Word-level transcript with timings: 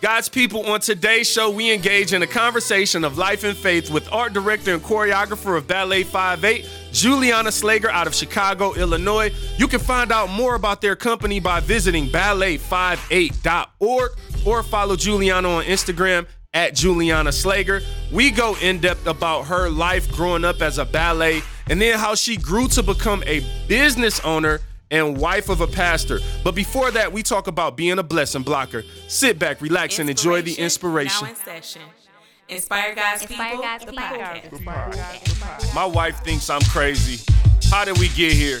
God's 0.00 0.28
people, 0.28 0.66
on 0.66 0.80
today's 0.80 1.30
show, 1.30 1.50
we 1.50 1.72
engage 1.72 2.12
in 2.12 2.22
a 2.22 2.26
conversation 2.26 3.04
of 3.04 3.16
life 3.16 3.42
and 3.42 3.56
faith 3.56 3.90
with 3.90 4.12
art 4.12 4.34
director 4.34 4.74
and 4.74 4.82
choreographer 4.82 5.56
of 5.56 5.66
Ballet 5.66 6.04
5'8, 6.04 6.68
Juliana 6.92 7.48
Slager 7.48 7.86
out 7.86 8.06
of 8.06 8.14
Chicago, 8.14 8.74
Illinois. 8.74 9.32
You 9.56 9.66
can 9.66 9.80
find 9.80 10.12
out 10.12 10.28
more 10.28 10.56
about 10.56 10.82
their 10.82 10.94
company 10.94 11.40
by 11.40 11.60
visiting 11.60 12.08
ballet58.org 12.08 14.10
or 14.44 14.62
follow 14.62 14.96
Juliana 14.96 15.48
on 15.48 15.64
Instagram 15.64 16.26
at 16.52 16.74
Juliana 16.74 17.30
Slager. 17.30 17.82
We 18.12 18.30
go 18.30 18.56
in 18.60 18.80
depth 18.80 19.06
about 19.06 19.44
her 19.44 19.70
life 19.70 20.12
growing 20.12 20.44
up 20.44 20.60
as 20.60 20.76
a 20.76 20.84
ballet 20.84 21.40
and 21.66 21.80
then 21.80 21.98
how 21.98 22.14
she 22.14 22.36
grew 22.36 22.68
to 22.68 22.82
become 22.82 23.24
a 23.26 23.40
business 23.68 24.20
owner 24.20 24.60
and 24.90 25.18
wife 25.18 25.48
of 25.48 25.60
a 25.60 25.66
pastor. 25.66 26.18
But 26.42 26.54
before 26.54 26.90
that, 26.92 27.12
we 27.12 27.22
talk 27.22 27.46
about 27.46 27.76
being 27.76 27.98
a 27.98 28.02
blessing 28.02 28.42
blocker. 28.42 28.82
Sit 29.08 29.38
back, 29.38 29.60
relax, 29.60 29.98
and 29.98 30.08
enjoy 30.08 30.42
the 30.42 30.54
inspiration. 30.54 31.24
Now 31.26 31.30
in 31.30 31.36
session. 31.36 31.82
Inspire 32.48 32.94
God's 32.94 33.22
Inspire 33.22 33.48
people. 33.50 33.62
God's 33.62 33.84
the 33.84 33.90
people. 33.92 34.64
podcast. 34.64 35.74
My 35.74 35.86
wife 35.86 36.22
thinks 36.22 36.50
I'm 36.50 36.60
crazy. 36.62 37.24
How 37.70 37.84
did 37.84 37.98
we 37.98 38.08
get 38.08 38.32
here? 38.32 38.60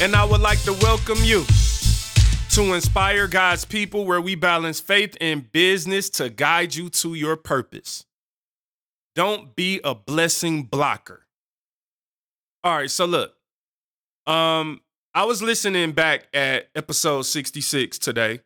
and 0.00 0.14
I 0.16 0.24
would 0.24 0.40
like 0.40 0.60
to 0.62 0.72
welcome 0.72 1.18
you 1.22 1.44
to 2.50 2.74
Inspire 2.74 3.28
God's 3.28 3.64
People, 3.64 4.04
where 4.04 4.20
we 4.20 4.34
balance 4.34 4.80
faith 4.80 5.16
and 5.20 5.50
business 5.52 6.10
to 6.10 6.30
guide 6.30 6.74
you 6.74 6.88
to 6.90 7.14
your 7.14 7.36
purpose. 7.36 8.04
Don't 9.14 9.54
be 9.54 9.80
a 9.84 9.94
blessing 9.94 10.64
blocker. 10.64 11.26
All 12.62 12.76
right, 12.76 12.90
so 12.90 13.04
look, 13.04 13.34
um, 14.26 14.80
I 15.14 15.24
was 15.24 15.42
listening 15.42 15.92
back 15.92 16.26
at 16.34 16.68
episode 16.74 17.22
66 17.22 17.98
today. 17.98 18.40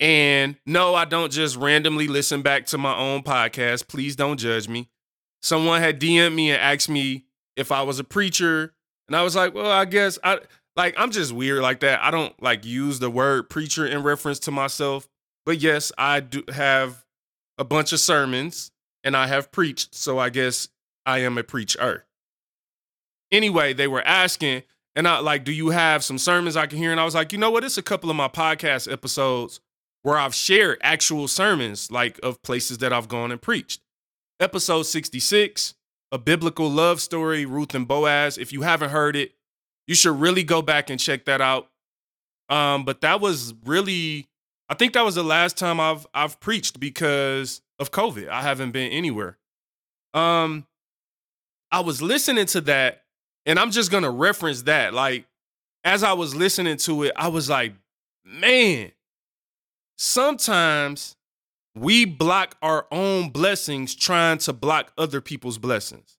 And 0.00 0.56
no, 0.66 0.94
I 0.94 1.04
don't 1.04 1.30
just 1.30 1.56
randomly 1.56 2.08
listen 2.08 2.42
back 2.42 2.66
to 2.66 2.78
my 2.78 2.96
own 2.96 3.22
podcast. 3.22 3.86
Please 3.86 4.16
don't 4.16 4.38
judge 4.38 4.68
me. 4.68 4.88
Someone 5.40 5.80
had 5.80 6.00
DM'd 6.00 6.34
me 6.34 6.50
and 6.50 6.60
asked 6.60 6.88
me 6.88 7.26
if 7.56 7.70
I 7.70 7.82
was 7.82 8.00
a 8.00 8.04
preacher. 8.04 8.74
And 9.06 9.14
I 9.14 9.22
was 9.22 9.36
like, 9.36 9.54
well, 9.54 9.70
I 9.70 9.84
guess 9.84 10.18
I 10.24 10.40
like 10.76 10.94
I'm 10.98 11.10
just 11.10 11.32
weird 11.32 11.62
like 11.62 11.80
that. 11.80 12.02
I 12.02 12.10
don't 12.10 12.40
like 12.42 12.64
use 12.64 12.98
the 12.98 13.10
word 13.10 13.48
preacher 13.48 13.86
in 13.86 14.02
reference 14.02 14.38
to 14.40 14.50
myself. 14.50 15.08
But 15.46 15.60
yes, 15.60 15.92
I 15.98 16.20
do 16.20 16.42
have 16.48 17.04
a 17.58 17.64
bunch 17.64 17.92
of 17.92 18.00
sermons 18.00 18.70
and 19.02 19.16
I 19.16 19.26
have 19.26 19.52
preached. 19.52 19.94
So 19.94 20.18
I 20.18 20.30
guess 20.30 20.68
I 21.06 21.18
am 21.18 21.38
a 21.38 21.42
preacher. 21.42 22.06
Anyway, 23.30 23.72
they 23.72 23.88
were 23.88 24.02
asking, 24.02 24.62
and 24.96 25.08
I 25.08 25.18
like, 25.18 25.44
do 25.44 25.52
you 25.52 25.70
have 25.70 26.04
some 26.04 26.18
sermons 26.18 26.56
I 26.56 26.66
can 26.66 26.78
hear? 26.78 26.92
And 26.92 27.00
I 27.00 27.04
was 27.04 27.14
like, 27.14 27.32
you 27.32 27.38
know 27.38 27.50
what? 27.50 27.64
It's 27.64 27.78
a 27.78 27.82
couple 27.82 28.10
of 28.10 28.16
my 28.16 28.28
podcast 28.28 28.90
episodes 28.90 29.60
where 30.02 30.18
I've 30.18 30.34
shared 30.34 30.78
actual 30.82 31.28
sermons, 31.28 31.90
like 31.90 32.20
of 32.22 32.42
places 32.42 32.78
that 32.78 32.92
I've 32.92 33.08
gone 33.08 33.32
and 33.32 33.40
preached. 33.40 33.80
Episode 34.38 34.82
66, 34.84 35.74
a 36.12 36.18
biblical 36.18 36.70
love 36.70 37.00
story, 37.00 37.44
Ruth 37.44 37.74
and 37.74 37.88
Boaz. 37.88 38.38
If 38.38 38.52
you 38.52 38.62
haven't 38.62 38.90
heard 38.90 39.16
it, 39.16 39.32
you 39.86 39.94
should 39.94 40.18
really 40.18 40.42
go 40.42 40.62
back 40.62 40.90
and 40.90 40.98
check 40.98 41.24
that 41.26 41.40
out. 41.40 41.68
Um, 42.48 42.84
but 42.84 43.00
that 43.02 43.20
was 43.20 43.54
really, 43.64 44.28
I 44.68 44.74
think 44.74 44.92
that 44.94 45.04
was 45.04 45.14
the 45.14 45.24
last 45.24 45.56
time 45.56 45.80
I've 45.80 46.06
I've 46.14 46.40
preached 46.40 46.78
because 46.80 47.62
of 47.78 47.90
COVID. 47.90 48.28
I 48.28 48.42
haven't 48.42 48.72
been 48.72 48.90
anywhere. 48.90 49.38
Um, 50.12 50.66
I 51.70 51.80
was 51.80 52.00
listening 52.02 52.46
to 52.46 52.60
that, 52.62 53.02
and 53.46 53.58
I'm 53.58 53.70
just 53.70 53.90
gonna 53.90 54.10
reference 54.10 54.62
that. 54.62 54.94
Like, 54.94 55.26
as 55.84 56.02
I 56.02 56.12
was 56.12 56.34
listening 56.34 56.76
to 56.78 57.04
it, 57.04 57.12
I 57.16 57.28
was 57.28 57.48
like, 57.48 57.74
man, 58.24 58.92
sometimes 59.96 61.16
we 61.74 62.04
block 62.04 62.56
our 62.62 62.86
own 62.92 63.30
blessings 63.30 63.94
trying 63.94 64.38
to 64.38 64.52
block 64.52 64.92
other 64.96 65.20
people's 65.20 65.58
blessings. 65.58 66.18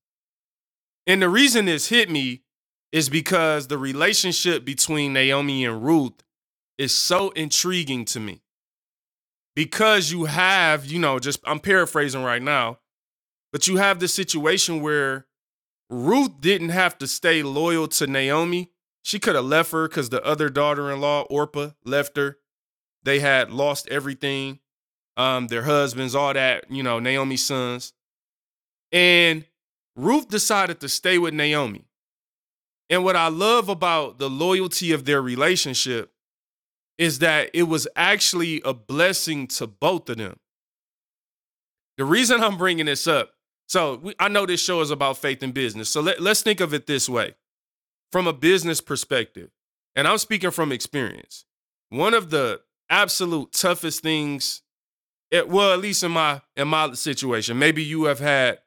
And 1.08 1.22
the 1.22 1.30
reason 1.30 1.66
this 1.66 1.88
hit 1.88 2.10
me 2.10 2.42
is 2.96 3.10
because 3.10 3.68
the 3.68 3.78
relationship 3.78 4.64
between 4.64 5.12
Naomi 5.12 5.66
and 5.66 5.84
Ruth 5.84 6.24
is 6.78 6.96
so 6.96 7.32
intriguing 7.32 8.06
to 8.06 8.22
me. 8.22 8.42
Because 9.54 10.14
you 10.14 10.26
have, 10.26 10.86
you 10.86 10.98
know, 10.98 11.20
just 11.20 11.42
I'm 11.44 11.60
paraphrasing 11.60 12.24
right 12.24 12.42
now, 12.42 12.80
but 13.52 13.68
you 13.68 13.76
have 13.76 14.00
the 14.00 14.08
situation 14.08 14.82
where 14.82 15.26
Ruth 15.90 16.40
didn't 16.40 16.70
have 16.70 16.98
to 17.00 17.08
stay 17.08 17.44
loyal 17.44 17.90
to 17.90 18.08
Naomi. 18.08 18.72
She 19.02 19.20
could 19.20 19.36
have 19.36 19.44
left 19.44 19.74
her 19.74 19.90
because 19.90 20.08
the 20.08 20.24
other 20.24 20.48
daughter 20.48 20.90
in 20.90 21.02
law, 21.02 21.24
Orpah, 21.24 21.72
left 21.84 22.16
her. 22.16 22.38
They 23.04 23.20
had 23.20 23.52
lost 23.52 23.90
everything 23.90 24.60
um, 25.18 25.48
their 25.48 25.64
husbands, 25.64 26.16
all 26.16 26.34
that, 26.34 26.72
you 26.72 26.82
know, 26.82 27.00
Naomi's 27.00 27.46
sons. 27.46 27.92
And 28.94 29.44
Ruth 29.98 30.30
decided 30.30 30.80
to 30.80 30.88
stay 30.88 31.18
with 31.18 31.34
Naomi. 31.34 31.90
And 32.90 33.04
what 33.04 33.16
I 33.16 33.30
love 33.30 33.70
about 33.70 34.20
the 34.20 34.30
loyalty 34.30 34.92
of 34.92 35.06
their 35.06 35.22
relationship 35.22 36.12
is 36.98 37.20
that 37.20 37.50
it 37.54 37.64
was 37.64 37.88
actually 37.96 38.62
a 38.64 38.74
blessing 38.74 39.48
to 39.48 39.68
both 39.68 40.10
of 40.10 40.18
them. 40.18 40.38
The 41.98 42.06
reason 42.06 42.42
I'm 42.42 42.58
bringing 42.58 42.86
this 42.86 43.08
up, 43.08 43.32
so 43.68 44.00
we, 44.02 44.16
I 44.20 44.28
know 44.28 44.46
this 44.46 44.64
show 44.64 44.82
is 44.82 44.92
about 44.92 45.18
faith 45.18 45.42
and 45.42 45.54
business. 45.54 45.90
So 45.90 46.02
let, 46.02 46.22
let's 46.22 46.42
think 46.42 46.60
of 46.60 46.74
it 46.74 46.88
this 46.88 47.10
way 47.10 47.36
from 48.12 48.28
a 48.28 48.34
business 48.34 48.82
perspective, 48.82 49.50
and 49.96 50.08
I'm 50.08 50.18
speaking 50.18 50.52
from 50.52 50.72
experience. 50.72 51.46
One 51.90 52.14
of 52.14 52.30
the 52.30 52.62
absolute 52.90 53.52
toughest 53.52 54.04
things 54.04 54.62
it, 55.32 55.50
well, 55.50 55.74
at 55.74 55.80
least 55.80 56.04
in 56.04 56.12
my 56.12 56.42
in 56.56 56.68
my 56.68 56.94
situation, 56.94 57.58
maybe 57.58 57.84
you 57.84 58.06
have 58.06 58.20
had 58.20 58.60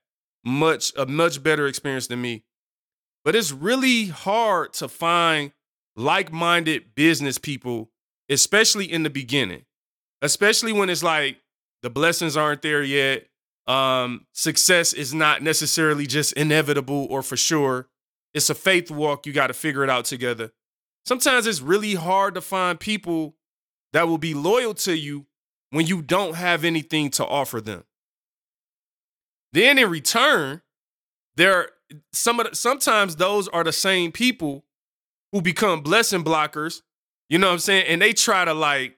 much 0.45 0.93
a 0.97 1.07
much 1.07 1.43
better 1.43 1.67
experience 1.67 2.09
than 2.09 2.21
me. 2.21 2.45
But 3.25 3.37
it's 3.37 3.53
really 3.53 4.07
hard 4.07 4.73
to 4.75 4.89
find 4.89 5.53
like-minded 5.97 6.95
business 6.95 7.39
people, 7.39 7.91
especially 8.29 8.91
in 8.91 9.03
the 9.03 9.11
beginning. 9.11 9.65
Especially 10.23 10.73
when 10.73 10.91
it's 10.91 11.03
like 11.03 11.39
the 11.83 11.91
blessings 11.91 12.37
aren't 12.37 12.63
there 12.63 12.83
yet. 12.83 13.27
Um, 13.67 14.27
success 14.33 14.93
is 14.93 15.13
not 15.13 15.43
necessarily 15.43 16.07
just 16.07 16.33
inevitable 16.33 17.07
or 17.11 17.23
for 17.23 17.37
sure. 17.37 17.89
It's 18.35 18.51
a 18.51 18.55
faith 18.55 18.91
walk. 18.91 19.27
You 19.27 19.33
got 19.33 19.49
to 19.49 19.55
figure 19.55 19.85
it 19.85 19.91
out 19.91 20.07
together. 20.07 20.53
Sometimes 21.07 21.47
it's 21.47 21.61
really 21.61 21.95
hard 21.95 22.35
to 22.35 22.41
find 22.41 22.81
people 22.81 23.37
that 23.93 24.09
will 24.09 24.19
be 24.19 24.35
loyal 24.35 24.75
to 24.75 24.97
you 24.97 25.27
when 25.71 25.87
you 25.87 26.03
don't 26.03 26.35
have 26.35 26.65
anything 26.65 27.11
to 27.11 27.27
offer 27.27 27.61
them. 27.61 27.85
Then 29.53 29.79
in 29.79 29.91
return, 29.91 30.63
there 31.37 31.71
some 32.13 32.41
of 32.41 32.51
the, 32.51 32.57
sometimes 32.57 33.17
those 33.17 33.49
are 33.49 33.65
the 33.65 33.73
same 33.73 34.13
people 34.13 34.65
who 35.33 35.43
become 35.43 35.81
blessing 35.81 36.25
blockers. 36.25 36.83
You 37.29 37.39
know 37.39 37.49
what 37.49 37.55
I'm 37.55 37.59
saying? 37.59 37.87
And 37.87 38.01
they 38.01 38.13
try 38.13 38.45
to 38.45 38.55
like 38.55 38.97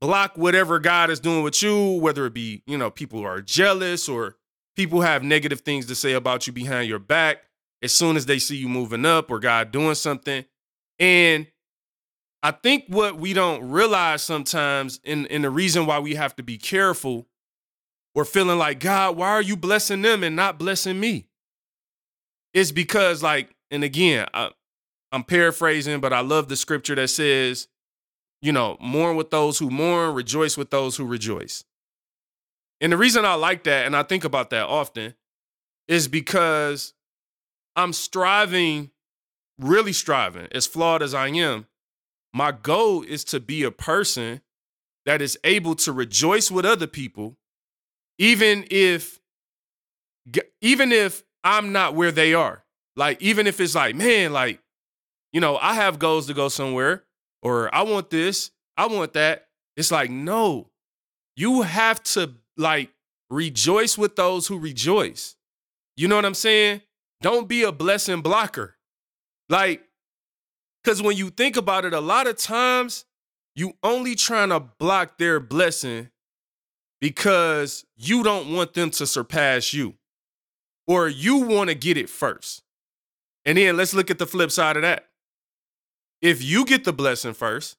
block 0.00 0.36
whatever 0.36 0.78
God 0.78 1.10
is 1.10 1.20
doing 1.20 1.42
with 1.42 1.62
you, 1.62 1.92
whether 1.92 2.26
it 2.26 2.34
be, 2.34 2.62
you 2.66 2.76
know, 2.76 2.90
people 2.90 3.24
are 3.24 3.40
jealous 3.40 4.08
or 4.08 4.36
people 4.76 5.00
have 5.00 5.22
negative 5.22 5.60
things 5.60 5.86
to 5.86 5.94
say 5.94 6.12
about 6.12 6.46
you 6.46 6.52
behind 6.52 6.88
your 6.88 6.98
back 6.98 7.38
as 7.82 7.94
soon 7.94 8.16
as 8.16 8.26
they 8.26 8.38
see 8.38 8.56
you 8.56 8.68
moving 8.68 9.06
up 9.06 9.30
or 9.30 9.38
God 9.38 9.72
doing 9.72 9.94
something. 9.94 10.44
And 10.98 11.46
I 12.42 12.50
think 12.50 12.84
what 12.88 13.16
we 13.16 13.32
don't 13.32 13.70
realize 13.70 14.22
sometimes, 14.22 15.00
and, 15.04 15.26
and 15.30 15.44
the 15.44 15.50
reason 15.50 15.86
why 15.86 15.98
we 15.98 16.14
have 16.14 16.36
to 16.36 16.42
be 16.42 16.58
careful, 16.58 17.26
we're 18.14 18.24
feeling 18.24 18.58
like, 18.58 18.80
God, 18.80 19.16
why 19.16 19.28
are 19.28 19.42
you 19.42 19.56
blessing 19.56 20.02
them 20.02 20.22
and 20.22 20.36
not 20.36 20.58
blessing 20.58 21.00
me? 21.00 21.26
It's 22.56 22.72
because, 22.72 23.22
like, 23.22 23.54
and 23.70 23.84
again, 23.84 24.26
I, 24.32 24.50
I'm 25.12 25.24
paraphrasing, 25.24 26.00
but 26.00 26.14
I 26.14 26.20
love 26.20 26.48
the 26.48 26.56
scripture 26.56 26.94
that 26.94 27.08
says, 27.08 27.68
you 28.40 28.50
know, 28.50 28.78
mourn 28.80 29.14
with 29.14 29.28
those 29.28 29.58
who 29.58 29.68
mourn, 29.68 30.14
rejoice 30.14 30.56
with 30.56 30.70
those 30.70 30.96
who 30.96 31.04
rejoice. 31.04 31.64
And 32.80 32.90
the 32.90 32.96
reason 32.96 33.26
I 33.26 33.34
like 33.34 33.64
that, 33.64 33.84
and 33.84 33.94
I 33.94 34.04
think 34.04 34.24
about 34.24 34.48
that 34.50 34.68
often, 34.68 35.12
is 35.86 36.08
because 36.08 36.94
I'm 37.76 37.92
striving, 37.92 38.90
really 39.58 39.92
striving, 39.92 40.48
as 40.50 40.66
flawed 40.66 41.02
as 41.02 41.12
I 41.12 41.28
am, 41.28 41.66
my 42.32 42.52
goal 42.52 43.02
is 43.02 43.22
to 43.24 43.38
be 43.38 43.64
a 43.64 43.70
person 43.70 44.40
that 45.04 45.20
is 45.20 45.38
able 45.44 45.74
to 45.74 45.92
rejoice 45.92 46.50
with 46.50 46.64
other 46.64 46.86
people, 46.86 47.36
even 48.18 48.64
if 48.70 49.20
even 50.62 50.90
if 50.90 51.22
I'm 51.46 51.70
not 51.70 51.94
where 51.94 52.10
they 52.10 52.34
are. 52.34 52.64
Like, 52.96 53.22
even 53.22 53.46
if 53.46 53.60
it's 53.60 53.76
like, 53.76 53.94
man, 53.94 54.32
like, 54.32 54.58
you 55.32 55.40
know, 55.40 55.56
I 55.58 55.74
have 55.74 56.00
goals 56.00 56.26
to 56.26 56.34
go 56.34 56.48
somewhere, 56.48 57.04
or 57.40 57.72
I 57.72 57.82
want 57.82 58.10
this, 58.10 58.50
I 58.76 58.86
want 58.86 59.12
that. 59.12 59.46
It's 59.76 59.92
like, 59.92 60.10
no, 60.10 60.70
you 61.36 61.62
have 61.62 62.02
to 62.02 62.32
like 62.56 62.90
rejoice 63.30 63.96
with 63.96 64.16
those 64.16 64.48
who 64.48 64.58
rejoice. 64.58 65.36
You 65.96 66.08
know 66.08 66.16
what 66.16 66.24
I'm 66.24 66.34
saying? 66.34 66.80
Don't 67.22 67.46
be 67.46 67.62
a 67.62 67.70
blessing 67.70 68.22
blocker. 68.22 68.76
Like, 69.48 69.82
because 70.82 71.00
when 71.00 71.16
you 71.16 71.30
think 71.30 71.56
about 71.56 71.84
it, 71.84 71.92
a 71.92 72.00
lot 72.00 72.26
of 72.26 72.36
times 72.38 73.04
you 73.54 73.74
only 73.84 74.16
trying 74.16 74.48
to 74.48 74.58
block 74.58 75.16
their 75.18 75.38
blessing 75.38 76.10
because 77.00 77.84
you 77.96 78.24
don't 78.24 78.52
want 78.52 78.74
them 78.74 78.90
to 78.90 79.06
surpass 79.06 79.72
you 79.72 79.94
or 80.86 81.08
you 81.08 81.38
want 81.38 81.70
to 81.70 81.74
get 81.74 81.96
it 81.96 82.08
first. 82.08 82.62
And 83.44 83.58
then 83.58 83.76
let's 83.76 83.94
look 83.94 84.10
at 84.10 84.18
the 84.18 84.26
flip 84.26 84.50
side 84.50 84.76
of 84.76 84.82
that. 84.82 85.06
If 86.20 86.42
you 86.42 86.64
get 86.64 86.84
the 86.84 86.92
blessing 86.92 87.34
first, 87.34 87.76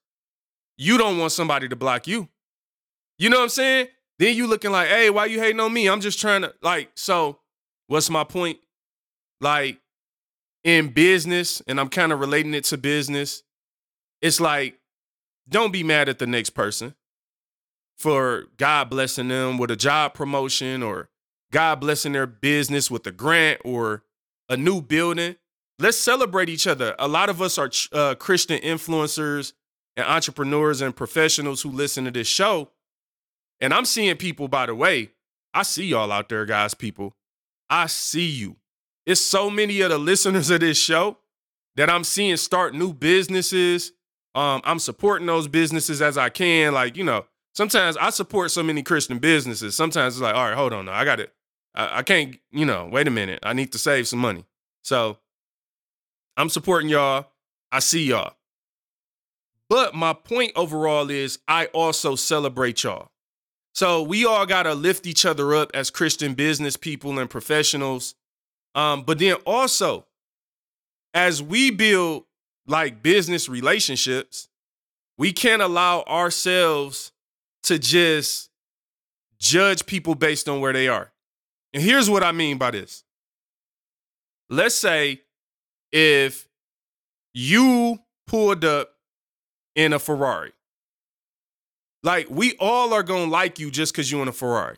you 0.77 0.97
don't 0.97 1.17
want 1.17 1.31
somebody 1.31 1.67
to 1.67 1.75
block 1.75 2.07
you. 2.07 2.29
You 3.17 3.29
know 3.29 3.37
what 3.37 3.43
I'm 3.43 3.49
saying? 3.49 3.87
Then 4.19 4.35
you 4.35 4.47
looking 4.47 4.71
like, 4.71 4.87
hey, 4.87 5.09
why 5.09 5.25
you 5.25 5.39
hating 5.39 5.59
on 5.59 5.73
me? 5.73 5.87
I'm 5.87 6.01
just 6.01 6.19
trying 6.19 6.41
to 6.43 6.53
like, 6.61 6.91
so 6.95 7.39
what's 7.87 8.09
my 8.09 8.23
point? 8.23 8.59
Like 9.41 9.79
in 10.63 10.89
business, 10.89 11.61
and 11.67 11.79
I'm 11.79 11.89
kind 11.89 12.11
of 12.11 12.19
relating 12.19 12.53
it 12.53 12.65
to 12.65 12.77
business, 12.77 13.43
it's 14.21 14.39
like, 14.39 14.79
don't 15.49 15.71
be 15.71 15.83
mad 15.83 16.09
at 16.09 16.19
the 16.19 16.27
next 16.27 16.51
person 16.51 16.95
for 17.97 18.45
God 18.57 18.89
blessing 18.89 19.29
them 19.29 19.57
with 19.57 19.71
a 19.71 19.75
job 19.75 20.13
promotion 20.13 20.83
or 20.83 21.09
God 21.51 21.79
blessing 21.79 22.13
their 22.13 22.27
business 22.27 22.91
with 22.91 23.05
a 23.07 23.11
grant 23.11 23.61
or 23.63 24.03
a 24.49 24.57
new 24.57 24.81
building. 24.81 25.35
Let's 25.79 25.97
celebrate 25.97 26.49
each 26.49 26.67
other. 26.67 26.95
A 26.97 27.07
lot 27.07 27.29
of 27.29 27.41
us 27.41 27.57
are 27.57 27.69
uh, 27.91 28.15
Christian 28.15 28.59
influencers 28.59 29.53
and 29.95 30.05
entrepreneurs 30.07 30.81
and 30.81 30.95
professionals 30.95 31.61
who 31.61 31.71
listen 31.71 32.05
to 32.05 32.11
this 32.11 32.27
show. 32.27 32.71
And 33.59 33.73
I'm 33.73 33.85
seeing 33.85 34.15
people, 34.17 34.47
by 34.47 34.65
the 34.65 34.75
way, 34.75 35.11
I 35.53 35.63
see 35.63 35.85
y'all 35.85 36.11
out 36.11 36.29
there, 36.29 36.45
guys, 36.45 36.73
people. 36.73 37.13
I 37.69 37.87
see 37.87 38.27
you. 38.27 38.57
It's 39.05 39.21
so 39.21 39.49
many 39.49 39.81
of 39.81 39.89
the 39.89 39.97
listeners 39.97 40.49
of 40.49 40.59
this 40.59 40.77
show 40.77 41.17
that 41.75 41.89
I'm 41.89 42.03
seeing 42.03 42.37
start 42.37 42.75
new 42.75 42.93
businesses. 42.93 43.93
Um, 44.35 44.61
I'm 44.65 44.79
supporting 44.79 45.27
those 45.27 45.47
businesses 45.47 46.01
as 46.01 46.17
I 46.17 46.29
can. 46.29 46.73
Like, 46.73 46.97
you 46.97 47.03
know, 47.03 47.25
sometimes 47.55 47.97
I 47.97 48.09
support 48.09 48.51
so 48.51 48.61
many 48.61 48.83
Christian 48.83 49.19
businesses. 49.19 49.75
Sometimes 49.75 50.15
it's 50.15 50.21
like, 50.21 50.35
all 50.35 50.49
right, 50.49 50.55
hold 50.55 50.73
on, 50.73 50.85
now. 50.85 50.93
I 50.93 51.05
got 51.05 51.19
it. 51.19 51.33
I, 51.77 51.99
I 51.99 52.03
can't, 52.03 52.37
you 52.51 52.65
know, 52.65 52.89
wait 52.91 53.07
a 53.07 53.11
minute. 53.11 53.39
I 53.43 53.53
need 53.53 53.71
to 53.71 53.77
save 53.77 54.07
some 54.07 54.19
money. 54.19 54.43
So 54.81 55.19
I'm 56.35 56.49
supporting 56.49 56.89
y'all. 56.89 57.27
I 57.71 57.79
see 57.79 58.03
y'all. 58.03 58.33
But 59.69 59.93
my 59.93 60.13
point 60.13 60.53
overall 60.55 61.09
is 61.09 61.39
I 61.47 61.65
also 61.67 62.15
celebrate 62.15 62.83
y'all. 62.83 63.11
So 63.73 64.01
we 64.01 64.25
all 64.25 64.45
got 64.45 64.63
to 64.63 64.73
lift 64.73 65.05
each 65.05 65.25
other 65.25 65.53
up 65.53 65.69
as 65.73 65.91
Christian 65.91 66.33
business 66.33 66.75
people 66.75 67.19
and 67.19 67.29
professionals. 67.29 68.15
Um, 68.73 69.03
but 69.03 69.19
then 69.19 69.35
also, 69.45 70.05
as 71.13 71.43
we 71.43 71.69
build 71.69 72.23
like 72.65 73.03
business 73.03 73.47
relationships, 73.47 74.49
we 75.17 75.31
can't 75.31 75.61
allow 75.61 76.03
ourselves 76.03 77.11
to 77.63 77.77
just 77.77 78.49
judge 79.37 79.85
people 79.85 80.15
based 80.15 80.47
on 80.47 80.61
where 80.61 80.73
they 80.73 80.87
are. 80.87 81.11
And 81.77 81.85
here's 81.85 82.09
what 82.09 82.23
I 82.23 82.31
mean 82.31 82.57
by 82.57 82.71
this. 82.71 83.03
Let's 84.49 84.73
say 84.73 85.21
if 85.91 86.47
you 87.35 87.99
pulled 88.25 88.65
up 88.65 88.95
in 89.75 89.93
a 89.93 89.99
Ferrari, 89.99 90.53
like 92.01 92.31
we 92.31 92.55
all 92.59 92.95
are 92.95 93.03
gonna 93.03 93.29
like 93.29 93.59
you 93.59 93.69
just 93.69 93.93
because 93.93 94.11
you're 94.11 94.23
in 94.23 94.27
a 94.27 94.31
Ferrari. 94.31 94.77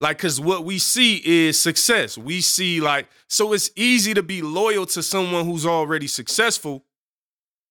Like, 0.00 0.16
cause 0.16 0.40
what 0.40 0.64
we 0.64 0.78
see 0.78 1.20
is 1.22 1.60
success. 1.60 2.16
We 2.16 2.40
see 2.40 2.80
like, 2.80 3.06
so 3.28 3.52
it's 3.52 3.70
easy 3.76 4.14
to 4.14 4.22
be 4.22 4.40
loyal 4.40 4.86
to 4.86 5.02
someone 5.02 5.44
who's 5.44 5.66
already 5.66 6.06
successful 6.06 6.86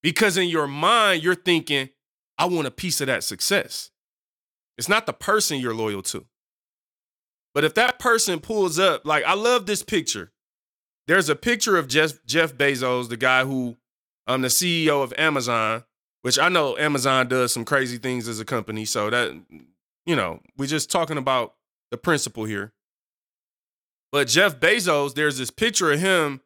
because 0.04 0.38
in 0.38 0.48
your 0.48 0.68
mind, 0.68 1.24
you're 1.24 1.34
thinking, 1.34 1.90
I 2.38 2.46
want 2.46 2.68
a 2.68 2.72
piece 2.72 3.02
of 3.02 3.08
that 3.08 3.24
success. 3.24 3.90
It's 4.78 4.90
not 4.90 5.08
the 5.08 5.14
person 5.14 5.58
you're 5.58 5.74
loyal 5.74 6.04
to. 6.04 6.28
But 7.54 7.64
if 7.64 7.74
that 7.76 8.00
person 8.00 8.40
pulls 8.40 8.80
up, 8.80 9.06
like 9.06 9.24
I 9.26 9.34
love 9.34 9.66
this 9.66 9.84
picture. 9.84 10.32
There's 11.08 11.30
a 11.30 11.36
picture 11.36 11.78
of 11.78 11.88
Jeff 11.88 12.24
Jeff 12.26 12.54
Bezos, 12.54 13.10
the 13.10 13.18
guy 13.18 13.44
who 13.44 13.78
um 14.28 14.42
the 14.42 14.48
CEO 14.48 15.04
of 15.04 15.14
Amazon, 15.18 15.84
which 16.22 16.40
I 16.40 16.50
know 16.50 16.78
Amazon 16.78 17.28
does 17.28 17.54
some 17.54 17.66
crazy 17.66 17.98
things 17.98 18.28
as 18.28 18.40
a 18.40 18.46
company. 18.46 18.86
So 18.86 19.10
that 19.10 19.32
you 20.06 20.16
know, 20.16 20.40
we're 20.58 20.66
just 20.66 20.90
talking 20.90 21.18
about 21.18 21.56
the 21.92 21.98
principle 21.98 22.46
here. 22.46 22.74
But 24.12 24.28
Jeff 24.28 24.60
Bezos, 24.60 25.16
there's 25.16 25.38
this 25.38 25.50
picture 25.50 25.92
of 25.92 26.00
him 26.00 26.42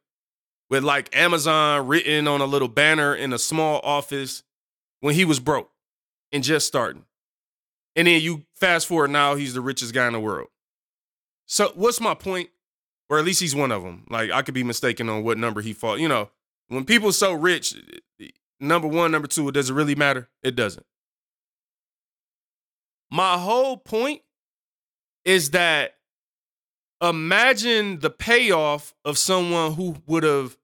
with 0.69 0.83
like 0.83 1.15
Amazon 1.15 1.87
written 1.87 2.27
on 2.27 2.41
a 2.41 2.45
little 2.45 2.67
banner 2.67 3.15
in 3.15 3.33
a 3.33 3.39
small 3.39 3.79
office 3.83 4.43
when 5.01 5.15
he 5.15 5.25
was 5.25 5.39
broke 5.39 5.71
and 6.31 6.43
just 6.43 6.67
starting. 6.67 7.05
And 7.95 8.07
then 8.07 8.21
you 8.21 8.43
fast 8.55 8.87
forward 8.87 9.09
now, 9.09 9.35
he's 9.35 9.53
the 9.53 9.61
richest 9.61 9.93
guy 9.93 10.07
in 10.07 10.13
the 10.13 10.19
world. 10.19 10.47
So 11.47 11.71
what's 11.75 11.99
my 11.99 12.13
point? 12.13 12.49
Or 13.09 13.17
at 13.17 13.25
least 13.25 13.39
he's 13.39 13.55
one 13.55 13.71
of 13.71 13.83
them. 13.83 14.05
Like 14.09 14.31
I 14.31 14.41
could 14.41 14.53
be 14.53 14.63
mistaken 14.63 15.09
on 15.09 15.23
what 15.23 15.37
number 15.37 15.61
he 15.61 15.73
fought. 15.73 15.99
You 15.99 16.09
know, 16.09 16.29
when 16.67 16.85
people 16.85 17.11
so 17.11 17.33
rich, 17.33 17.75
number 18.59 18.87
one, 18.87 19.11
number 19.11 19.27
two, 19.27 19.49
does 19.51 19.69
it 19.69 19.73
really 19.73 19.95
matter? 19.95 20.29
It 20.43 20.55
doesn't. 20.55 20.85
My 23.09 23.37
whole 23.37 23.77
point 23.77 24.21
is 25.23 25.51
that 25.51 25.95
imagine 27.01 27.99
the 27.99 28.09
payoff 28.09 28.93
of 29.05 29.17
someone 29.17 29.73
who 29.73 29.95
would 30.05 30.23
have 30.23 30.57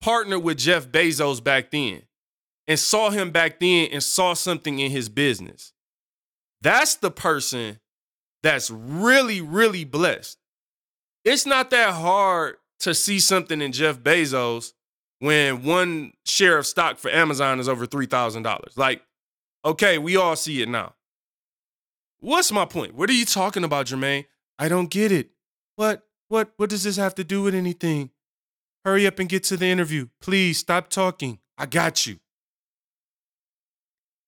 partnered 0.00 0.42
with 0.42 0.58
Jeff 0.58 0.88
Bezos 0.88 1.44
back 1.44 1.70
then 1.70 2.02
and 2.66 2.78
saw 2.78 3.10
him 3.10 3.30
back 3.30 3.60
then 3.60 3.88
and 3.92 4.02
saw 4.02 4.32
something 4.32 4.78
in 4.78 4.90
his 4.90 5.10
business. 5.10 5.74
That's 6.62 6.94
the 6.94 7.10
person 7.10 7.80
that's 8.42 8.70
really, 8.70 9.40
really 9.40 9.84
blessed. 9.84 10.38
It's 11.24 11.46
not 11.46 11.70
that 11.70 11.94
hard 11.94 12.56
to 12.80 12.94
see 12.94 13.20
something 13.20 13.60
in 13.60 13.72
Jeff 13.72 14.00
Bezos 14.00 14.72
when 15.20 15.62
one 15.62 16.12
share 16.24 16.58
of 16.58 16.66
stock 16.66 16.98
for 16.98 17.10
Amazon 17.10 17.60
is 17.60 17.68
over 17.68 17.86
$3,000. 17.86 18.76
Like, 18.76 19.02
okay, 19.64 19.98
we 19.98 20.16
all 20.16 20.34
see 20.34 20.62
it 20.62 20.68
now. 20.68 20.94
What's 22.18 22.50
my 22.50 22.64
point? 22.64 22.94
What 22.94 23.08
are 23.08 23.14
you 23.14 23.24
talking 23.24 23.62
about, 23.62 23.86
Jermaine? 23.86 24.26
I 24.58 24.68
don't 24.68 24.90
get 24.90 25.12
it. 25.12 25.30
What, 25.76 26.02
what, 26.28 26.52
what 26.56 26.70
does 26.70 26.82
this 26.82 26.96
have 26.96 27.14
to 27.16 27.24
do 27.24 27.42
with 27.42 27.54
anything? 27.54 28.10
Hurry 28.84 29.06
up 29.06 29.20
and 29.20 29.28
get 29.28 29.44
to 29.44 29.56
the 29.56 29.66
interview. 29.66 30.08
Please 30.20 30.58
stop 30.58 30.88
talking. 30.88 31.38
I 31.56 31.66
got 31.66 32.06
you. 32.06 32.18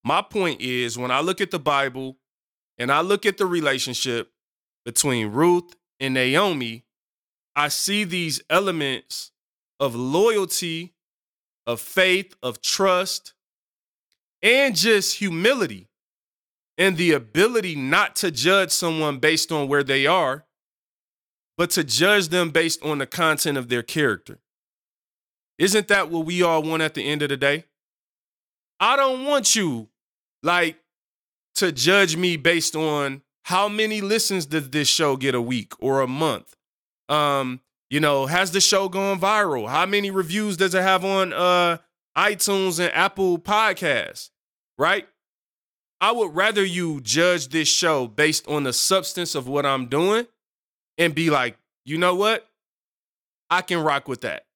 My 0.04 0.22
point 0.22 0.60
is 0.60 0.96
when 0.96 1.10
I 1.10 1.20
look 1.20 1.40
at 1.40 1.50
the 1.50 1.58
Bible 1.58 2.18
and 2.78 2.90
I 2.90 3.00
look 3.00 3.24
at 3.26 3.38
the 3.38 3.46
relationship 3.46 4.32
between 4.84 5.28
Ruth 5.28 5.74
and 6.00 6.14
Naomi, 6.14 6.84
I 7.56 7.68
see 7.68 8.04
these 8.04 8.42
elements 8.50 9.30
of 9.80 9.94
loyalty, 9.94 10.94
of 11.66 11.80
faith, 11.80 12.34
of 12.42 12.60
trust, 12.60 13.34
and 14.42 14.76
just 14.76 15.16
humility 15.16 15.88
and 16.76 16.96
the 16.96 17.12
ability 17.12 17.74
not 17.76 18.16
to 18.16 18.30
judge 18.30 18.70
someone 18.70 19.18
based 19.18 19.52
on 19.52 19.68
where 19.68 19.84
they 19.84 20.06
are, 20.06 20.44
but 21.56 21.70
to 21.70 21.84
judge 21.84 22.28
them 22.28 22.50
based 22.50 22.82
on 22.82 22.98
the 22.98 23.06
content 23.06 23.56
of 23.56 23.68
their 23.68 23.82
character. 23.82 24.40
Isn't 25.58 25.88
that 25.88 26.10
what 26.10 26.26
we 26.26 26.42
all 26.42 26.62
want 26.62 26.82
at 26.82 26.94
the 26.94 27.04
end 27.04 27.22
of 27.22 27.28
the 27.28 27.36
day? 27.36 27.64
I 28.80 28.96
don't 28.96 29.24
want 29.24 29.54
you 29.54 29.88
like 30.42 30.76
to 31.56 31.72
judge 31.72 32.16
me 32.16 32.36
based 32.36 32.74
on 32.74 33.22
how 33.44 33.68
many 33.68 34.00
listens 34.00 34.46
does 34.46 34.70
this 34.70 34.88
show 34.88 35.16
get 35.16 35.34
a 35.34 35.40
week 35.40 35.72
or 35.78 36.00
a 36.00 36.06
month? 36.06 36.56
Um, 37.08 37.60
you 37.90 38.00
know, 38.00 38.26
has 38.26 38.52
the 38.52 38.60
show 38.60 38.88
gone 38.88 39.20
viral? 39.20 39.68
How 39.68 39.86
many 39.86 40.10
reviews 40.10 40.56
does 40.56 40.74
it 40.74 40.82
have 40.82 41.04
on 41.04 41.32
uh 41.32 41.78
iTunes 42.16 42.80
and 42.80 42.92
Apple 42.94 43.38
Podcasts? 43.38 44.30
Right? 44.78 45.06
I 46.00 46.12
would 46.12 46.34
rather 46.34 46.64
you 46.64 47.00
judge 47.00 47.48
this 47.48 47.68
show 47.68 48.06
based 48.06 48.46
on 48.48 48.64
the 48.64 48.72
substance 48.72 49.34
of 49.34 49.46
what 49.48 49.64
I'm 49.64 49.86
doing 49.86 50.26
and 50.98 51.14
be 51.14 51.30
like, 51.30 51.56
you 51.84 51.98
know 51.98 52.14
what? 52.14 52.48
I 53.48 53.62
can 53.62 53.78
rock 53.78 54.08
with 54.08 54.22
that. 54.22 54.46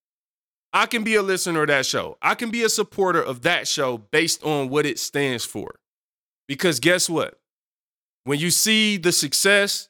I 0.73 0.87
can 0.87 1.05
be 1.05 1.15
a 1.15 1.23
listener 1.23 1.63
of 1.63 1.69
that 1.69 1.87
show. 1.87 2.19
I 2.21 2.35
can 2.35 2.51
be 2.51 2.63
a 2.65 2.69
supporter 2.69 3.23
of 3.23 3.43
that 3.43 3.67
show 3.67 3.99
based 3.99 4.45
on 4.45 4.69
what 4.69 4.85
it 4.85 4.99
stands 4.99 5.45
for. 5.45 5.78
Because 6.49 6.81
guess 6.81 7.09
what? 7.09 7.39
when 8.29 8.39
you 8.39 8.51
see 8.51 8.99
the 8.99 9.11
success, 9.11 9.89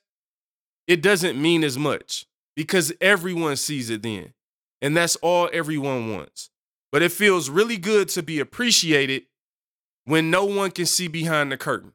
it 0.87 1.03
doesn't 1.03 1.43
mean 1.43 1.65
as 1.65 1.77
much 1.77 2.25
because 2.55 2.93
everyone 3.01 3.57
sees 3.57 3.91
it 3.91 4.05
then. 4.05 4.33
And 4.81 4.97
that's 4.97 5.17
all 5.17 5.51
everyone 5.53 6.13
wants. 6.13 6.51
But 6.93 7.03
it 7.03 7.11
feels 7.11 7.51
really 7.51 7.79
good 7.79 8.09
to 8.11 8.23
be 8.23 8.39
appreciated 8.39 9.25
when 10.05 10.31
no 10.31 10.45
one 10.45 10.71
can 10.71 10.87
see 10.87 11.09
behind 11.09 11.51
the 11.51 11.57
curtain. 11.57 11.95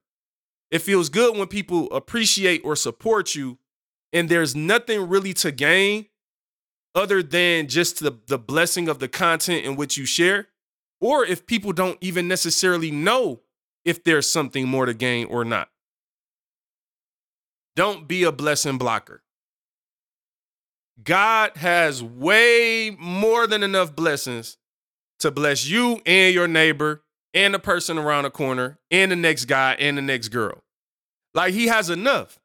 It 0.70 0.80
feels 0.80 1.08
good 1.08 1.38
when 1.38 1.48
people 1.48 1.90
appreciate 1.94 2.60
or 2.66 2.76
support 2.76 3.36
you 3.36 3.58
and 4.12 4.28
there's 4.28 4.54
nothing 4.54 5.08
really 5.08 5.34
to 5.36 5.52
gain 5.54 6.08
other 6.94 7.24
than 7.24 7.70
just 7.70 8.02
the, 8.02 8.20
the 8.28 8.38
blessing 8.38 8.90
of 8.90 9.00
the 9.00 9.08
content 9.08 9.64
in 9.64 9.78
which 9.78 9.96
you 9.96 10.06
share, 10.06 10.48
or 11.00 11.26
if 11.26 11.46
people 11.46 11.72
don't 11.72 11.98
even 12.02 12.28
necessarily 12.28 12.92
know 12.92 13.44
if 13.86 14.04
there's 14.04 14.30
something 14.30 14.68
more 14.68 14.86
to 14.86 14.94
gain 14.94 15.26
or 15.28 15.44
not. 15.44 15.70
Don't 17.76 18.08
be 18.08 18.24
a 18.24 18.32
blessing 18.32 18.78
blocker. 18.78 19.24
God 21.04 21.58
has 21.58 22.04
way 22.04 22.96
more 23.00 23.48
than 23.48 23.64
enough 23.64 23.96
blessings 23.96 24.58
to 25.20 25.32
bless 25.32 25.66
you 25.66 26.02
and 26.06 26.34
your 26.34 26.48
neighbor 26.48 27.04
and 27.34 27.54
the 27.54 27.60
person 27.60 27.98
around 27.98 28.24
the 28.24 28.30
corner 28.30 28.78
and 28.92 29.12
the 29.12 29.16
next 29.16 29.46
guy 29.46 29.74
and 29.80 29.98
the 29.98 30.02
next 30.02 30.30
girl. 30.30 30.64
Like 31.34 31.54
he 31.54 31.68
has 31.68 31.90
enough. 31.90 32.40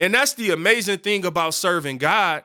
And 0.00 0.12
that's 0.12 0.34
the 0.34 0.50
amazing 0.50 0.98
thing 0.98 1.24
about 1.24 1.54
serving 1.54 1.98
God 1.98 2.44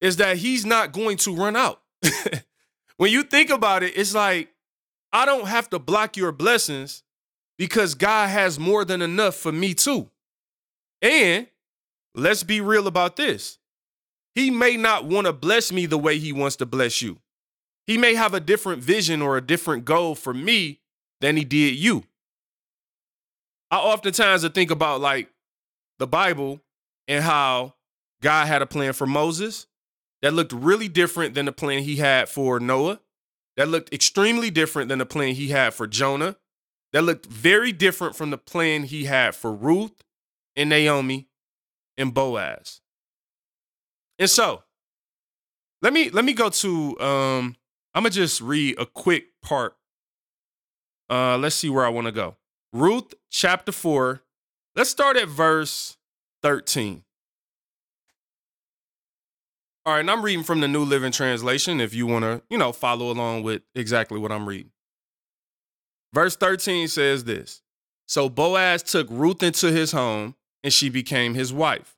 is 0.00 0.16
that 0.18 0.36
he's 0.36 0.64
not 0.64 0.92
going 0.92 1.16
to 1.18 1.34
run 1.34 1.56
out. 1.56 1.80
when 2.98 3.10
you 3.10 3.24
think 3.24 3.50
about 3.50 3.82
it, 3.82 3.94
it's 3.96 4.14
like 4.14 4.50
I 5.12 5.24
don't 5.26 5.48
have 5.48 5.68
to 5.70 5.78
block 5.78 6.16
your 6.16 6.30
blessings 6.30 7.02
because 7.58 7.94
God 7.94 8.30
has 8.30 8.58
more 8.58 8.84
than 8.84 9.02
enough 9.02 9.36
for 9.36 9.52
me 9.52 9.74
too. 9.74 10.10
And 11.02 11.46
let's 12.14 12.42
be 12.42 12.60
real 12.60 12.86
about 12.86 13.16
this. 13.16 13.58
He 14.34 14.50
may 14.50 14.76
not 14.76 15.04
want 15.04 15.26
to 15.26 15.32
bless 15.32 15.70
me 15.70 15.86
the 15.86 15.98
way 15.98 16.18
he 16.18 16.32
wants 16.32 16.56
to 16.56 16.66
bless 16.66 17.00
you. 17.00 17.18
He 17.86 17.98
may 17.98 18.14
have 18.14 18.34
a 18.34 18.40
different 18.40 18.82
vision 18.82 19.22
or 19.22 19.36
a 19.36 19.46
different 19.46 19.84
goal 19.84 20.14
for 20.14 20.34
me 20.34 20.80
than 21.20 21.36
he 21.36 21.44
did 21.44 21.76
you. 21.76 22.04
I 23.70 23.78
oftentimes 23.78 24.48
think 24.48 24.70
about 24.70 25.00
like 25.00 25.30
the 25.98 26.06
Bible 26.06 26.60
and 27.06 27.22
how 27.22 27.74
God 28.22 28.46
had 28.46 28.62
a 28.62 28.66
plan 28.66 28.92
for 28.92 29.06
Moses 29.06 29.66
that 30.22 30.32
looked 30.32 30.52
really 30.52 30.88
different 30.88 31.34
than 31.34 31.46
the 31.46 31.52
plan 31.52 31.82
he 31.82 31.96
had 31.96 32.28
for 32.28 32.58
Noah. 32.58 33.00
That 33.56 33.68
looked 33.68 33.92
extremely 33.92 34.50
different 34.50 34.88
than 34.88 34.98
the 34.98 35.06
plan 35.06 35.34
he 35.34 35.48
had 35.48 35.74
for 35.74 35.86
Jonah. 35.86 36.36
That 36.94 37.02
looked 37.02 37.26
very 37.26 37.72
different 37.72 38.14
from 38.14 38.30
the 38.30 38.38
plan 38.38 38.84
he 38.84 39.06
had 39.06 39.34
for 39.34 39.52
Ruth 39.52 40.04
and 40.54 40.70
Naomi 40.70 41.28
and 41.98 42.14
Boaz. 42.14 42.80
And 44.16 44.30
so, 44.30 44.62
let 45.82 45.92
me 45.92 46.08
let 46.10 46.24
me 46.24 46.32
go 46.32 46.50
to 46.50 47.00
um 47.00 47.56
I'm 47.96 48.04
gonna 48.04 48.10
just 48.10 48.40
read 48.40 48.78
a 48.78 48.86
quick 48.86 49.24
part. 49.42 49.74
Uh 51.10 51.36
let's 51.36 51.56
see 51.56 51.68
where 51.68 51.84
I 51.84 51.88
want 51.88 52.06
to 52.06 52.12
go. 52.12 52.36
Ruth 52.72 53.12
chapter 53.28 53.72
4. 53.72 54.22
Let's 54.76 54.90
start 54.90 55.16
at 55.16 55.26
verse 55.26 55.96
13. 56.42 57.02
All 59.84 59.94
right, 59.94 60.00
and 60.00 60.10
I'm 60.10 60.24
reading 60.24 60.44
from 60.44 60.60
the 60.60 60.68
New 60.68 60.84
Living 60.84 61.10
Translation 61.10 61.80
if 61.80 61.92
you 61.92 62.06
want 62.06 62.22
to, 62.22 62.42
you 62.48 62.56
know, 62.56 62.70
follow 62.72 63.10
along 63.10 63.42
with 63.42 63.62
exactly 63.74 64.18
what 64.20 64.30
I'm 64.30 64.48
reading. 64.48 64.70
Verse 66.14 66.36
13 66.36 66.86
says 66.86 67.24
this 67.24 67.60
So 68.06 68.28
Boaz 68.28 68.84
took 68.84 69.08
Ruth 69.10 69.42
into 69.42 69.72
his 69.72 69.90
home, 69.90 70.36
and 70.62 70.72
she 70.72 70.88
became 70.88 71.34
his 71.34 71.52
wife. 71.52 71.96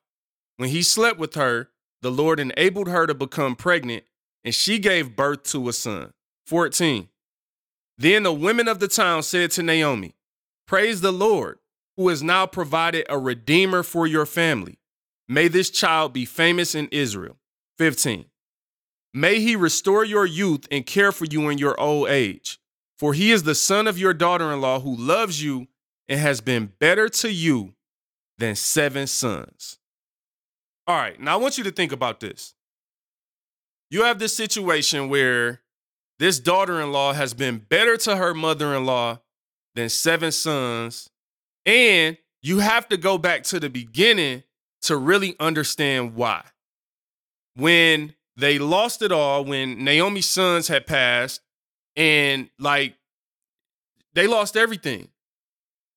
When 0.57 0.69
he 0.69 0.81
slept 0.81 1.19
with 1.19 1.35
her, 1.35 1.69
the 2.01 2.09
Lord 2.09 2.39
enabled 2.39 2.87
her 2.87 3.05
to 3.05 3.13
become 3.13 3.55
pregnant, 3.55 4.05
and 4.43 4.55
she 4.55 4.79
gave 4.79 5.15
birth 5.15 5.43
to 5.43 5.69
a 5.69 5.73
son. 5.73 6.13
14. 6.47 7.09
Then 7.99 8.23
the 8.23 8.33
women 8.33 8.67
of 8.67 8.79
the 8.79 8.87
town 8.87 9.21
said 9.21 9.51
to 9.51 9.63
Naomi, 9.63 10.15
Praise 10.65 11.01
the 11.01 11.11
Lord, 11.11 11.59
who 11.95 12.09
has 12.09 12.23
now 12.23 12.47
provided 12.47 13.05
a 13.09 13.19
redeemer 13.19 13.83
for 13.83 14.07
your 14.07 14.25
family. 14.25 14.79
May 15.27 15.47
this 15.47 15.69
child 15.69 16.13
be 16.13 16.25
famous 16.25 16.73
in 16.73 16.87
Israel. 16.91 17.37
15. 17.77 18.25
May 19.13 19.39
he 19.41 19.55
restore 19.55 20.03
your 20.03 20.25
youth 20.25 20.67
and 20.71 20.85
care 20.85 21.11
for 21.11 21.25
you 21.25 21.49
in 21.49 21.57
your 21.59 21.79
old 21.79 22.09
age. 22.09 22.59
For 22.99 23.13
he 23.13 23.31
is 23.31 23.43
the 23.43 23.55
son 23.55 23.87
of 23.87 23.97
your 23.97 24.13
daughter 24.13 24.51
in 24.51 24.61
law 24.61 24.79
who 24.79 24.95
loves 24.95 25.43
you 25.43 25.67
and 26.07 26.19
has 26.19 26.41
been 26.41 26.73
better 26.79 27.09
to 27.09 27.31
you 27.31 27.73
than 28.37 28.55
seven 28.55 29.07
sons. 29.07 29.77
All 30.87 30.95
right, 30.95 31.19
now 31.19 31.33
I 31.33 31.37
want 31.37 31.57
you 31.57 31.63
to 31.65 31.71
think 31.71 31.91
about 31.91 32.19
this. 32.19 32.53
You 33.89 34.03
have 34.03 34.19
this 34.19 34.35
situation 34.35 35.09
where 35.09 35.61
this 36.19 36.39
daughter 36.39 36.81
in 36.81 36.91
law 36.91 37.13
has 37.13 37.33
been 37.33 37.59
better 37.59 37.97
to 37.97 38.15
her 38.15 38.33
mother 38.33 38.73
in 38.73 38.85
law 38.85 39.19
than 39.75 39.89
seven 39.89 40.31
sons. 40.31 41.09
And 41.65 42.17
you 42.41 42.59
have 42.59 42.87
to 42.89 42.97
go 42.97 43.17
back 43.17 43.43
to 43.43 43.59
the 43.59 43.69
beginning 43.69 44.43
to 44.83 44.97
really 44.97 45.35
understand 45.39 46.15
why 46.15 46.43
when 47.55 48.13
they 48.35 48.59
lost 48.59 49.01
it 49.01 49.11
all, 49.11 49.43
when 49.43 49.83
Naomi's 49.83 50.29
sons 50.29 50.67
had 50.67 50.85
passed, 50.85 51.41
and 51.97 52.49
like 52.57 52.95
they 54.13 54.25
lost 54.25 54.55
everything. 54.55 55.09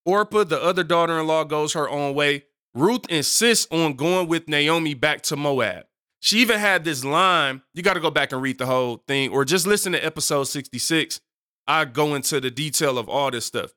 Orpah, 0.05 0.43
the 0.43 0.61
other 0.61 0.83
daughter 0.83 1.21
in 1.21 1.29
law, 1.29 1.45
goes 1.45 1.75
her 1.75 1.89
own 1.89 2.15
way. 2.15 2.47
Ruth 2.75 3.05
insists 3.09 3.69
on 3.71 3.95
going 3.95 4.27
with 4.27 4.49
Naomi 4.49 4.95
back 4.95 5.23
to 5.23 5.37
Moab. 5.37 5.85
She 6.19 6.39
even 6.39 6.59
had 6.59 6.83
this 6.85 7.05
line. 7.05 7.63
You 7.75 7.83
got 7.83 7.95
to 7.95 8.01
go 8.01 8.11
back 8.11 8.33
and 8.33 8.43
read 8.43 8.59
the 8.59 8.67
whole 8.67 9.05
thing, 9.07 9.31
or 9.31 9.45
just 9.45 9.67
listen 9.67 9.93
to 9.93 10.05
episode 10.05 10.45
66. 10.45 11.21
I 11.69 11.85
go 11.85 12.15
into 12.15 12.41
the 12.41 12.51
detail 12.51 12.99
of 12.99 13.09
all 13.09 13.31
this 13.31 13.47
stuff. 13.47 13.73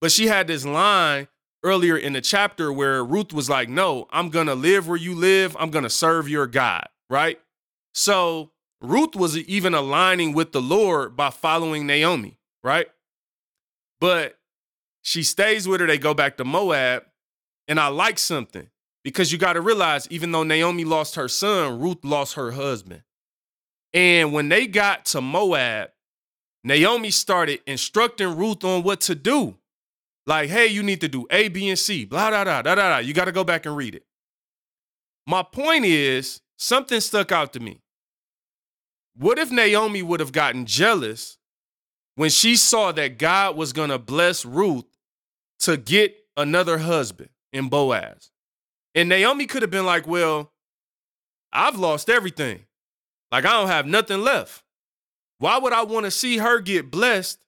But 0.00 0.12
she 0.12 0.26
had 0.26 0.48
this 0.48 0.66
line 0.66 1.28
earlier 1.62 1.96
in 1.96 2.12
the 2.12 2.20
chapter 2.20 2.70
where 2.72 3.02
Ruth 3.02 3.32
was 3.32 3.48
like, 3.48 3.68
No, 3.68 4.06
I'm 4.10 4.28
going 4.28 4.48
to 4.48 4.54
live 4.54 4.86
where 4.86 4.98
you 4.98 5.14
live. 5.14 5.56
I'm 5.58 5.70
going 5.70 5.84
to 5.84 5.90
serve 5.90 6.28
your 6.28 6.46
God 6.46 6.88
right? 7.10 7.38
So 7.92 8.50
Ruth 8.84 9.16
was 9.16 9.36
even 9.36 9.74
aligning 9.74 10.32
with 10.32 10.52
the 10.52 10.62
Lord 10.62 11.16
by 11.16 11.30
following 11.30 11.86
Naomi, 11.86 12.38
right? 12.62 12.86
But 14.00 14.38
she 15.02 15.22
stays 15.22 15.66
with 15.66 15.80
her. 15.80 15.86
They 15.86 15.98
go 15.98 16.14
back 16.14 16.36
to 16.36 16.44
Moab. 16.44 17.04
And 17.66 17.80
I 17.80 17.88
like 17.88 18.18
something 18.18 18.68
because 19.02 19.32
you 19.32 19.38
got 19.38 19.54
to 19.54 19.60
realize, 19.60 20.06
even 20.10 20.32
though 20.32 20.42
Naomi 20.42 20.84
lost 20.84 21.14
her 21.14 21.28
son, 21.28 21.80
Ruth 21.80 22.04
lost 22.04 22.34
her 22.34 22.52
husband. 22.52 23.02
And 23.94 24.32
when 24.32 24.48
they 24.48 24.66
got 24.66 25.06
to 25.06 25.20
Moab, 25.20 25.90
Naomi 26.62 27.10
started 27.10 27.60
instructing 27.66 28.36
Ruth 28.36 28.64
on 28.64 28.82
what 28.82 29.00
to 29.02 29.14
do. 29.14 29.56
Like, 30.26 30.48
hey, 30.48 30.66
you 30.66 30.82
need 30.82 31.02
to 31.02 31.08
do 31.08 31.26
A, 31.30 31.48
B, 31.48 31.68
and 31.68 31.78
C, 31.78 32.04
blah, 32.04 32.30
blah, 32.30 32.44
blah, 32.44 32.62
blah, 32.62 32.74
blah. 32.74 32.98
You 32.98 33.12
got 33.12 33.26
to 33.26 33.32
go 33.32 33.44
back 33.44 33.66
and 33.66 33.76
read 33.76 33.94
it. 33.94 34.04
My 35.26 35.42
point 35.42 35.84
is, 35.84 36.40
something 36.56 37.00
stuck 37.00 37.30
out 37.32 37.52
to 37.52 37.60
me. 37.60 37.82
What 39.16 39.38
if 39.38 39.50
Naomi 39.50 40.02
would 40.02 40.20
have 40.20 40.32
gotten 40.32 40.66
jealous 40.66 41.38
when 42.16 42.30
she 42.30 42.56
saw 42.56 42.92
that 42.92 43.18
God 43.18 43.56
was 43.56 43.72
going 43.72 43.90
to 43.90 43.98
bless 43.98 44.44
Ruth 44.44 44.84
to 45.60 45.76
get 45.76 46.16
another 46.36 46.78
husband 46.78 47.30
in 47.52 47.68
Boaz? 47.68 48.30
And 48.94 49.08
Naomi 49.08 49.46
could 49.46 49.62
have 49.62 49.70
been 49.70 49.86
like, 49.86 50.06
Well, 50.06 50.52
I've 51.52 51.78
lost 51.78 52.10
everything. 52.10 52.64
Like, 53.30 53.44
I 53.44 53.52
don't 53.52 53.68
have 53.68 53.86
nothing 53.86 54.20
left. 54.20 54.64
Why 55.38 55.58
would 55.58 55.72
I 55.72 55.82
want 55.82 56.04
to 56.04 56.10
see 56.10 56.38
her 56.38 56.60
get 56.60 56.90
blessed? 56.90 57.38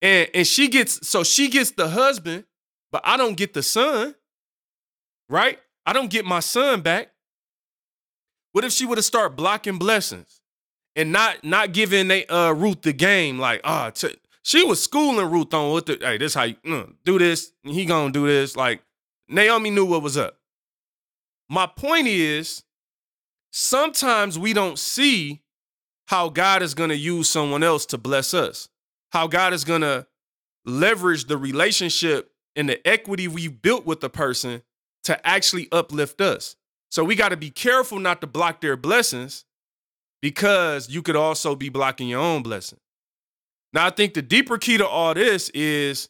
And, 0.00 0.28
and 0.34 0.46
she 0.46 0.68
gets, 0.68 1.06
so 1.06 1.24
she 1.24 1.48
gets 1.48 1.70
the 1.70 1.88
husband, 1.88 2.44
but 2.92 3.02
I 3.04 3.16
don't 3.16 3.36
get 3.36 3.54
the 3.54 3.62
son, 3.62 4.14
right? 5.28 5.58
I 5.86 5.92
don't 5.92 6.10
get 6.10 6.24
my 6.24 6.40
son 6.40 6.82
back. 6.82 7.10
What 8.52 8.64
if 8.64 8.72
she 8.72 8.86
would 8.86 8.98
have 8.98 9.04
started 9.04 9.36
blocking 9.36 9.78
blessings 9.78 10.40
and 10.96 11.12
not 11.12 11.44
not 11.44 11.72
giving 11.72 12.08
they, 12.08 12.26
uh, 12.26 12.52
Ruth 12.52 12.82
the 12.82 12.92
game? 12.92 13.38
Like, 13.38 13.60
ah, 13.64 13.92
oh, 13.94 14.08
she 14.42 14.62
was 14.62 14.82
schooling 14.82 15.30
Ruth 15.30 15.52
on 15.54 15.72
what 15.72 15.86
the 15.86 15.98
hey, 16.00 16.18
this 16.18 16.34
how 16.34 16.44
you 16.44 16.56
uh, 16.68 16.84
do 17.04 17.18
this. 17.18 17.52
He 17.62 17.84
gonna 17.84 18.12
do 18.12 18.26
this. 18.26 18.56
Like 18.56 18.82
Naomi 19.28 19.70
knew 19.70 19.86
what 19.86 20.02
was 20.02 20.16
up. 20.16 20.38
My 21.48 21.66
point 21.66 22.06
is, 22.08 22.62
sometimes 23.50 24.38
we 24.38 24.52
don't 24.52 24.78
see 24.78 25.42
how 26.06 26.28
God 26.28 26.62
is 26.62 26.74
gonna 26.74 26.94
use 26.94 27.28
someone 27.28 27.62
else 27.62 27.86
to 27.86 27.98
bless 27.98 28.34
us. 28.34 28.68
How 29.12 29.26
God 29.26 29.52
is 29.52 29.64
gonna 29.64 30.06
leverage 30.64 31.26
the 31.26 31.36
relationship 31.36 32.32
and 32.56 32.68
the 32.68 32.86
equity 32.86 33.28
we 33.28 33.48
built 33.48 33.86
with 33.86 34.00
the 34.00 34.10
person 34.10 34.62
to 35.04 35.26
actually 35.26 35.68
uplift 35.72 36.20
us. 36.20 36.56
So 36.90 37.04
we 37.04 37.16
got 37.16 37.30
to 37.30 37.36
be 37.36 37.50
careful 37.50 37.98
not 37.98 38.20
to 38.20 38.26
block 38.26 38.60
their 38.60 38.76
blessings 38.76 39.44
because 40.24 40.88
you 40.88 41.02
could 41.02 41.16
also 41.16 41.54
be 41.54 41.68
blocking 41.68 42.08
your 42.08 42.22
own 42.22 42.42
blessing. 42.42 42.78
Now, 43.74 43.84
I 43.84 43.90
think 43.90 44.14
the 44.14 44.22
deeper 44.22 44.56
key 44.56 44.78
to 44.78 44.88
all 44.88 45.12
this 45.12 45.50
is 45.50 46.08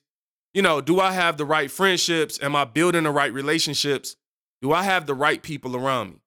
you 0.53 0.63
know, 0.63 0.81
do 0.81 1.01
I 1.01 1.11
have 1.11 1.37
the 1.37 1.45
right 1.45 1.69
friendships? 1.69 2.39
Am 2.41 2.55
I 2.55 2.65
building 2.65 3.03
the 3.03 3.11
right 3.11 3.33
relationships? 3.33 4.15
Do 4.63 4.71
I 4.71 4.85
have 4.85 5.07
the 5.07 5.15
right 5.15 5.43
people 5.43 5.75
around 5.75 6.11
me? 6.11 6.21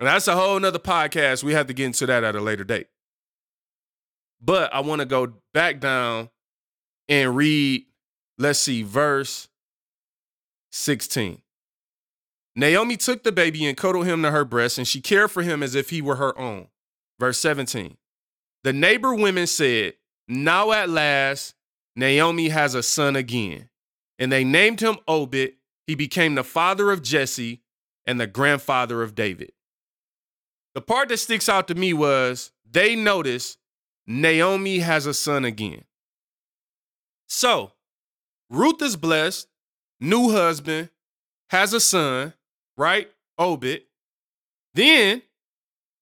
And 0.00 0.06
that's 0.06 0.26
a 0.28 0.34
whole 0.34 0.58
nother 0.58 0.78
podcast. 0.78 1.44
We 1.44 1.52
have 1.52 1.66
to 1.66 1.74
get 1.74 1.84
into 1.84 2.06
that 2.06 2.24
at 2.24 2.36
a 2.36 2.40
later 2.40 2.64
date. 2.64 2.86
But 4.40 4.72
I 4.72 4.80
want 4.80 5.00
to 5.00 5.06
go 5.06 5.34
back 5.52 5.80
down 5.80 6.30
and 7.06 7.36
read, 7.36 7.84
let's 8.38 8.60
see, 8.60 8.82
verse 8.82 9.48
16. 10.72 11.42
Naomi 12.56 12.96
took 12.96 13.24
the 13.24 13.32
baby 13.32 13.66
and 13.66 13.76
cuddled 13.76 14.06
him 14.06 14.22
to 14.22 14.30
her 14.30 14.46
breast, 14.46 14.78
and 14.78 14.88
she 14.88 15.02
cared 15.02 15.30
for 15.30 15.42
him 15.42 15.62
as 15.62 15.74
if 15.74 15.90
he 15.90 16.00
were 16.00 16.16
her 16.16 16.38
own. 16.38 16.68
Verse 17.18 17.38
17. 17.40 17.96
The 18.64 18.72
neighbor 18.72 19.14
women 19.14 19.46
said, 19.46 19.94
Now 20.26 20.72
at 20.72 20.88
last, 20.88 21.54
Naomi 21.96 22.48
has 22.48 22.74
a 22.74 22.82
son 22.82 23.16
again. 23.16 23.68
And 24.18 24.30
they 24.30 24.44
named 24.44 24.80
him 24.80 24.96
Obed. 25.06 25.52
He 25.86 25.94
became 25.94 26.34
the 26.34 26.44
father 26.44 26.90
of 26.90 27.02
Jesse 27.02 27.62
and 28.06 28.20
the 28.20 28.26
grandfather 28.26 29.02
of 29.02 29.14
David. 29.14 29.52
The 30.74 30.80
part 30.80 31.08
that 31.08 31.18
sticks 31.18 31.48
out 31.48 31.68
to 31.68 31.74
me 31.74 31.92
was 31.92 32.52
they 32.68 32.96
noticed 32.96 33.58
Naomi 34.06 34.78
has 34.80 35.06
a 35.06 35.14
son 35.14 35.44
again. 35.44 35.84
So, 37.26 37.72
Ruth 38.50 38.82
is 38.82 38.96
blessed, 38.96 39.48
new 40.00 40.30
husband, 40.30 40.90
has 41.50 41.72
a 41.72 41.80
son, 41.80 42.34
right? 42.76 43.10
Obed. 43.38 43.82
Then 44.74 45.22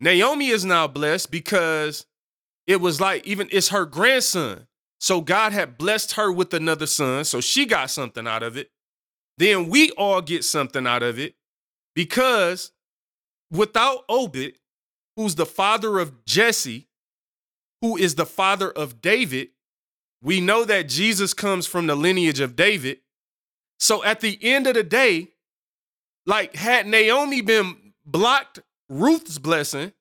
Naomi 0.02 0.48
is 0.48 0.64
now 0.64 0.88
blessed 0.88 1.30
because 1.30 2.06
it 2.66 2.80
was 2.80 3.00
like 3.00 3.24
even 3.24 3.48
it's 3.52 3.68
her 3.68 3.86
grandson. 3.86 4.66
So 4.98 5.20
God 5.20 5.52
had 5.52 5.78
blessed 5.78 6.12
her 6.12 6.30
with 6.30 6.52
another 6.52 6.86
son. 6.86 7.24
So 7.24 7.40
she 7.40 7.66
got 7.66 7.88
something 7.88 8.26
out 8.26 8.42
of 8.42 8.56
it. 8.56 8.70
Then 9.38 9.68
we 9.68 9.92
all 9.92 10.20
get 10.20 10.44
something 10.44 10.88
out 10.88 11.04
of 11.04 11.20
it 11.20 11.36
because 11.94 12.72
without 13.50 14.04
Obed, 14.08 14.54
who's 15.16 15.36
the 15.36 15.46
father 15.46 16.00
of 16.00 16.24
Jesse, 16.24 16.88
who 17.80 17.96
is 17.96 18.16
the 18.16 18.26
father 18.26 18.70
of 18.72 19.00
David, 19.00 19.50
we 20.20 20.40
know 20.40 20.64
that 20.64 20.88
Jesus 20.88 21.32
comes 21.32 21.66
from 21.66 21.86
the 21.86 21.94
lineage 21.94 22.40
of 22.40 22.56
David. 22.56 22.98
So 23.78 24.02
at 24.02 24.20
the 24.20 24.36
end 24.42 24.66
of 24.66 24.74
the 24.74 24.82
day, 24.82 25.28
like 26.26 26.56
had 26.56 26.88
Naomi 26.88 27.40
been 27.40 27.92
blocked 28.04 28.60
Ruth's 28.92 29.38
blessing, 29.38 29.92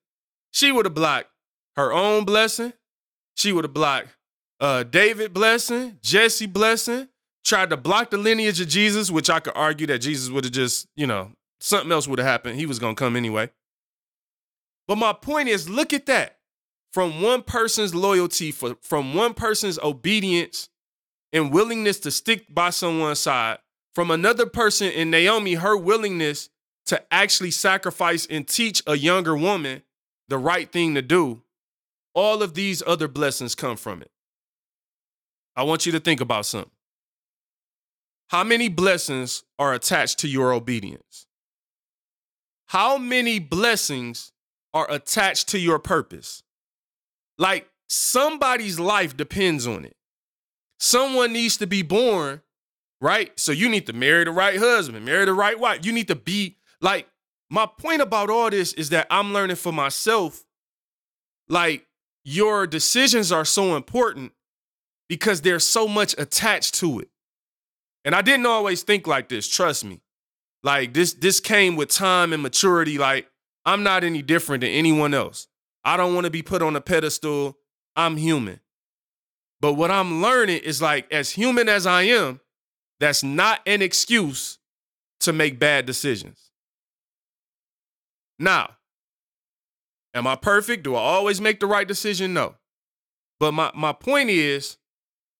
she 0.50 0.70
would 0.70 0.84
have 0.84 0.94
blocked 0.94 1.30
her 1.76 1.92
own 1.92 2.24
blessing. 2.24 2.72
She 3.34 3.52
would 3.52 3.64
have 3.64 3.72
blocked 3.72 4.08
uh, 4.60 4.82
David 4.84 5.32
blessing, 5.32 5.98
Jesse 6.02 6.46
blessing, 6.46 7.08
tried 7.44 7.70
to 7.70 7.76
block 7.76 8.10
the 8.10 8.18
lineage 8.18 8.60
of 8.60 8.68
Jesus, 8.68 9.10
which 9.10 9.30
I 9.30 9.40
could 9.40 9.54
argue 9.56 9.86
that 9.88 9.98
Jesus 9.98 10.30
would 10.30 10.44
have 10.44 10.52
just, 10.52 10.86
you 10.94 11.06
know, 11.06 11.32
something 11.60 11.90
else 11.90 12.06
would 12.06 12.18
have 12.18 12.28
happened. 12.28 12.56
He 12.56 12.66
was 12.66 12.78
going 12.78 12.94
to 12.94 12.98
come 12.98 13.16
anyway. 13.16 13.50
But 14.86 14.96
my 14.96 15.12
point 15.14 15.48
is 15.48 15.68
look 15.68 15.92
at 15.92 16.06
that. 16.06 16.38
From 16.92 17.22
one 17.22 17.42
person's 17.42 17.94
loyalty, 17.94 18.52
for, 18.52 18.76
from 18.82 19.14
one 19.14 19.32
person's 19.32 19.78
obedience 19.78 20.68
and 21.32 21.50
willingness 21.50 21.98
to 22.00 22.10
stick 22.10 22.44
by 22.54 22.68
someone's 22.68 23.18
side, 23.18 23.58
from 23.94 24.10
another 24.10 24.44
person 24.44 24.88
in 24.88 25.10
Naomi, 25.10 25.54
her 25.54 25.74
willingness 25.74 26.50
to 26.86 27.02
actually 27.12 27.50
sacrifice 27.50 28.26
and 28.26 28.46
teach 28.46 28.82
a 28.86 28.96
younger 28.96 29.36
woman 29.36 29.82
the 30.28 30.38
right 30.38 30.70
thing 30.70 30.94
to 30.94 31.02
do, 31.02 31.42
all 32.14 32.42
of 32.42 32.54
these 32.54 32.82
other 32.86 33.08
blessings 33.08 33.54
come 33.54 33.76
from 33.76 34.02
it. 34.02 34.10
I 35.54 35.62
want 35.62 35.86
you 35.86 35.92
to 35.92 36.00
think 36.00 36.20
about 36.20 36.46
something. 36.46 36.70
How 38.28 38.44
many 38.44 38.68
blessings 38.68 39.44
are 39.58 39.74
attached 39.74 40.18
to 40.20 40.28
your 40.28 40.52
obedience? 40.52 41.26
How 42.66 42.96
many 42.96 43.38
blessings 43.38 44.32
are 44.72 44.90
attached 44.90 45.48
to 45.48 45.58
your 45.58 45.78
purpose? 45.78 46.42
Like 47.36 47.68
somebody's 47.88 48.80
life 48.80 49.14
depends 49.16 49.66
on 49.66 49.84
it. 49.84 49.96
Someone 50.78 51.34
needs 51.34 51.58
to 51.58 51.66
be 51.66 51.82
born, 51.82 52.40
right? 53.00 53.38
So 53.38 53.52
you 53.52 53.68
need 53.68 53.86
to 53.86 53.92
marry 53.92 54.24
the 54.24 54.30
right 54.30 54.58
husband, 54.58 55.04
marry 55.04 55.26
the 55.26 55.34
right 55.34 55.58
wife. 55.58 55.84
You 55.84 55.92
need 55.92 56.08
to 56.08 56.16
be 56.16 56.56
like, 56.82 57.08
my 57.48 57.66
point 57.66 58.02
about 58.02 58.28
all 58.28 58.50
this 58.50 58.72
is 58.74 58.90
that 58.90 59.06
I'm 59.10 59.32
learning 59.32 59.56
for 59.56 59.72
myself, 59.72 60.44
like, 61.48 61.86
your 62.24 62.66
decisions 62.66 63.32
are 63.32 63.44
so 63.44 63.76
important 63.76 64.32
because 65.08 65.40
there's 65.40 65.66
so 65.66 65.88
much 65.88 66.14
attached 66.18 66.74
to 66.76 67.00
it. 67.00 67.08
And 68.04 68.14
I 68.14 68.22
didn't 68.22 68.46
always 68.46 68.82
think 68.82 69.06
like 69.06 69.28
this, 69.28 69.48
trust 69.48 69.84
me. 69.84 70.00
Like 70.62 70.94
this 70.94 71.14
this 71.14 71.40
came 71.40 71.74
with 71.76 71.88
time 71.88 72.32
and 72.32 72.42
maturity 72.42 72.96
like 72.98 73.28
I'm 73.64 73.82
not 73.82 74.04
any 74.04 74.22
different 74.22 74.60
than 74.60 74.70
anyone 74.70 75.12
else. 75.12 75.48
I 75.84 75.96
don't 75.96 76.14
want 76.14 76.24
to 76.24 76.30
be 76.30 76.42
put 76.42 76.62
on 76.62 76.76
a 76.76 76.80
pedestal. 76.80 77.58
I'm 77.96 78.16
human. 78.16 78.60
But 79.60 79.74
what 79.74 79.90
I'm 79.90 80.22
learning 80.22 80.62
is 80.62 80.80
like 80.80 81.12
as 81.12 81.30
human 81.30 81.68
as 81.68 81.86
I 81.86 82.02
am, 82.02 82.40
that's 83.00 83.24
not 83.24 83.60
an 83.66 83.82
excuse 83.82 84.58
to 85.20 85.32
make 85.32 85.58
bad 85.58 85.86
decisions. 85.86 86.51
Now, 88.42 88.70
am 90.14 90.26
I 90.26 90.34
perfect? 90.34 90.82
Do 90.82 90.96
I 90.96 91.00
always 91.00 91.40
make 91.40 91.60
the 91.60 91.66
right 91.66 91.86
decision? 91.86 92.34
No. 92.34 92.56
But 93.38 93.52
my, 93.52 93.70
my 93.72 93.92
point 93.92 94.30
is, 94.30 94.78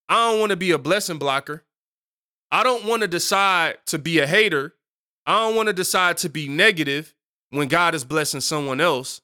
I 0.08 0.30
don't 0.30 0.38
want 0.38 0.50
to 0.50 0.56
be 0.56 0.70
a 0.70 0.78
blessing 0.78 1.18
blocker. 1.18 1.64
I 2.52 2.62
don't 2.62 2.84
want 2.84 3.02
to 3.02 3.08
decide 3.08 3.78
to 3.86 3.98
be 3.98 4.20
a 4.20 4.26
hater. 4.28 4.76
I 5.26 5.40
don't 5.40 5.56
want 5.56 5.66
to 5.66 5.72
decide 5.72 6.16
to 6.18 6.28
be 6.28 6.46
negative 6.46 7.12
when 7.50 7.66
God 7.66 7.96
is 7.96 8.04
blessing 8.04 8.40
someone 8.40 8.80
else 8.80 9.20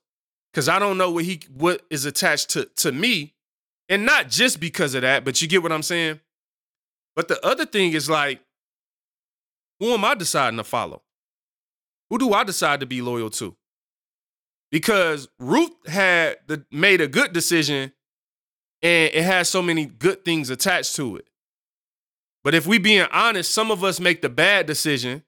because 0.52 0.68
I 0.68 0.80
don't 0.80 0.98
know 0.98 1.12
what 1.12 1.24
he 1.24 1.40
what 1.54 1.82
is 1.88 2.04
attached 2.04 2.50
to 2.50 2.64
to 2.76 2.90
me, 2.90 3.34
and 3.88 4.04
not 4.04 4.28
just 4.28 4.58
because 4.58 4.94
of 4.94 5.02
that, 5.02 5.24
but 5.24 5.40
you 5.40 5.46
get 5.46 5.62
what 5.62 5.70
I'm 5.70 5.84
saying. 5.84 6.18
But 7.14 7.28
the 7.28 7.44
other 7.46 7.64
thing 7.66 7.92
is 7.92 8.10
like, 8.10 8.40
who 9.78 9.92
am 9.92 10.04
I 10.04 10.14
deciding 10.14 10.56
to 10.56 10.64
follow? 10.64 11.02
Who 12.10 12.18
do 12.18 12.32
I 12.32 12.42
decide 12.42 12.80
to 12.80 12.86
be 12.86 13.02
loyal 13.02 13.30
to? 13.30 13.54
Because 14.70 15.28
Ruth 15.38 15.72
had 15.87 16.38
the, 16.46 16.64
made 16.70 17.00
a 17.00 17.09
good 17.09 17.33
decision 17.33 17.92
and 18.83 19.14
it 19.14 19.24
has 19.24 19.48
so 19.48 19.62
many 19.62 19.87
good 19.87 20.24
things 20.24 20.50
attached 20.50 20.94
to 20.96 21.16
it. 21.16 21.28
But 22.44 22.54
if 22.54 22.66
we 22.66 22.78
being 22.78 23.07
honest, 23.12 23.52
some 23.52 23.70
of 23.70 23.83
us 23.83 23.98
make 23.98 24.22
the 24.22 24.28
bad 24.28 24.66
decision 24.66 25.24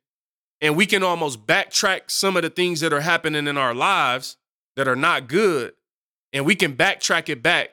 and 0.60 0.76
we 0.76 0.86
can 0.86 1.02
almost 1.02 1.46
backtrack 1.46 2.10
some 2.10 2.36
of 2.36 2.42
the 2.42 2.50
things 2.50 2.80
that 2.80 2.92
are 2.92 3.00
happening 3.00 3.46
in 3.46 3.56
our 3.56 3.74
lives 3.74 4.36
that 4.76 4.86
are 4.86 4.96
not 4.96 5.26
good 5.26 5.72
and 6.32 6.44
we 6.44 6.54
can 6.54 6.76
backtrack 6.76 7.28
it 7.28 7.42
back 7.42 7.70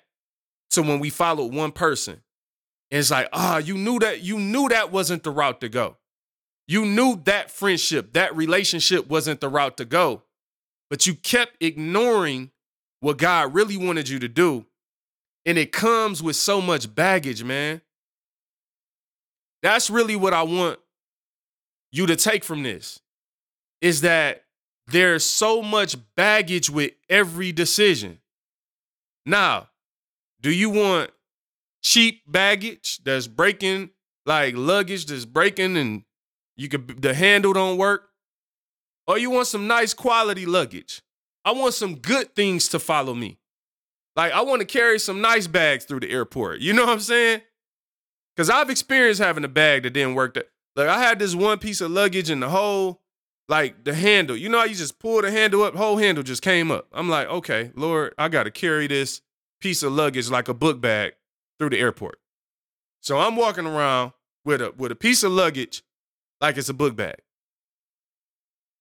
to 0.71 0.81
when 0.81 0.99
we 0.99 1.09
followed 1.09 1.53
one 1.53 1.71
person. 1.71 2.21
And 2.91 2.99
it's 2.99 3.11
like, 3.11 3.29
ah, 3.33 3.55
oh, 3.55 3.57
you 3.57 3.75
knew 3.75 3.99
that 3.99 4.21
you 4.21 4.39
knew 4.39 4.69
that 4.69 4.91
wasn't 4.91 5.23
the 5.23 5.31
route 5.31 5.61
to 5.61 5.69
go. 5.69 5.97
You 6.67 6.85
knew 6.85 7.21
that 7.25 7.51
friendship, 7.51 8.13
that 8.13 8.35
relationship 8.35 9.07
wasn't 9.07 9.41
the 9.41 9.49
route 9.49 9.77
to 9.77 9.85
go. 9.85 10.23
But 10.89 11.05
you 11.05 11.15
kept 11.15 11.61
ignoring 11.61 12.51
what 12.99 13.17
God 13.17 13.53
really 13.53 13.77
wanted 13.77 14.09
you 14.09 14.19
to 14.19 14.27
do 14.27 14.65
and 15.47 15.57
it 15.57 15.71
comes 15.71 16.21
with 16.21 16.35
so 16.35 16.59
much 16.59 16.93
baggage, 16.93 17.41
man. 17.41 17.81
That's 19.63 19.89
really 19.89 20.17
what 20.17 20.33
I 20.33 20.43
want 20.43 20.77
you 21.89 22.05
to 22.05 22.17
take 22.17 22.43
from 22.43 22.63
this 22.63 22.99
is 23.79 24.01
that 24.01 24.43
there's 24.87 25.23
so 25.23 25.61
much 25.61 25.95
baggage 26.17 26.69
with 26.69 26.91
every 27.09 27.53
decision. 27.53 28.19
Now, 29.25 29.69
do 30.41 30.51
you 30.51 30.69
want 30.69 31.11
cheap 31.81 32.23
baggage 32.27 32.99
that's 33.05 33.27
breaking 33.27 33.91
like 34.25 34.53
luggage 34.57 35.05
that's 35.05 35.23
breaking 35.23 35.77
and 35.77 36.03
you 36.57 36.67
could 36.67 37.01
the 37.01 37.13
handle 37.13 37.53
don't 37.53 37.77
work? 37.77 38.09
Or 39.07 39.17
you 39.17 39.29
want 39.29 39.47
some 39.47 39.67
nice 39.67 39.93
quality 39.93 40.45
luggage? 40.45 41.01
I 41.45 41.51
want 41.51 41.73
some 41.73 41.95
good 41.95 42.35
things 42.35 42.67
to 42.69 42.79
follow 42.79 43.13
me. 43.13 43.39
Like 44.17 44.33
I 44.33 44.41
want 44.41 44.59
to 44.59 44.65
carry 44.65 44.99
some 44.99 45.21
nice 45.21 45.47
bags 45.47 45.85
through 45.85 46.01
the 46.01 46.09
airport. 46.09 46.59
You 46.59 46.73
know 46.73 46.85
what 46.85 46.93
I'm 46.93 46.99
saying? 46.99 47.41
Cause 48.35 48.49
I've 48.49 48.69
experienced 48.69 49.21
having 49.21 49.43
a 49.43 49.47
bag 49.47 49.83
that 49.83 49.91
didn't 49.91 50.15
work. 50.15 50.33
That 50.33 50.49
like 50.75 50.89
I 50.89 50.99
had 50.99 51.19
this 51.19 51.35
one 51.35 51.57
piece 51.57 51.81
of 51.81 51.89
luggage 51.91 52.29
and 52.29 52.43
the 52.43 52.49
whole, 52.49 53.01
like 53.47 53.83
the 53.83 53.93
handle. 53.93 54.35
You 54.35 54.49
know 54.49 54.59
how 54.59 54.65
you 54.65 54.75
just 54.75 54.99
pull 54.99 55.21
the 55.21 55.31
handle 55.31 55.63
up, 55.63 55.75
whole 55.75 55.97
handle 55.97 56.23
just 56.23 56.41
came 56.41 56.69
up. 56.69 56.87
I'm 56.91 57.09
like, 57.09 57.27
okay, 57.27 57.71
Lord, 57.75 58.13
I 58.17 58.27
gotta 58.27 58.51
carry 58.51 58.87
this 58.87 59.21
piece 59.61 59.83
of 59.83 59.93
luggage 59.93 60.29
like 60.29 60.49
a 60.49 60.53
book 60.53 60.81
bag 60.81 61.13
through 61.57 61.69
the 61.69 61.79
airport. 61.79 62.19
So 63.01 63.17
I'm 63.17 63.35
walking 63.35 63.65
around 63.65 64.11
with 64.43 64.61
a 64.61 64.73
with 64.77 64.91
a 64.91 64.95
piece 64.95 65.23
of 65.23 65.31
luggage 65.31 65.81
like 66.41 66.57
it's 66.57 66.69
a 66.69 66.73
book 66.73 66.95
bag. 66.95 67.15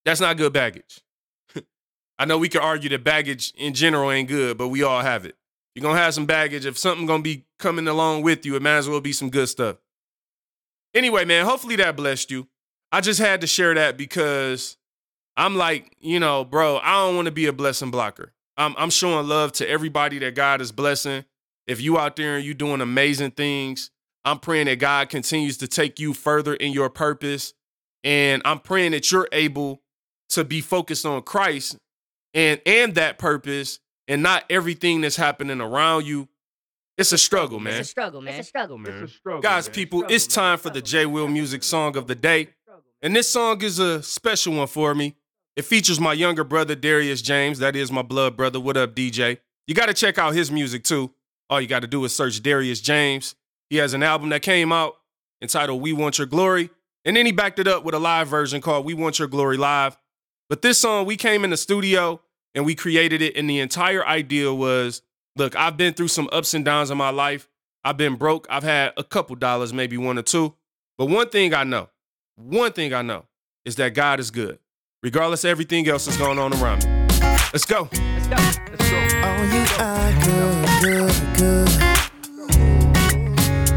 That's 0.06 0.20
not 0.20 0.38
good 0.38 0.52
baggage. 0.52 1.02
I 2.18 2.24
know 2.24 2.38
we 2.38 2.48
could 2.48 2.62
argue 2.62 2.88
that 2.90 3.04
baggage 3.04 3.52
in 3.56 3.74
general 3.74 4.10
ain't 4.10 4.28
good, 4.28 4.56
but 4.56 4.68
we 4.68 4.82
all 4.82 5.02
have 5.02 5.26
it. 5.26 5.36
You're 5.74 5.82
gonna 5.82 5.98
have 5.98 6.14
some 6.14 6.24
baggage. 6.24 6.64
If 6.64 6.78
something 6.78 7.06
gonna 7.06 7.22
be 7.22 7.44
coming 7.58 7.88
along 7.88 8.22
with 8.22 8.46
you, 8.46 8.56
it 8.56 8.62
might 8.62 8.76
as 8.76 8.88
well 8.88 9.02
be 9.02 9.12
some 9.12 9.28
good 9.28 9.48
stuff. 9.48 9.76
Anyway, 10.94 11.26
man, 11.26 11.44
hopefully 11.44 11.76
that 11.76 11.96
blessed 11.96 12.30
you. 12.30 12.48
I 12.90 13.02
just 13.02 13.20
had 13.20 13.42
to 13.42 13.46
share 13.46 13.74
that 13.74 13.98
because 13.98 14.78
I'm 15.36 15.56
like, 15.56 15.94
you 16.00 16.18
know, 16.18 16.44
bro, 16.44 16.78
I 16.78 16.92
don't 17.04 17.16
want 17.16 17.26
to 17.26 17.32
be 17.32 17.46
a 17.46 17.52
blessing 17.52 17.90
blocker. 17.90 18.32
I'm, 18.56 18.74
I'm 18.78 18.90
showing 18.90 19.28
love 19.28 19.52
to 19.52 19.68
everybody 19.68 20.18
that 20.20 20.34
God 20.34 20.62
is 20.62 20.72
blessing. 20.72 21.24
If 21.66 21.82
you 21.82 21.98
out 21.98 22.16
there 22.16 22.36
and 22.36 22.44
you 22.44 22.54
doing 22.54 22.80
amazing 22.80 23.32
things, 23.32 23.90
I'm 24.24 24.38
praying 24.38 24.66
that 24.66 24.78
God 24.78 25.10
continues 25.10 25.58
to 25.58 25.68
take 25.68 25.98
you 25.98 26.14
further 26.14 26.54
in 26.54 26.72
your 26.72 26.88
purpose. 26.88 27.52
And 28.02 28.40
I'm 28.44 28.60
praying 28.60 28.92
that 28.92 29.10
you're 29.10 29.28
able 29.32 29.82
to 30.30 30.44
be 30.44 30.60
focused 30.60 31.06
on 31.06 31.22
Christ 31.22 31.76
and 32.34 32.60
and 32.66 32.94
that 32.96 33.18
purpose 33.18 33.78
and 34.08 34.22
not 34.22 34.44
everything 34.50 35.00
that's 35.00 35.16
happening 35.16 35.60
around 35.60 36.06
you. 36.06 36.28
It's 36.98 37.12
a 37.12 37.18
struggle, 37.18 37.60
man. 37.60 37.74
It's 37.80 37.88
a 37.88 37.90
struggle, 37.90 38.22
man. 38.22 38.34
It's 38.38 38.46
a 38.46 38.50
struggle, 38.50 38.78
man. 38.78 39.02
It's 39.02 39.12
a 39.12 39.16
struggle, 39.16 39.42
Guys, 39.42 39.68
man. 39.68 39.74
people, 39.74 40.04
it's 40.08 40.26
time 40.26 40.58
for 40.58 40.70
the 40.70 40.80
J 40.80 41.04
Will 41.06 41.28
Music 41.28 41.62
Song 41.62 41.96
of 41.96 42.06
the 42.06 42.14
Day. 42.14 42.48
And 43.02 43.14
this 43.14 43.28
song 43.28 43.62
is 43.62 43.78
a 43.78 44.02
special 44.02 44.54
one 44.54 44.66
for 44.66 44.94
me. 44.94 45.14
It 45.56 45.64
features 45.66 46.00
my 46.00 46.12
younger 46.14 46.44
brother, 46.44 46.74
Darius 46.74 47.20
James. 47.22 47.58
That 47.58 47.76
is 47.76 47.92
my 47.92 48.02
blood 48.02 48.36
brother. 48.36 48.58
What 48.58 48.76
up, 48.76 48.94
DJ? 48.94 49.38
You 49.66 49.74
got 49.74 49.86
to 49.86 49.94
check 49.94 50.16
out 50.18 50.34
his 50.34 50.50
music 50.50 50.84
too. 50.84 51.12
All 51.50 51.60
you 51.60 51.66
got 51.66 51.80
to 51.80 51.86
do 51.88 52.04
is 52.04 52.14
search 52.14 52.42
Darius 52.42 52.80
James. 52.80 53.34
He 53.68 53.76
has 53.76 53.92
an 53.94 54.02
album 54.02 54.30
that 54.30 54.42
came 54.42 54.72
out 54.72 54.96
entitled 55.42 55.82
We 55.82 55.92
Want 55.92 56.18
Your 56.18 56.26
Glory. 56.26 56.70
And 57.04 57.16
then 57.16 57.26
he 57.26 57.32
backed 57.32 57.58
it 57.58 57.68
up 57.68 57.84
with 57.84 57.94
a 57.94 57.98
live 57.98 58.28
version 58.28 58.60
called 58.60 58.84
We 58.86 58.94
Want 58.94 59.18
Your 59.18 59.28
Glory 59.28 59.56
Live. 59.56 59.96
But 60.48 60.62
this 60.62 60.78
song, 60.78 61.06
we 61.06 61.16
came 61.16 61.44
in 61.44 61.50
the 61.50 61.56
studio 61.56 62.20
and 62.54 62.64
we 62.64 62.74
created 62.74 63.22
it. 63.22 63.36
And 63.36 63.50
the 63.50 63.58
entire 63.60 64.06
idea 64.06 64.52
was 64.54 65.02
look, 65.36 65.56
I've 65.56 65.76
been 65.76 65.94
through 65.94 66.08
some 66.08 66.28
ups 66.32 66.54
and 66.54 66.64
downs 66.64 66.90
in 66.90 66.98
my 66.98 67.10
life. 67.10 67.48
I've 67.84 67.96
been 67.96 68.16
broke. 68.16 68.46
I've 68.50 68.62
had 68.62 68.92
a 68.96 69.04
couple 69.04 69.36
dollars, 69.36 69.72
maybe 69.72 69.96
one 69.96 70.18
or 70.18 70.22
two. 70.22 70.54
But 70.98 71.06
one 71.06 71.28
thing 71.28 71.54
I 71.54 71.64
know, 71.64 71.88
one 72.36 72.72
thing 72.72 72.92
I 72.94 73.02
know 73.02 73.26
is 73.64 73.76
that 73.76 73.94
God 73.94 74.18
is 74.18 74.30
good, 74.30 74.58
regardless 75.02 75.44
of 75.44 75.50
everything 75.50 75.86
else 75.88 76.06
that's 76.06 76.16
going 76.16 76.38
on 76.38 76.52
around 76.54 76.84
me. 76.84 76.90
Let's 77.52 77.64
go. 77.64 77.88
Let's 77.92 78.26
go. 78.26 78.36
Let's 78.36 78.90
go. 78.90 78.96
Oh, 79.22 79.42
you 79.52 79.64
are 79.78 80.12
good, 80.24 80.66
good, 80.82 81.36
good. 81.36 81.68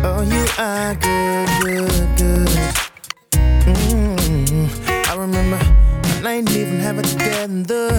Oh, 0.01 0.21
you 0.23 0.45
are 0.57 0.95
good, 0.95 1.49
good, 1.61 2.17
good. 2.17 2.78
Even 6.47 6.79
have 6.79 6.99
it 6.99 7.05
together. 7.05 7.89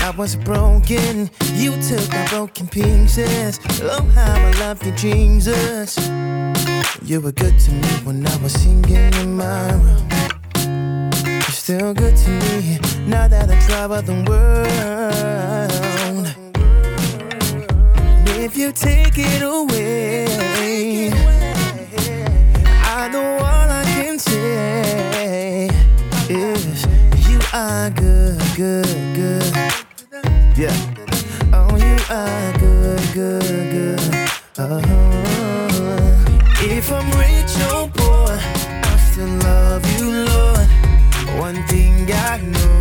I 0.00 0.10
was 0.16 0.36
broken. 0.36 1.30
You 1.54 1.72
took 1.80 2.08
my 2.10 2.26
broken 2.28 2.68
pieces. 2.68 3.60
Oh, 3.82 4.02
how 4.14 4.34
I 4.34 4.50
love 4.60 4.84
you, 4.84 4.92
Jesus. 4.92 5.96
You 7.02 7.20
were 7.20 7.32
good 7.32 7.58
to 7.58 7.70
me 7.72 7.88
when 8.04 8.26
I 8.26 8.36
was 8.42 8.52
singing 8.52 9.14
in 9.14 9.36
my 9.36 9.72
room. 9.72 10.08
You're 11.24 11.58
still 11.64 11.94
good 11.94 12.16
to 12.16 12.30
me 12.30 12.78
now 13.06 13.26
that 13.28 13.50
I 13.50 13.58
travel 13.66 14.02
the 14.02 14.24
world. 14.28 15.06
If 18.38 18.56
you 18.56 18.72
take 18.72 19.16
it 19.16 19.42
away, 19.42 21.10
good, 28.56 28.86
good. 29.14 29.54
Yeah. 30.56 30.74
Oh, 31.52 31.76
you 31.76 31.96
are 32.08 32.52
good, 32.58 33.02
good, 33.12 33.70
good. 33.70 34.28
Oh. 34.58 34.80
If 36.62 36.90
I'm 36.90 37.06
rich 37.18 37.54
or 37.70 37.86
poor, 37.92 38.28
I 38.30 38.96
still 39.10 39.28
love 39.44 39.84
you, 39.98 40.24
Lord. 40.24 40.68
One 41.38 41.62
thing 41.66 42.10
I 42.10 42.40
know 42.40 42.80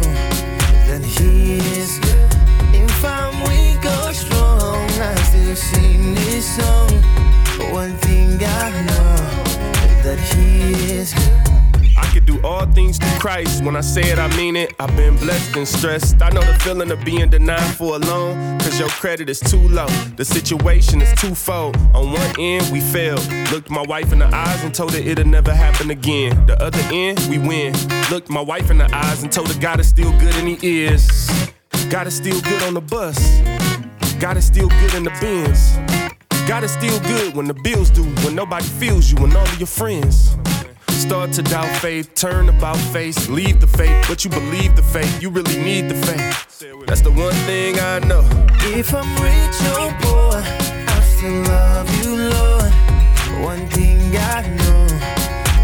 that 0.88 1.04
He 1.04 1.58
is 1.58 2.00
good. 2.00 2.32
If 2.74 3.04
I'm 3.04 3.36
weak 3.50 3.84
or 3.84 4.14
strong, 4.14 4.88
I 5.02 5.14
still 5.28 5.56
sing 5.58 6.16
this 6.16 6.56
song. 6.56 6.90
One 7.74 7.98
thing 7.98 8.42
I 8.42 8.72
know 8.88 9.16
that 10.04 10.20
He 10.20 10.96
is 10.96 11.14
good. 11.14 11.45
Do 12.26 12.42
all 12.42 12.66
things 12.72 12.98
through 12.98 13.20
Christ. 13.20 13.64
When 13.64 13.76
I 13.76 13.82
say 13.82 14.02
it, 14.12 14.18
I 14.18 14.28
mean 14.36 14.56
it. 14.56 14.74
I've 14.80 14.96
been 14.96 15.16
blessed 15.18 15.56
and 15.56 15.68
stressed. 15.68 16.22
I 16.22 16.30
know 16.30 16.42
the 16.42 16.58
feeling 16.60 16.90
of 16.92 17.04
being 17.06 17.30
denied 17.30 17.76
for 17.76 17.96
a 17.96 18.00
loan, 18.00 18.58
cause 18.60 18.80
your 18.80 18.90
credit 18.90 19.30
is 19.30 19.40
too 19.40 19.68
low. 19.70 19.88
The 20.18 20.26
situation 20.26 21.02
is 21.02 21.14
twofold. 21.14 21.78
On 21.94 22.12
one 22.12 22.40
end, 22.40 22.72
we 22.72 22.82
failed. 22.82 23.26
Looked 23.52 23.70
my 23.70 23.84
wife 23.84 24.12
in 24.12 24.20
the 24.20 24.26
eyes 24.26 24.64
and 24.64 24.74
told 24.74 24.94
her 24.94 25.00
it'll 25.00 25.28
never 25.28 25.54
happen 25.54 25.92
again. 25.92 26.46
The 26.48 26.62
other 26.62 26.82
end, 26.92 27.20
we 27.30 27.38
win. 27.38 27.76
Looked 28.10 28.30
my 28.30 28.42
wife 28.42 28.72
in 28.72 28.80
the 28.80 28.94
eyes 28.96 29.22
and 29.22 29.32
told 29.32 29.52
her 29.52 29.60
God 29.62 29.80
is 29.80 29.88
still 29.88 30.12
good 30.20 30.36
and 30.36 30.48
He 30.48 30.86
is. 30.86 31.30
God 31.90 32.08
is 32.08 32.16
still 32.16 32.42
good 32.42 32.64
on 32.64 32.74
the 32.74 32.82
bus. 32.82 33.40
God 34.20 34.38
is 34.38 34.46
still 34.46 34.70
good 34.70 34.94
in 34.96 35.04
the 35.04 35.16
bins. 35.22 35.78
God 36.48 36.64
is 36.64 36.72
still 36.72 37.00
good 37.02 37.36
when 37.36 37.48
the 37.48 37.54
bills 37.54 37.90
due, 37.90 38.04
when 38.24 38.36
nobody 38.36 38.66
feels 38.66 39.12
you, 39.12 39.18
and 39.24 39.36
all 39.36 39.44
of 39.44 39.60
your 39.60 39.68
friends. 39.68 40.36
Start 40.96 41.34
to 41.34 41.44
doubt 41.44 41.76
faith, 41.82 42.16
turn 42.16 42.50
about 42.50 42.78
face, 42.78 43.30
leave 43.30 43.60
the 43.60 43.68
faith, 43.68 44.06
but 44.08 44.24
you 44.24 44.30
believe 44.32 44.76
the 44.76 44.82
faith, 44.82 45.22
you 45.22 45.30
really 45.30 45.58
need 45.62 45.90
the 45.90 45.94
faith. 45.94 46.60
That's 46.88 47.02
the 47.02 47.12
one 47.12 47.34
thing 47.46 47.78
I 47.80 48.00
know. 48.00 48.24
If 48.74 48.94
I'm 48.94 49.12
rich 49.22 49.60
or 49.78 49.92
poor, 50.02 50.42
I 50.42 51.00
still 51.02 51.42
love 51.44 51.90
you, 52.00 52.30
Lord. 52.30 52.72
One 53.44 53.68
thing 53.70 54.16
I 54.18 54.42
know 54.58 54.88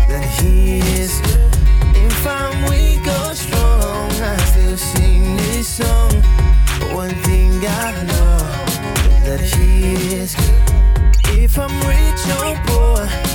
that 0.09 0.27
He 0.39 0.79
is 0.99 1.19
good. 1.21 1.55
If 1.95 2.27
I'm 2.27 2.69
weak 2.69 3.07
or 3.07 3.33
strong, 3.33 4.11
I 4.21 4.37
still 4.51 4.77
sing 4.77 5.37
this 5.37 5.67
song. 5.67 6.11
One 6.93 7.15
thing 7.23 7.51
I 7.65 8.03
know 8.03 8.37
that 9.25 9.41
He 9.41 10.13
is 10.13 10.35
good. 10.35 11.39
If 11.39 11.57
I'm 11.57 11.73
rich 11.87 12.23
or 12.37 12.55
poor, 12.67 13.30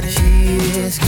that 0.00 0.04
He 0.04 0.56
is. 0.80 0.98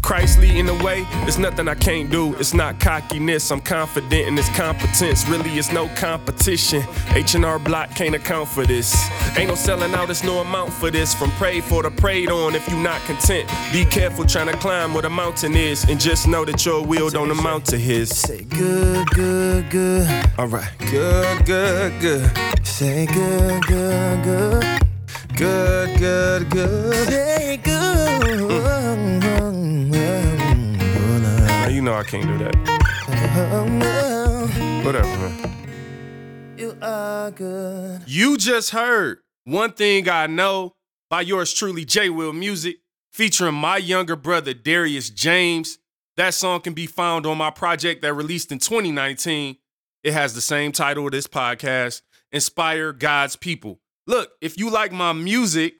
Christ 0.00 0.38
leading 0.38 0.66
the 0.66 0.74
way, 0.84 1.06
it's 1.26 1.38
nothing 1.38 1.66
I 1.66 1.74
can't 1.74 2.10
do. 2.10 2.34
It's 2.34 2.52
not 2.52 2.78
cockiness, 2.78 3.50
I'm 3.50 3.60
confident 3.60 4.28
in 4.28 4.36
His 4.36 4.48
competence. 4.50 5.26
Really, 5.28 5.50
it's 5.58 5.72
no 5.72 5.88
competition. 5.96 6.84
H&R 7.14 7.58
Block 7.58 7.90
can't 7.94 8.14
account 8.14 8.48
for 8.48 8.66
this. 8.66 8.94
Ain't 9.36 9.48
no 9.48 9.54
selling 9.54 9.94
out, 9.94 10.10
it's 10.10 10.22
no 10.22 10.40
amount 10.40 10.72
for 10.72 10.90
this. 10.90 11.14
From 11.14 11.30
prayed 11.32 11.64
for 11.64 11.82
to 11.82 11.90
prayed 11.90 12.30
on 12.30 12.54
if 12.54 12.68
you 12.68 12.76
not 12.76 13.00
content. 13.02 13.50
Be 13.72 13.84
careful 13.86 14.24
trying 14.26 14.48
to 14.48 14.56
climb 14.58 14.92
where 14.92 15.02
the 15.02 15.10
mountain 15.10 15.56
is. 15.56 15.84
And 15.84 15.98
just 15.98 16.28
know 16.28 16.44
that 16.44 16.64
your 16.66 16.84
will 16.84 17.08
don't 17.10 17.30
amount 17.30 17.64
to 17.66 17.78
His. 17.78 18.10
Say 18.10 18.44
good, 18.44 19.08
good, 19.08 19.70
good. 19.70 20.08
Alright, 20.38 20.70
good, 20.90 21.46
good, 21.46 22.00
good. 22.00 22.66
Say 22.66 23.06
good, 23.06 23.62
good, 23.66 24.22
good. 24.22 24.93
Good, 25.36 25.98
good, 25.98 26.48
good. 26.50 26.94
Say 27.08 27.56
good. 27.56 28.50
Now 31.48 31.68
you 31.68 31.82
know 31.82 31.94
I 31.94 32.04
can't 32.04 32.24
do 32.24 32.38
that. 32.38 32.54
Whatever, 34.84 35.06
man. 35.06 35.66
You 36.56 36.78
are 36.80 37.32
good. 37.32 38.02
You 38.06 38.36
just 38.36 38.70
heard 38.70 39.18
One 39.42 39.72
Thing 39.72 40.08
I 40.08 40.28
Know 40.28 40.76
by 41.10 41.22
yours 41.22 41.52
truly, 41.52 41.84
J 41.84 42.10
Will 42.10 42.32
Music, 42.32 42.76
featuring 43.12 43.54
my 43.54 43.78
younger 43.78 44.14
brother, 44.14 44.54
Darius 44.54 45.10
James. 45.10 45.78
That 46.16 46.34
song 46.34 46.60
can 46.60 46.74
be 46.74 46.86
found 46.86 47.26
on 47.26 47.38
my 47.38 47.50
project 47.50 48.02
that 48.02 48.14
released 48.14 48.52
in 48.52 48.60
2019. 48.60 49.56
It 50.04 50.12
has 50.12 50.32
the 50.34 50.40
same 50.40 50.70
title 50.70 51.06
of 51.06 51.12
this 51.12 51.26
podcast, 51.26 52.02
Inspire 52.30 52.92
God's 52.92 53.34
People. 53.34 53.80
Look, 54.06 54.32
if 54.40 54.58
you 54.58 54.70
like 54.70 54.92
my 54.92 55.12
music, 55.12 55.76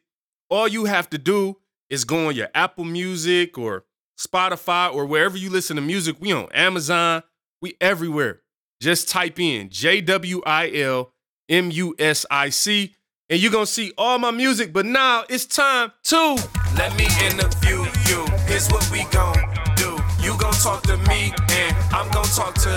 all 0.48 0.66
you 0.66 0.87
have 0.87 1.10
to 1.10 1.18
do 1.18 1.58
is 1.90 2.04
go 2.04 2.28
on 2.28 2.34
your 2.34 2.48
Apple 2.54 2.84
Music 2.84 3.58
or 3.58 3.84
Spotify 4.18 4.92
or 4.92 5.04
wherever 5.04 5.37
you 5.37 5.50
listen 5.50 5.76
to 5.76 5.82
music. 5.82 6.16
We 6.20 6.32
on 6.32 6.48
Amazon, 6.52 7.22
we 7.60 7.74
everywhere. 7.80 8.40
Just 8.80 9.08
type 9.08 9.38
in 9.38 9.68
J 9.68 10.00
W 10.00 10.40
I 10.46 10.70
L 10.74 11.12
M 11.48 11.70
U 11.70 11.94
S 11.98 12.24
I 12.30 12.48
C, 12.48 12.94
and 13.28 13.40
you're 13.40 13.52
gonna 13.52 13.66
see 13.66 13.92
all 13.98 14.18
my 14.18 14.30
music. 14.30 14.72
But 14.72 14.87
now 14.87 15.24
it's 15.28 15.46
time 15.46 15.92
to 16.04 16.37
Let 16.76 16.96
me 16.96 17.06
interview 17.26 17.84
you. 18.08 18.26
Here's 18.46 18.68
what 18.68 18.88
we. 18.90 19.04
You 20.24 20.37
gon' 20.38 20.52
talk 20.54 20.82
to 20.84 20.96
me, 21.08 21.32
and 21.52 21.76
I'm 21.92 22.10
gon' 22.10 22.24
talk 22.24 22.54
to 22.54 22.70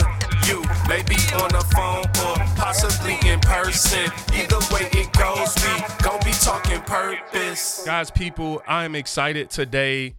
you. 0.48 0.62
Maybe 0.88 1.16
on 1.42 1.50
the 1.50 1.66
phone 1.74 2.06
or 2.28 2.36
possibly 2.56 3.18
in 3.30 3.40
person. 3.40 4.12
Either 4.34 4.60
way 4.74 4.90
it 4.92 5.12
goes, 5.14 5.56
we 5.64 6.04
gon' 6.04 6.20
be 6.26 6.32
talking 6.32 6.82
purpose. 6.82 7.84
Guys, 7.86 8.12
people, 8.12 8.62
I'm 8.68 8.96
excited 8.96 9.50
today 9.50 10.16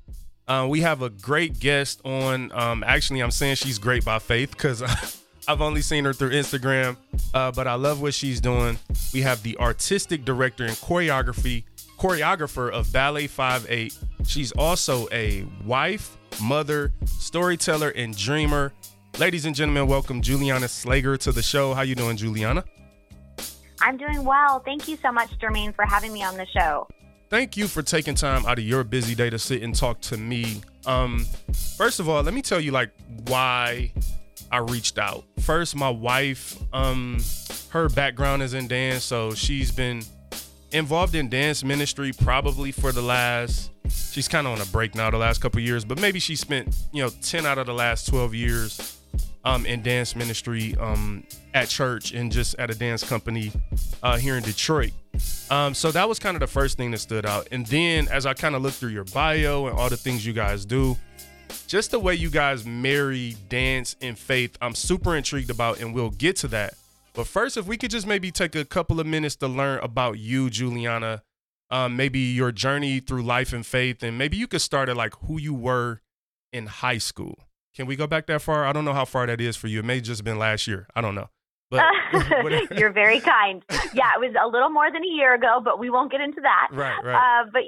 Uh, 0.47 0.67
we 0.67 0.81
have 0.81 1.03
a 1.03 1.11
great 1.11 1.61
guest 1.61 2.01
on. 2.07 2.51
Um, 2.53 2.83
actually, 2.83 3.21
I'm 3.21 3.31
saying 3.31 3.57
she's 3.57 3.79
great 3.79 4.03
by 4.03 4.19
faith 4.19 4.53
because 4.53 4.83
I've 5.49 5.61
only 5.61 5.83
seen 5.83 6.05
her 6.07 6.15
through 6.15 6.31
Instagram, 6.31 6.97
uh, 7.35 7.53
but 7.53 7.67
I 7.67 7.75
love 7.75 8.01
what 8.01 8.15
she's 8.15 8.41
doing. 8.41 8.79
We 9.13 9.21
have 9.21 9.43
the 9.43 9.59
artistic 9.59 10.25
director 10.25 10.65
and 10.65 10.75
choreography 10.77 11.65
choreographer 11.99 12.71
of 12.71 12.91
Ballet 12.93 13.29
5-8. 13.29 13.95
She's 14.27 14.53
also 14.53 15.07
a 15.13 15.45
wife, 15.67 16.17
mother, 16.43 16.93
storyteller, 17.07 17.91
and 17.91 18.17
dreamer. 18.17 18.73
Ladies 19.19 19.47
and 19.47 19.55
gentlemen, 19.55 19.87
welcome 19.87 20.23
Juliana 20.23 20.67
Slager 20.67 21.19
to 21.19 21.33
the 21.33 21.43
show. 21.43 21.75
How 21.75 21.83
you 21.83 21.95
doing, 21.95 22.17
Juliana? 22.17 22.65
I'm 23.81 23.97
doing 23.97 24.25
well. 24.25 24.61
Thank 24.61 24.89
you 24.89 24.97
so 25.03 25.13
much, 25.13 25.31
Jermaine, 25.39 25.75
for 25.75 25.85
having 25.85 26.13
me 26.13 26.23
on 26.23 26.37
the 26.37 26.47
show. 26.47 26.89
Thank 27.31 27.57
you 27.57 27.69
for 27.69 27.83
taking 27.83 28.15
time 28.15 28.47
out 28.47 28.59
of 28.59 28.65
your 28.65 28.85
busy 28.85 29.15
day 29.15 29.29
to 29.29 29.39
sit 29.39 29.63
and 29.63 29.75
talk 29.75 30.01
to 30.03 30.17
me. 30.17 30.63
Um, 30.87 31.27
first 31.77 32.01
of 32.01 32.09
all, 32.09 32.23
let 32.23 32.33
me 32.33 32.43
tell 32.43 32.61
you 32.61 32.73
like 32.73 32.91
why 33.27 33.93
I 34.51 34.59
reached 34.59 34.99
out. 34.99 35.25
First, 35.41 35.77
my 35.77 35.91
wife, 35.91 36.57
um, 36.73 37.19
her 37.71 37.89
background 37.89 38.43
is 38.43 38.55
in 38.55 38.67
dance, 38.67 39.05
so 39.05 39.35
she's 39.35 39.71
been 39.71 40.03
involved 40.73 41.15
in 41.15 41.29
dance 41.29 41.65
ministry 41.65 42.13
probably 42.13 42.73
for 42.73 42.93
the 42.93 43.03
last 43.03 43.71
she's 43.89 44.29
kind 44.29 44.47
of 44.47 44.53
on 44.53 44.61
a 44.61 44.67
break 44.67 44.95
now 44.95 45.11
the 45.11 45.17
last 45.17 45.41
couple 45.41 45.61
years 45.61 45.85
but 45.85 46.01
maybe 46.01 46.19
she 46.19 46.37
spent 46.37 46.77
you 46.93 47.03
know 47.03 47.11
10 47.23 47.47
out 47.47 47.59
of 47.59 47.67
the 47.67 47.73
last 47.73 48.07
12 48.09 48.35
years 48.35 48.99
um, 49.45 49.65
in 49.65 49.83
dance 49.83 50.15
ministry 50.15 50.77
um, 50.79 51.25
at 51.55 51.69
church 51.69 52.13
and 52.13 52.31
just 52.31 52.55
at 52.59 52.71
a 52.71 52.75
dance 52.75 53.03
company 53.03 53.51
uh, 54.03 54.19
here 54.19 54.37
in 54.37 54.43
detroit. 54.43 54.93
Um, 55.51 55.73
so 55.73 55.91
that 55.93 56.07
was 56.07 56.19
kind 56.19 56.37
of 56.37 56.41
the 56.41 56.47
first 56.47 56.77
thing 56.77 56.91
that 56.91 56.99
stood 56.99 57.25
out. 57.25 57.49
And 57.51 57.65
then 57.67 58.09
as 58.09 58.27
i 58.27 58.35
kind 58.35 58.55
of 58.55 58.63
looked 58.63 58.77
through 58.77 58.91
your 58.91 59.05
bio 59.05 59.67
and 59.67 59.79
all 59.79 59.89
the 59.89 59.97
things 59.97 60.27
you 60.27 60.33
guys 60.33 60.67
do 60.67 60.97
just 61.67 61.91
the 61.91 61.99
way 61.99 62.15
you 62.15 62.31
guys 62.31 62.65
marry 62.67 63.37
dance 63.49 63.97
and 64.03 64.19
faith 64.19 64.57
i'm 64.61 64.75
super 64.75 65.17
intrigued 65.17 65.51
about 65.51 65.81
and 65.81 65.95
we'll 65.95 66.11
get 66.11 66.37
to 66.37 66.49
that 66.49 66.75
but 67.15 67.27
first, 67.27 67.57
if 67.57 67.67
we 67.67 67.77
could 67.77 67.91
just 67.91 68.07
maybe 68.07 68.31
take 68.31 68.55
a 68.55 68.65
couple 68.65 69.01
of 69.01 69.07
minutes 69.07 69.37
to 69.37 69.49
learn 69.49 69.81
about 69.81 70.19
you, 70.19 70.51
Juliana, 70.51 71.23
um, 71.71 71.97
maybe 71.97 72.19
your 72.19 72.53
journey 72.53 73.01
through 73.01 73.23
life 73.23 73.53
and 73.53 73.65
faith, 73.65 74.03
and 74.03 74.17
maybe 74.17 74.37
you 74.37 74.47
could 74.47 74.61
start 74.61 74.89
at 74.89 74.97
like 74.97 75.15
who 75.27 75.39
you 75.39 75.55
were 75.55 76.01
in 76.53 76.67
high 76.67 76.99
school. 76.99 77.35
Can 77.75 77.87
we 77.87 77.97
go 77.97 78.07
back 78.07 78.27
that 78.27 78.43
far? 78.43 78.65
I 78.65 78.73
don't 78.73 78.85
know 78.85 78.95
how 78.95 79.05
far 79.05 79.27
that 79.27 79.41
is 79.41 79.57
for 79.57 79.69
you. 79.69 79.81
It 79.81 79.85
may 79.85 80.01
just 80.01 80.25
been 80.25 80.39
last 80.39 80.67
year. 80.67 80.87
I 80.95 81.01
don't 81.01 81.15
know. 81.15 81.29
But 81.71 81.85
you're 82.79 82.93
very 82.93 83.21
kind. 83.21 83.63
Yeah, 83.93 84.11
it 84.17 84.21
was 84.21 84.35
a 84.41 84.49
little 84.49 84.71
more 84.71 84.91
than 84.91 85.03
a 85.03 85.15
year 85.15 85.35
ago, 85.35 85.61
but 85.63 85.79
we 85.79 85.91
won't 85.91 86.11
get 86.11 86.21
into 86.21 86.41
that. 86.41 86.69
Right, 86.73 87.05
right. 87.05 87.43
Uh, 87.43 87.51
but 87.53 87.63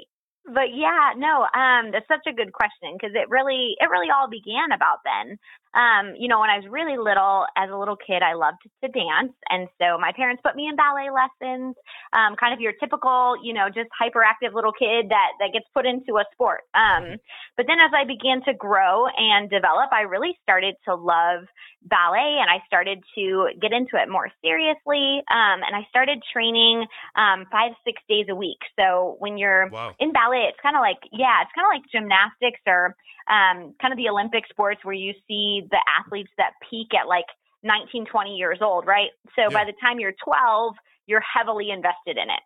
but 0.45 0.73
yeah, 0.73 1.13
no, 1.15 1.45
um, 1.53 1.91
that's 1.91 2.07
such 2.07 2.25
a 2.27 2.33
good 2.33 2.51
question 2.51 2.97
because 2.97 3.13
it 3.13 3.29
really, 3.29 3.75
it 3.79 3.89
really 3.89 4.09
all 4.09 4.27
began 4.29 4.71
about 4.73 4.99
then. 5.05 5.37
Um, 5.73 6.13
you 6.19 6.27
know, 6.27 6.39
when 6.39 6.49
I 6.49 6.57
was 6.57 6.67
really 6.69 6.97
little, 6.97 7.45
as 7.55 7.69
a 7.71 7.77
little 7.77 7.95
kid, 7.95 8.21
I 8.21 8.33
loved 8.33 8.59
to 8.83 8.89
dance, 8.91 9.33
and 9.49 9.67
so 9.79 9.97
my 9.97 10.11
parents 10.11 10.41
put 10.43 10.55
me 10.55 10.67
in 10.67 10.75
ballet 10.75 11.07
lessons. 11.09 11.75
Um, 12.11 12.35
kind 12.35 12.53
of 12.53 12.59
your 12.59 12.73
typical, 12.73 13.35
you 13.41 13.53
know, 13.53 13.67
just 13.67 13.89
hyperactive 13.95 14.53
little 14.53 14.73
kid 14.73 15.09
that 15.09 15.39
that 15.39 15.53
gets 15.53 15.65
put 15.73 15.85
into 15.85 16.19
a 16.19 16.25
sport. 16.33 16.67
Um, 16.75 17.17
but 17.55 17.67
then 17.67 17.79
as 17.79 17.91
I 17.95 18.03
began 18.03 18.43
to 18.45 18.53
grow 18.53 19.07
and 19.07 19.49
develop, 19.49 19.91
I 19.91 20.01
really 20.01 20.35
started 20.43 20.75
to 20.85 20.95
love 20.95 21.47
ballet, 21.83 22.39
and 22.41 22.49
I 22.49 22.59
started 22.67 22.99
to 23.15 23.49
get 23.61 23.71
into 23.71 23.95
it 23.95 24.09
more 24.09 24.29
seriously. 24.43 25.23
Um, 25.31 25.63
and 25.63 25.73
I 25.75 25.87
started 25.89 26.21
training 26.33 26.85
um, 27.15 27.45
five, 27.51 27.71
six 27.85 28.01
days 28.09 28.27
a 28.29 28.35
week. 28.35 28.59
So 28.77 29.15
when 29.19 29.37
you're 29.37 29.69
wow. 29.69 29.95
in 29.99 30.11
ballet, 30.11 30.49
it's 30.49 30.59
kind 30.61 30.75
of 30.75 30.81
like, 30.81 30.99
yeah, 31.11 31.41
it's 31.41 31.51
kind 31.55 31.65
of 31.65 31.73
like 31.73 31.87
gymnastics 31.91 32.61
or 32.67 32.95
um, 33.29 33.73
kind 33.81 33.93
of 33.93 33.97
the 33.97 34.09
Olympic 34.09 34.43
sports 34.49 34.81
where 34.83 34.95
you 34.95 35.13
see 35.27 35.60
the 35.69 35.81
athletes 35.99 36.31
that 36.37 36.53
peak 36.69 36.89
at 36.93 37.07
like 37.07 37.25
19, 37.63 38.05
20 38.05 38.35
years 38.35 38.59
old, 38.61 38.85
right? 38.87 39.09
So 39.35 39.43
yeah. 39.43 39.49
by 39.49 39.65
the 39.65 39.73
time 39.81 39.99
you're 39.99 40.15
12, 40.23 40.75
you're 41.07 41.21
heavily 41.21 41.69
invested 41.69 42.17
in 42.17 42.29
it. 42.29 42.41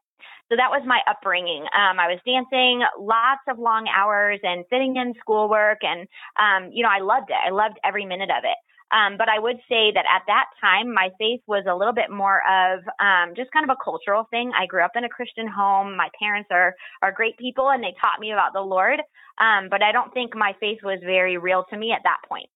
So 0.49 0.55
that 0.55 0.69
was 0.69 0.83
my 0.85 1.01
upbringing. 1.09 1.63
Um, 1.73 1.97
I 1.97 2.05
was 2.05 2.21
dancing 2.21 2.85
lots 2.99 3.41
of 3.49 3.57
long 3.57 3.89
hours 3.89 4.39
and 4.43 4.63
fitting 4.69 4.95
in 4.95 5.13
schoolwork, 5.19 5.79
and 5.81 6.07
um, 6.37 6.69
you 6.71 6.83
know 6.83 6.89
I 6.89 7.01
loved 7.01 7.31
it. 7.31 7.41
I 7.41 7.49
loved 7.49 7.79
every 7.83 8.05
minute 8.05 8.29
of 8.29 8.45
it. 8.45 8.57
Um, 8.93 9.17
but 9.17 9.27
I 9.27 9.39
would 9.39 9.57
say 9.67 9.89
that 9.97 10.05
at 10.05 10.21
that 10.27 10.45
time, 10.61 10.93
my 10.93 11.09
faith 11.17 11.41
was 11.47 11.65
a 11.67 11.73
little 11.73 11.93
bit 11.93 12.11
more 12.11 12.45
of 12.45 12.85
um, 13.01 13.33
just 13.35 13.49
kind 13.51 13.65
of 13.65 13.73
a 13.73 13.83
cultural 13.83 14.27
thing. 14.29 14.51
I 14.53 14.67
grew 14.67 14.85
up 14.85 14.93
in 14.95 15.03
a 15.03 15.09
Christian 15.09 15.47
home. 15.47 15.97
My 15.97 16.09
parents 16.19 16.49
are 16.51 16.75
are 17.01 17.11
great 17.11 17.37
people, 17.37 17.69
and 17.69 17.83
they 17.83 17.95
taught 17.99 18.19
me 18.19 18.31
about 18.31 18.53
the 18.53 18.61
Lord. 18.61 19.01
Um, 19.41 19.67
but 19.69 19.81
I 19.81 19.91
don't 19.91 20.13
think 20.13 20.35
my 20.35 20.53
faith 20.59 20.79
was 20.83 20.99
very 21.03 21.37
real 21.37 21.65
to 21.71 21.77
me 21.77 21.91
at 21.91 22.03
that 22.03 22.21
point. 22.29 22.49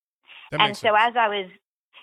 That 0.52 0.62
and 0.62 0.76
so 0.76 0.90
sense. 0.90 0.98
as 1.00 1.14
I 1.16 1.28
was 1.28 1.50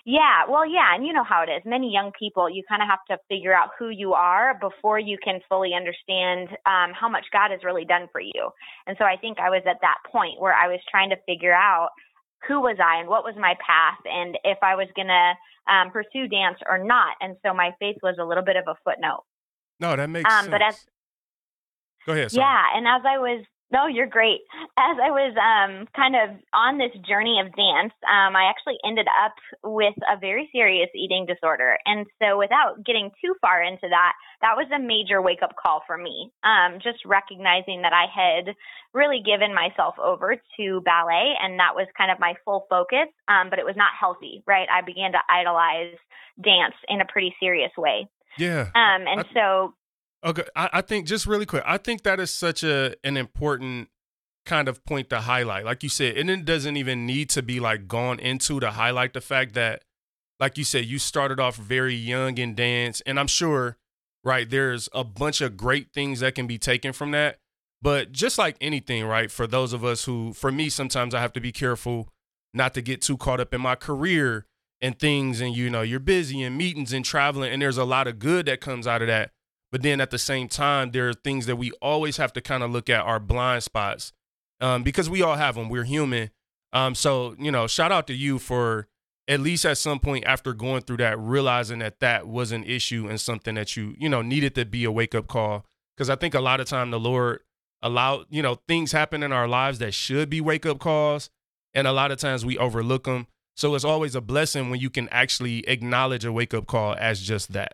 yeah, 0.09 0.47
well, 0.47 0.65
yeah, 0.65 0.95
and 0.95 1.05
you 1.05 1.11
know 1.11 1.25
how 1.25 1.43
it 1.43 1.51
is. 1.51 1.61
Many 1.65 1.91
young 1.91 2.13
people, 2.17 2.49
you 2.49 2.63
kind 2.69 2.81
of 2.81 2.87
have 2.87 3.03
to 3.09 3.17
figure 3.27 3.53
out 3.53 3.71
who 3.77 3.89
you 3.89 4.13
are 4.13 4.57
before 4.57 4.97
you 4.97 5.17
can 5.21 5.41
fully 5.49 5.73
understand 5.73 6.47
um, 6.65 6.95
how 6.95 7.09
much 7.09 7.25
God 7.33 7.51
has 7.51 7.59
really 7.65 7.83
done 7.83 8.07
for 8.13 8.21
you. 8.21 8.51
And 8.87 8.95
so 8.97 9.03
I 9.03 9.17
think 9.17 9.37
I 9.37 9.49
was 9.49 9.63
at 9.67 9.81
that 9.81 9.97
point 10.09 10.39
where 10.39 10.53
I 10.53 10.69
was 10.69 10.79
trying 10.89 11.09
to 11.09 11.17
figure 11.25 11.53
out 11.53 11.89
who 12.47 12.61
was 12.61 12.77
I 12.79 13.01
and 13.01 13.09
what 13.09 13.25
was 13.25 13.35
my 13.37 13.55
path 13.59 13.99
and 14.05 14.37
if 14.45 14.57
I 14.61 14.75
was 14.75 14.87
going 14.95 15.11
to 15.11 15.33
um, 15.67 15.91
pursue 15.91 16.29
dance 16.29 16.59
or 16.69 16.81
not. 16.81 17.17
And 17.19 17.35
so 17.45 17.53
my 17.53 17.71
faith 17.77 17.97
was 18.01 18.15
a 18.17 18.23
little 18.23 18.45
bit 18.45 18.55
of 18.55 18.63
a 18.65 18.75
footnote. 18.85 19.25
No, 19.81 19.93
that 19.93 20.09
makes 20.09 20.31
um, 20.31 20.45
sense. 20.45 20.51
But 20.51 20.61
as 20.61 20.85
Go 22.05 22.13
ahead. 22.13 22.31
Sorry. 22.31 22.45
yeah, 22.45 22.63
and 22.73 22.87
as 22.87 23.01
I 23.03 23.17
was 23.17 23.43
no, 23.71 23.87
you're 23.87 24.07
great. 24.07 24.41
As 24.79 24.95
I 25.01 25.11
was 25.11 25.35
um, 25.35 25.87
kind 25.95 26.15
of 26.15 26.37
on 26.53 26.77
this 26.77 26.91
journey 27.07 27.41
of 27.43 27.53
dance, 27.55 27.91
um, 28.07 28.35
I 28.35 28.47
actually 28.49 28.77
ended 28.85 29.07
up 29.25 29.33
with 29.63 29.95
a 30.07 30.17
very 30.17 30.49
serious 30.53 30.87
eating 30.95 31.25
disorder. 31.25 31.77
And 31.85 32.05
so, 32.21 32.37
without 32.37 32.85
getting 32.85 33.11
too 33.19 33.35
far 33.41 33.61
into 33.61 33.87
that, 33.89 34.13
that 34.41 34.55
was 34.55 34.67
a 34.73 34.79
major 34.79 35.21
wake 35.21 35.43
up 35.43 35.55
call 35.61 35.83
for 35.85 35.97
me. 35.97 36.31
Um, 36.43 36.79
just 36.81 37.03
recognizing 37.05 37.81
that 37.81 37.91
I 37.91 38.07
had 38.07 38.55
really 38.93 39.21
given 39.25 39.53
myself 39.53 39.95
over 39.99 40.35
to 40.35 40.81
ballet, 40.85 41.35
and 41.41 41.59
that 41.59 41.75
was 41.75 41.87
kind 41.97 42.11
of 42.11 42.19
my 42.19 42.35
full 42.45 42.65
focus, 42.69 43.11
um, 43.27 43.49
but 43.49 43.59
it 43.59 43.65
was 43.65 43.75
not 43.75 43.91
healthy, 43.99 44.43
right? 44.47 44.67
I 44.71 44.79
began 44.79 45.11
to 45.11 45.19
idolize 45.29 45.99
dance 46.41 46.75
in 46.87 47.01
a 47.01 47.05
pretty 47.05 47.35
serious 47.39 47.71
way. 47.77 48.07
Yeah. 48.37 48.69
Um, 48.75 49.07
and 49.07 49.21
I- 49.21 49.33
so, 49.33 49.73
Okay, 50.25 50.43
I, 50.55 50.69
I 50.73 50.81
think 50.81 51.07
just 51.07 51.27
really 51.27 51.45
quick, 51.45 51.63
I 51.65 51.77
think 51.77 52.03
that 52.03 52.19
is 52.19 52.31
such 52.31 52.63
a 52.63 52.95
an 53.03 53.17
important 53.17 53.89
kind 54.45 54.67
of 54.67 54.83
point 54.85 55.09
to 55.11 55.21
highlight. 55.21 55.65
Like 55.65 55.83
you 55.83 55.89
said, 55.89 56.17
and 56.17 56.29
it 56.29 56.45
doesn't 56.45 56.77
even 56.77 57.05
need 57.05 57.29
to 57.31 57.43
be 57.43 57.59
like 57.59 57.87
gone 57.87 58.19
into 58.19 58.59
to 58.59 58.71
highlight 58.71 59.13
the 59.13 59.21
fact 59.21 59.53
that, 59.53 59.83
like 60.39 60.57
you 60.57 60.63
said, 60.63 60.85
you 60.85 60.97
started 60.99 61.39
off 61.39 61.55
very 61.55 61.93
young 61.93 62.37
in 62.37 62.55
dance, 62.55 63.01
and 63.01 63.19
I'm 63.19 63.27
sure, 63.27 63.77
right, 64.23 64.49
there's 64.49 64.89
a 64.93 65.03
bunch 65.03 65.41
of 65.41 65.57
great 65.57 65.93
things 65.93 66.21
that 66.21 66.35
can 66.35 66.47
be 66.47 66.57
taken 66.57 66.93
from 66.93 67.11
that. 67.11 67.37
But 67.79 68.11
just 68.11 68.39
like 68.39 68.57
anything, 68.59 69.05
right, 69.05 69.29
for 69.29 69.45
those 69.45 69.71
of 69.71 69.85
us 69.85 70.05
who, 70.05 70.33
for 70.33 70.51
me, 70.51 70.69
sometimes 70.69 71.13
I 71.13 71.21
have 71.21 71.33
to 71.33 71.39
be 71.39 71.51
careful 71.51 72.09
not 72.53 72.73
to 72.73 72.81
get 72.81 73.01
too 73.01 73.17
caught 73.17 73.39
up 73.39 73.53
in 73.53 73.61
my 73.61 73.75
career 73.75 74.47
and 74.81 74.97
things, 74.97 75.41
and 75.41 75.55
you 75.55 75.69
know, 75.69 75.83
you're 75.83 75.99
busy 75.99 76.41
and 76.41 76.57
meetings 76.57 76.91
and 76.91 77.05
traveling, 77.05 77.51
and 77.53 77.61
there's 77.61 77.77
a 77.77 77.85
lot 77.85 78.07
of 78.07 78.17
good 78.17 78.47
that 78.47 78.61
comes 78.61 78.87
out 78.87 79.01
of 79.03 79.07
that. 79.07 79.31
But 79.71 79.81
then 79.81 79.99
at 79.99 80.11
the 80.11 80.17
same 80.17 80.47
time, 80.47 80.91
there 80.91 81.09
are 81.09 81.13
things 81.13 81.45
that 81.45 81.57
we 81.57 81.71
always 81.81 82.17
have 82.17 82.31
to 82.33 82.41
kind 82.41 82.63
of 82.63 82.71
look 82.71 82.89
at 82.89 83.01
our 83.01 83.19
blind 83.19 83.63
spots 83.63 84.13
um, 84.61 84.83
because 84.83 85.09
we 85.09 85.21
all 85.21 85.35
have 85.35 85.55
them. 85.55 85.69
We're 85.69 85.83
human. 85.83 86.31
Um, 86.73 86.95
so, 86.95 87.35
you 87.37 87.51
know, 87.51 87.67
shout 87.67 87.91
out 87.91 88.07
to 88.07 88.13
you 88.13 88.39
for 88.39 88.87
at 89.27 89.39
least 89.41 89.65
at 89.65 89.77
some 89.77 89.99
point 89.99 90.25
after 90.25 90.53
going 90.53 90.81
through 90.81 90.97
that, 90.97 91.19
realizing 91.19 91.79
that 91.79 91.99
that 91.99 92.27
was 92.27 92.51
an 92.51 92.63
issue 92.63 93.07
and 93.09 93.19
something 93.19 93.55
that 93.55 93.75
you, 93.75 93.95
you 93.97 94.07
know, 94.07 94.21
needed 94.21 94.55
to 94.55 94.65
be 94.65 94.85
a 94.85 94.91
wake 94.91 95.13
up 95.13 95.27
call. 95.27 95.65
Because 95.95 96.09
I 96.09 96.15
think 96.15 96.33
a 96.33 96.39
lot 96.39 96.59
of 96.59 96.67
time 96.67 96.91
the 96.91 96.99
Lord 96.99 97.41
allow, 97.81 98.25
you 98.29 98.41
know, 98.41 98.59
things 98.67 98.91
happen 98.91 99.23
in 99.23 99.33
our 99.33 99.47
lives 99.47 99.79
that 99.79 99.93
should 99.93 100.29
be 100.29 100.39
wake 100.39 100.65
up 100.65 100.79
calls. 100.79 101.29
And 101.73 101.87
a 101.87 101.91
lot 101.91 102.11
of 102.11 102.19
times 102.19 102.45
we 102.45 102.57
overlook 102.57 103.03
them. 103.03 103.27
So 103.55 103.75
it's 103.75 103.83
always 103.83 104.15
a 104.15 104.21
blessing 104.21 104.69
when 104.69 104.79
you 104.79 104.89
can 104.89 105.09
actually 105.09 105.67
acknowledge 105.67 106.23
a 106.23 106.31
wake 106.31 106.53
up 106.53 106.67
call 106.67 106.95
as 106.97 107.21
just 107.21 107.53
that. 107.53 107.73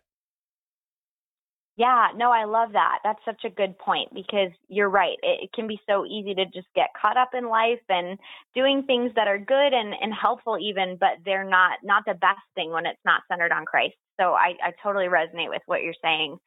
Yeah, 1.76 2.10
no, 2.16 2.32
I 2.32 2.46
love 2.46 2.74
that. 2.74 3.00
That's 3.04 3.24
such 3.26 3.46
a 3.46 3.50
good 3.50 3.78
point 3.80 4.14
because 4.14 4.52
you're 4.68 4.90
right. 4.90 5.18
It, 5.24 5.46
it 5.46 5.54
can 5.54 5.68
be 5.68 5.80
so 5.90 6.06
easy 6.06 6.36
to 6.36 6.46
just 6.46 6.68
get 6.76 6.94
caught 7.00 7.18
up 7.18 7.32
in 7.34 7.50
life 7.50 7.82
and 7.90 8.20
doing 8.54 8.84
things 8.84 9.12
that 9.16 9.28
are 9.28 9.40
good 9.40 9.74
and, 9.74 9.94
and 10.00 10.14
helpful 10.14 10.58
even, 10.62 10.98
but 11.00 11.18
they're 11.26 11.50
not 11.50 11.80
not 11.84 12.04
the 12.06 12.14
best 12.14 12.46
thing 12.54 12.70
when 12.70 12.86
it's 12.86 13.02
not 13.06 13.24
centered 13.28 13.52
on 13.52 13.66
Christ. 13.66 13.96
So 14.20 14.34
I, 14.34 14.54
I 14.64 14.72
totally 14.84 15.08
resonate 15.08 15.50
with 15.50 15.64
what 15.66 15.82
you're 15.82 15.98
saying. 16.00 16.38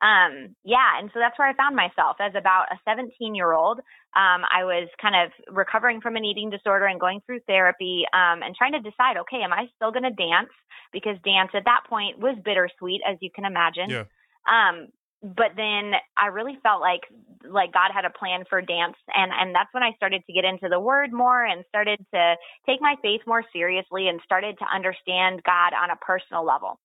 Um, 0.00 0.56
yeah, 0.64 0.96
and 0.98 1.10
so 1.12 1.20
that's 1.20 1.38
where 1.38 1.48
I 1.48 1.54
found 1.54 1.76
myself 1.76 2.16
as 2.18 2.32
about 2.34 2.72
a 2.72 2.80
17 2.88 3.34
year 3.34 3.52
old. 3.52 3.80
Um, 4.16 4.48
I 4.48 4.64
was 4.64 4.88
kind 5.00 5.14
of 5.14 5.54
recovering 5.54 6.00
from 6.00 6.16
an 6.16 6.24
eating 6.24 6.48
disorder 6.48 6.86
and 6.86 6.98
going 6.98 7.20
through 7.26 7.40
therapy 7.46 8.04
um, 8.14 8.42
and 8.42 8.56
trying 8.56 8.72
to 8.72 8.80
decide, 8.80 9.18
okay, 9.18 9.42
am 9.44 9.52
I 9.52 9.68
still 9.76 9.92
going 9.92 10.04
to 10.04 10.10
dance? 10.10 10.48
Because 10.90 11.16
dance 11.22 11.50
at 11.52 11.66
that 11.66 11.82
point 11.86 12.18
was 12.18 12.34
bittersweet, 12.42 13.02
as 13.06 13.18
you 13.20 13.28
can 13.30 13.44
imagine. 13.44 13.90
Yeah. 13.90 14.04
Um, 14.46 14.88
but 15.22 15.52
then 15.56 15.92
I 16.16 16.26
really 16.26 16.58
felt 16.62 16.80
like 16.80 17.02
like 17.44 17.72
God 17.72 17.90
had 17.92 18.04
a 18.04 18.10
plan 18.10 18.44
for 18.48 18.60
dance 18.62 18.96
and 19.14 19.32
and 19.32 19.54
that's 19.54 19.72
when 19.72 19.82
I 19.82 19.92
started 19.96 20.22
to 20.26 20.32
get 20.32 20.44
into 20.44 20.68
the 20.68 20.80
word 20.80 21.12
more 21.12 21.44
and 21.44 21.64
started 21.68 21.98
to 22.14 22.36
take 22.66 22.80
my 22.80 22.96
faith 23.02 23.20
more 23.26 23.44
seriously 23.52 24.08
and 24.08 24.20
started 24.24 24.58
to 24.58 24.64
understand 24.74 25.42
God 25.44 25.72
on 25.74 25.90
a 25.90 25.96
personal 25.96 26.44
level. 26.44 26.78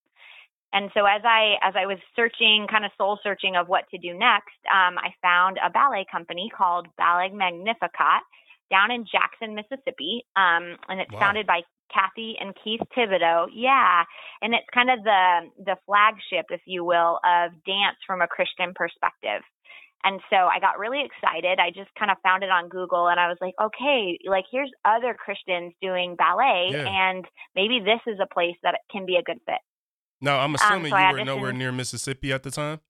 And 0.73 0.91
so 0.93 1.05
as 1.05 1.21
I 1.23 1.55
as 1.61 1.75
I 1.77 1.85
was 1.85 1.97
searching, 2.15 2.67
kind 2.69 2.83
of 2.83 2.91
soul 2.97 3.19
searching 3.23 3.55
of 3.55 3.69
what 3.69 3.87
to 3.91 3.97
do 3.97 4.13
next, 4.13 4.59
um, 4.67 4.97
I 4.97 5.15
found 5.21 5.57
a 5.63 5.69
ballet 5.69 6.05
company 6.11 6.51
called 6.55 6.87
Ballet 6.97 7.29
Magnificat 7.29 8.23
down 8.69 8.91
in 8.91 9.05
Jackson, 9.05 9.55
Mississippi, 9.55 10.25
um, 10.35 10.75
and 10.89 10.99
it's 10.99 11.13
wow. 11.13 11.19
founded 11.19 11.47
by 11.47 11.61
Kathy 11.95 12.35
and 12.39 12.53
Keith 12.61 12.81
Thibodeaux. 12.95 13.47
Yeah, 13.53 14.03
and 14.41 14.53
it's 14.53 14.67
kind 14.73 14.89
of 14.89 15.03
the 15.03 15.39
the 15.63 15.77
flagship, 15.85 16.47
if 16.49 16.61
you 16.65 16.83
will, 16.83 17.19
of 17.23 17.51
dance 17.65 17.97
from 18.05 18.21
a 18.21 18.27
Christian 18.27 18.73
perspective. 18.75 19.41
And 20.03 20.21
so 20.29 20.35
I 20.35 20.59
got 20.59 20.77
really 20.77 21.01
excited. 21.03 21.57
I 21.59 21.71
just 21.71 21.89
kind 21.97 22.11
of 22.11 22.17
found 22.21 22.43
it 22.43 22.51
on 22.51 22.69
Google 22.69 23.07
and 23.07 23.19
I 23.19 23.27
was 23.27 23.37
like, 23.41 23.55
okay, 23.59 24.19
like 24.29 24.45
here's 24.51 24.69
other 24.85 25.15
Christians 25.15 25.73
doing 25.81 26.15
ballet 26.15 26.69
yeah. 26.69 26.85
and 26.87 27.25
maybe 27.55 27.79
this 27.79 28.01
is 28.05 28.19
a 28.21 28.31
place 28.31 28.55
that 28.61 28.77
can 28.91 29.07
be 29.07 29.15
a 29.15 29.23
good 29.23 29.39
fit. 29.47 29.57
No, 30.21 30.37
I'm 30.37 30.51
um, 30.51 30.55
assuming 30.55 30.93
um, 30.93 30.99
so 30.99 31.07
you 31.07 31.13
were 31.13 31.25
nowhere 31.25 31.53
near 31.53 31.71
Mississippi 31.71 32.31
at 32.31 32.43
the 32.43 32.51
time. 32.51 32.81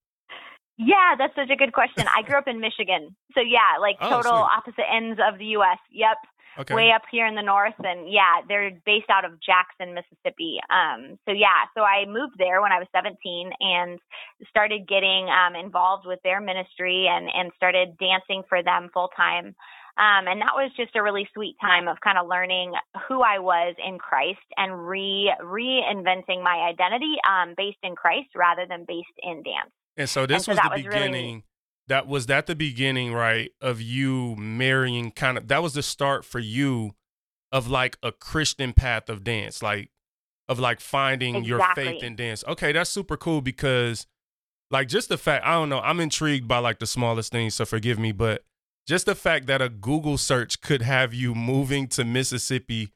Yeah, 0.77 1.15
that's 1.17 1.35
such 1.35 1.49
a 1.49 1.55
good 1.55 1.73
question. 1.73 2.05
I 2.13 2.21
grew 2.21 2.37
up 2.37 2.47
in 2.47 2.59
Michigan. 2.59 3.15
So 3.33 3.41
yeah, 3.41 3.79
like 3.79 3.97
oh, 4.01 4.09
total 4.09 4.31
sweet. 4.31 4.57
opposite 4.57 4.85
ends 4.91 5.19
of 5.23 5.39
the 5.39 5.57
US. 5.57 5.79
Yep. 5.91 6.17
Okay. 6.57 6.73
Way 6.73 6.91
up 6.91 7.01
here 7.11 7.27
in 7.27 7.35
the 7.35 7.41
north 7.41 7.75
and 7.79 8.11
yeah, 8.11 8.39
they're 8.47 8.71
based 8.85 9.09
out 9.09 9.25
of 9.25 9.39
Jackson, 9.41 9.93
Mississippi. 9.93 10.59
Um 10.69 11.19
so 11.25 11.31
yeah, 11.31 11.67
so 11.75 11.81
I 11.81 12.05
moved 12.05 12.35
there 12.37 12.61
when 12.61 12.71
I 12.71 12.79
was 12.79 12.87
17 12.95 13.51
and 13.59 13.99
started 14.49 14.87
getting 14.87 15.27
um 15.29 15.55
involved 15.55 16.05
with 16.05 16.19
their 16.23 16.39
ministry 16.39 17.07
and 17.09 17.29
and 17.33 17.51
started 17.55 17.97
dancing 17.97 18.43
for 18.47 18.63
them 18.63 18.89
full 18.93 19.09
time. 19.15 19.55
Um, 19.97 20.27
and 20.27 20.41
that 20.41 20.51
was 20.55 20.71
just 20.75 20.93
a 20.97 21.01
really 21.01 21.25
sweet 21.33 21.55
time 21.61 21.87
of 21.87 22.01
kind 22.01 22.17
of 22.17 22.27
learning 22.27 22.73
who 23.07 23.21
I 23.21 23.39
was 23.39 23.75
in 23.79 23.97
Christ 23.97 24.43
and 24.57 24.85
re 24.85 25.33
reinventing 25.41 26.43
my 26.43 26.67
identity 26.67 27.15
um, 27.23 27.53
based 27.55 27.79
in 27.81 27.95
Christ 27.95 28.27
rather 28.35 28.65
than 28.67 28.83
based 28.85 29.15
in 29.23 29.41
dance. 29.43 29.71
And 29.97 30.09
so 30.09 30.25
this 30.25 30.35
and 30.35 30.43
so 30.45 30.51
was 30.51 30.59
the 30.59 30.69
was 30.69 30.83
beginning. 30.83 31.11
Really, 31.11 31.43
that 31.87 32.07
was 32.07 32.25
that 32.27 32.47
the 32.47 32.55
beginning, 32.55 33.13
right, 33.13 33.51
of 33.61 33.81
you 33.81 34.35
marrying 34.35 35.11
kind 35.11 35.37
of 35.37 35.47
that 35.47 35.61
was 35.61 35.73
the 35.73 35.83
start 35.83 36.25
for 36.25 36.39
you 36.39 36.95
of 37.51 37.69
like 37.69 37.97
a 38.03 38.11
Christian 38.11 38.73
path 38.73 39.09
of 39.09 39.23
dance, 39.23 39.61
like 39.61 39.89
of 40.47 40.59
like 40.59 40.79
finding 40.79 41.35
exactly. 41.35 41.49
your 41.49 41.75
faith 41.93 42.03
in 42.03 42.15
dance. 42.15 42.43
Okay, 42.47 42.71
that's 42.71 42.89
super 42.89 43.17
cool 43.17 43.41
because 43.41 44.07
like 44.71 44.87
just 44.87 45.09
the 45.09 45.17
fact 45.17 45.45
I 45.45 45.53
don't 45.53 45.69
know, 45.69 45.79
I'm 45.79 45.99
intrigued 45.99 46.47
by 46.47 46.57
like 46.57 46.79
the 46.79 46.87
smallest 46.87 47.31
things, 47.31 47.55
so 47.55 47.65
forgive 47.65 47.99
me, 47.99 48.11
but 48.11 48.43
just 48.87 49.05
the 49.05 49.15
fact 49.15 49.47
that 49.47 49.61
a 49.61 49.69
Google 49.69 50.17
search 50.17 50.61
could 50.61 50.81
have 50.81 51.13
you 51.13 51.33
moving 51.33 51.87
to 51.89 52.03
Mississippi 52.03 52.91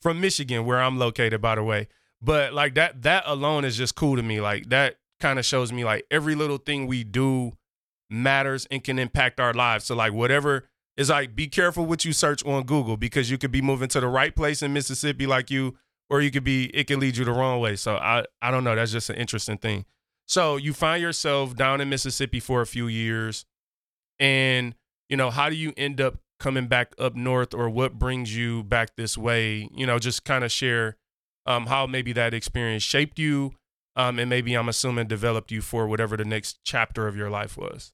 from 0.00 0.20
Michigan, 0.20 0.64
where 0.64 0.80
I'm 0.82 0.98
located, 0.98 1.40
by 1.40 1.54
the 1.54 1.62
way. 1.62 1.88
But 2.22 2.54
like 2.54 2.74
that, 2.74 3.02
that 3.02 3.24
alone 3.26 3.64
is 3.64 3.76
just 3.76 3.94
cool 3.94 4.16
to 4.16 4.22
me. 4.22 4.40
Like 4.40 4.68
that 4.70 4.96
kind 5.20 5.38
of 5.38 5.44
shows 5.44 5.72
me 5.72 5.84
like 5.84 6.06
every 6.10 6.34
little 6.34 6.58
thing 6.58 6.86
we 6.86 7.04
do 7.04 7.52
matters 8.10 8.66
and 8.70 8.82
can 8.84 8.98
impact 8.98 9.40
our 9.40 9.52
lives. 9.52 9.84
So 9.84 9.94
like 9.94 10.12
whatever 10.12 10.68
is 10.96 11.10
like, 11.10 11.34
be 11.34 11.48
careful 11.48 11.86
what 11.86 12.04
you 12.04 12.12
search 12.12 12.44
on 12.44 12.64
Google 12.64 12.96
because 12.96 13.30
you 13.30 13.38
could 13.38 13.50
be 13.50 13.62
moving 13.62 13.88
to 13.88 14.00
the 14.00 14.08
right 14.08 14.34
place 14.34 14.62
in 14.62 14.72
Mississippi, 14.72 15.26
like 15.26 15.50
you, 15.50 15.76
or 16.10 16.20
you 16.20 16.30
could 16.30 16.44
be, 16.44 16.66
it 16.66 16.84
could 16.84 16.98
lead 16.98 17.16
you 17.16 17.24
the 17.24 17.32
wrong 17.32 17.60
way. 17.60 17.76
So 17.76 17.96
I, 17.96 18.24
I 18.42 18.50
don't 18.50 18.64
know. 18.64 18.74
That's 18.74 18.92
just 18.92 19.10
an 19.10 19.16
interesting 19.16 19.58
thing. 19.58 19.84
So 20.26 20.56
you 20.56 20.72
find 20.72 21.02
yourself 21.02 21.54
down 21.54 21.80
in 21.80 21.88
Mississippi 21.88 22.40
for 22.40 22.60
a 22.62 22.66
few 22.66 22.86
years, 22.86 23.44
and 24.18 24.74
you 25.08 25.16
know, 25.16 25.30
how 25.30 25.50
do 25.50 25.54
you 25.54 25.74
end 25.76 26.00
up 26.00 26.16
coming 26.40 26.66
back 26.66 26.94
up 26.98 27.14
north 27.14 27.52
or 27.52 27.68
what 27.68 27.98
brings 27.98 28.34
you 28.34 28.62
back 28.64 28.96
this 28.96 29.18
way? 29.18 29.68
You 29.74 29.86
know, 29.86 29.98
just 29.98 30.24
kind 30.24 30.42
of 30.42 30.50
share 30.50 30.96
um, 31.46 31.66
how 31.66 31.86
maybe 31.86 32.12
that 32.14 32.32
experience 32.32 32.82
shaped 32.82 33.18
you 33.18 33.52
um, 33.96 34.18
and 34.18 34.28
maybe 34.28 34.54
I'm 34.54 34.68
assuming 34.68 35.06
developed 35.06 35.50
you 35.50 35.60
for 35.60 35.86
whatever 35.86 36.16
the 36.16 36.24
next 36.24 36.58
chapter 36.64 37.06
of 37.06 37.16
your 37.16 37.30
life 37.30 37.56
was. 37.56 37.92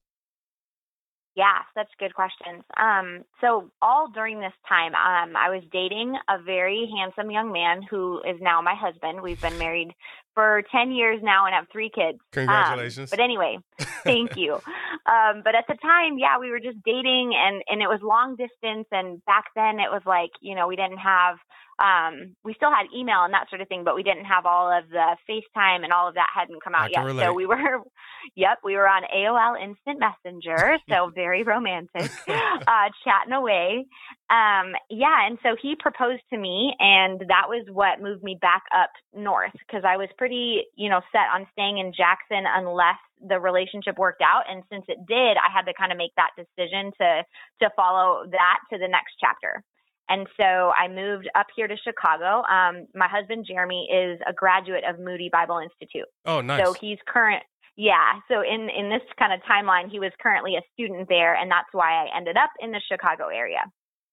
Yeah, 1.33 1.59
such 1.73 1.87
good 1.97 2.13
questions. 2.13 2.63
Um, 2.75 3.23
so 3.39 3.71
all 3.81 4.09
during 4.13 4.41
this 4.41 4.51
time, 4.67 4.93
um, 4.95 5.37
I 5.37 5.49
was 5.49 5.63
dating 5.71 6.17
a 6.29 6.41
very 6.41 6.91
handsome 6.97 7.31
young 7.31 7.53
man 7.53 7.83
who 7.89 8.19
is 8.27 8.41
now 8.41 8.61
my 8.61 8.75
husband. 8.75 9.21
We've 9.21 9.41
been 9.41 9.57
married 9.57 9.93
for 10.33 10.61
10 10.73 10.91
years 10.91 11.21
now 11.23 11.45
and 11.45 11.55
have 11.55 11.67
three 11.71 11.89
kids. 11.89 12.17
Um, 12.19 12.31
Congratulations. 12.31 13.11
Um, 13.11 13.17
but 13.17 13.23
anyway, 13.23 13.59
thank 14.03 14.35
you. 14.35 14.55
Um, 14.55 15.41
but 15.43 15.55
at 15.55 15.65
the 15.69 15.75
time, 15.81 16.17
yeah, 16.17 16.37
we 16.37 16.49
were 16.49 16.59
just 16.59 16.83
dating 16.83 17.31
and, 17.33 17.63
and 17.69 17.81
it 17.81 17.87
was 17.87 18.01
long 18.03 18.35
distance. 18.35 18.87
And 18.91 19.23
back 19.23 19.45
then 19.55 19.79
it 19.79 19.89
was 19.89 20.01
like, 20.05 20.31
you 20.41 20.53
know, 20.53 20.67
we 20.67 20.75
didn't 20.75 20.99
have 20.99 21.37
um, 21.81 22.35
we 22.43 22.53
still 22.53 22.69
had 22.69 22.85
email 22.95 23.23
and 23.23 23.33
that 23.33 23.49
sort 23.49 23.61
of 23.61 23.67
thing, 23.67 23.83
but 23.83 23.95
we 23.95 24.03
didn't 24.03 24.25
have 24.25 24.45
all 24.45 24.69
of 24.71 24.87
the 24.89 25.17
FaceTime 25.27 25.83
and 25.83 25.91
all 25.91 26.07
of 26.07 26.13
that 26.15 26.27
hadn't 26.33 26.63
come 26.63 26.75
out 26.75 26.91
yet. 26.91 27.03
Relate. 27.03 27.23
So 27.23 27.33
we 27.33 27.47
were, 27.47 27.57
yep, 28.35 28.59
we 28.63 28.75
were 28.75 28.87
on 28.87 29.03
AOL 29.03 29.61
Instant 29.61 29.99
Messenger, 29.99 30.77
so 30.89 31.11
very 31.13 31.43
romantic, 31.43 32.11
uh, 32.27 32.89
chatting 33.03 33.33
away. 33.33 33.85
Um, 34.29 34.73
yeah, 34.89 35.25
and 35.27 35.39
so 35.41 35.55
he 35.59 35.75
proposed 35.79 36.21
to 36.31 36.37
me, 36.37 36.73
and 36.79 37.19
that 37.27 37.49
was 37.49 37.65
what 37.71 38.01
moved 38.01 38.23
me 38.23 38.37
back 38.39 38.63
up 38.75 38.91
north 39.13 39.53
because 39.67 39.83
I 39.85 39.97
was 39.97 40.07
pretty, 40.17 40.61
you 40.75 40.89
know, 40.89 41.01
set 41.11 41.33
on 41.33 41.47
staying 41.53 41.79
in 41.79 41.93
Jackson 41.97 42.45
unless 42.45 42.99
the 43.27 43.39
relationship 43.39 43.97
worked 43.97 44.21
out 44.21 44.43
and 44.49 44.63
since 44.71 44.83
it 44.87 44.97
did 45.07 45.37
i 45.37 45.45
had 45.53 45.61
to 45.61 45.73
kind 45.77 45.91
of 45.91 45.97
make 45.97 46.09
that 46.17 46.31
decision 46.33 46.91
to 46.99 47.23
to 47.61 47.69
follow 47.75 48.25
that 48.31 48.57
to 48.71 48.79
the 48.79 48.87
next 48.87 49.13
chapter 49.19 49.63
and 50.11 50.27
so 50.35 50.43
I 50.43 50.87
moved 50.89 51.29
up 51.35 51.47
here 51.55 51.67
to 51.67 51.75
Chicago. 51.77 52.43
Um, 52.51 52.87
my 52.93 53.07
husband, 53.07 53.45
Jeremy, 53.47 53.87
is 53.91 54.19
a 54.27 54.33
graduate 54.33 54.83
of 54.87 54.99
Moody 54.99 55.29
Bible 55.31 55.59
Institute. 55.59 56.07
Oh, 56.25 56.41
nice. 56.41 56.65
So 56.65 56.73
he's 56.73 56.97
current. 57.07 57.43
Yeah. 57.77 58.19
So 58.27 58.41
in, 58.41 58.69
in 58.69 58.89
this 58.89 59.01
kind 59.17 59.31
of 59.31 59.39
timeline, 59.49 59.89
he 59.89 59.99
was 59.99 60.11
currently 60.21 60.55
a 60.55 60.61
student 60.73 61.07
there. 61.07 61.35
And 61.35 61.49
that's 61.49 61.69
why 61.71 62.03
I 62.03 62.15
ended 62.15 62.35
up 62.35 62.51
in 62.59 62.71
the 62.71 62.81
Chicago 62.91 63.27
area. 63.27 63.61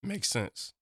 Makes 0.02 0.28
sense. 0.28 0.72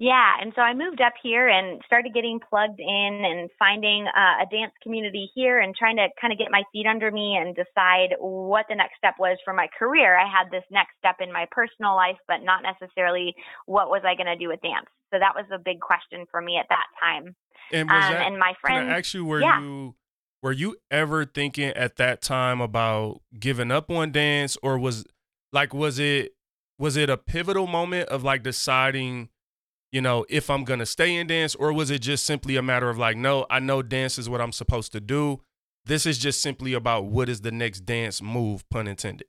Yeah, 0.00 0.34
and 0.40 0.52
so 0.54 0.62
I 0.62 0.74
moved 0.74 1.00
up 1.00 1.14
here 1.20 1.48
and 1.48 1.82
started 1.84 2.14
getting 2.14 2.38
plugged 2.38 2.78
in 2.78 3.22
and 3.24 3.50
finding 3.58 4.06
uh, 4.06 4.44
a 4.44 4.46
dance 4.48 4.72
community 4.80 5.28
here 5.34 5.58
and 5.58 5.74
trying 5.74 5.96
to 5.96 6.06
kind 6.20 6.32
of 6.32 6.38
get 6.38 6.52
my 6.52 6.62
feet 6.72 6.86
under 6.86 7.10
me 7.10 7.36
and 7.36 7.56
decide 7.56 8.14
what 8.20 8.66
the 8.68 8.76
next 8.76 8.96
step 8.96 9.14
was 9.18 9.38
for 9.44 9.52
my 9.52 9.66
career. 9.76 10.16
I 10.16 10.30
had 10.30 10.52
this 10.52 10.62
next 10.70 10.92
step 10.98 11.16
in 11.20 11.32
my 11.32 11.46
personal 11.50 11.96
life, 11.96 12.16
but 12.28 12.44
not 12.44 12.62
necessarily 12.62 13.34
what 13.66 13.88
was 13.88 14.02
I 14.04 14.14
going 14.14 14.26
to 14.26 14.36
do 14.36 14.46
with 14.46 14.62
dance. 14.62 14.86
So 15.12 15.18
that 15.18 15.34
was 15.34 15.46
a 15.52 15.58
big 15.58 15.80
question 15.80 16.26
for 16.30 16.40
me 16.40 16.58
at 16.58 16.66
that 16.68 16.86
time. 17.00 17.34
And, 17.72 17.90
um, 17.90 17.98
that, 17.98 18.26
and 18.26 18.38
my 18.38 18.54
friend, 18.60 18.86
can 18.86 18.94
I 18.94 18.98
ask 18.98 19.14
you, 19.14 19.24
were 19.24 19.40
yeah. 19.40 19.60
you 19.60 19.96
were 20.42 20.52
you 20.52 20.76
ever 20.92 21.24
thinking 21.24 21.70
at 21.70 21.96
that 21.96 22.22
time 22.22 22.60
about 22.60 23.20
giving 23.36 23.72
up 23.72 23.90
on 23.90 24.12
dance, 24.12 24.56
or 24.62 24.78
was 24.78 25.04
like 25.52 25.74
was 25.74 25.98
it 25.98 26.34
was 26.78 26.96
it 26.96 27.10
a 27.10 27.16
pivotal 27.16 27.66
moment 27.66 28.08
of 28.10 28.22
like 28.22 28.44
deciding? 28.44 29.30
You 29.90 30.00
know, 30.00 30.26
if 30.28 30.50
I'm 30.50 30.64
going 30.64 30.80
to 30.80 30.86
stay 30.86 31.16
in 31.16 31.26
dance, 31.26 31.54
or 31.54 31.72
was 31.72 31.90
it 31.90 32.00
just 32.00 32.26
simply 32.26 32.56
a 32.56 32.62
matter 32.62 32.90
of 32.90 32.98
like, 32.98 33.16
no, 33.16 33.46
I 33.50 33.60
know 33.60 33.82
dance 33.82 34.18
is 34.18 34.28
what 34.28 34.40
I'm 34.40 34.52
supposed 34.52 34.92
to 34.92 35.00
do. 35.00 35.40
This 35.84 36.04
is 36.04 36.18
just 36.18 36.42
simply 36.42 36.74
about 36.74 37.06
what 37.06 37.28
is 37.28 37.40
the 37.40 37.50
next 37.50 37.80
dance 37.80 38.20
move, 38.20 38.68
pun 38.68 38.86
intended. 38.86 39.26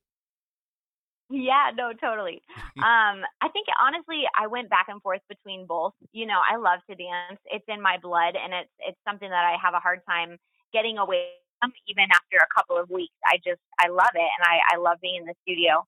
Yeah, 1.29 1.69
no, 1.77 1.93
totally. 1.93 2.41
um, 2.77 3.23
I 3.39 3.47
think 3.53 3.67
honestly, 3.79 4.23
I 4.35 4.47
went 4.47 4.69
back 4.69 4.87
and 4.89 5.01
forth 5.01 5.21
between 5.29 5.65
both. 5.67 5.93
You 6.11 6.25
know, 6.25 6.39
I 6.41 6.57
love 6.57 6.79
to 6.89 6.95
dance; 6.95 7.39
it's 7.45 7.65
in 7.67 7.81
my 7.81 7.97
blood, 8.01 8.35
and 8.35 8.51
it's 8.51 8.73
it's 8.79 8.97
something 9.07 9.29
that 9.29 9.45
I 9.45 9.55
have 9.61 9.73
a 9.73 9.79
hard 9.79 10.01
time 10.09 10.37
getting 10.73 10.97
away 10.97 11.29
from. 11.61 11.71
Even 11.87 12.05
after 12.11 12.37
a 12.41 12.49
couple 12.55 12.77
of 12.77 12.89
weeks, 12.89 13.13
I 13.25 13.37
just 13.37 13.61
I 13.79 13.89
love 13.89 14.11
it, 14.15 14.25
and 14.25 14.43
I 14.43 14.75
I 14.75 14.77
love 14.77 14.97
being 15.01 15.21
in 15.21 15.25
the 15.25 15.35
studio. 15.43 15.85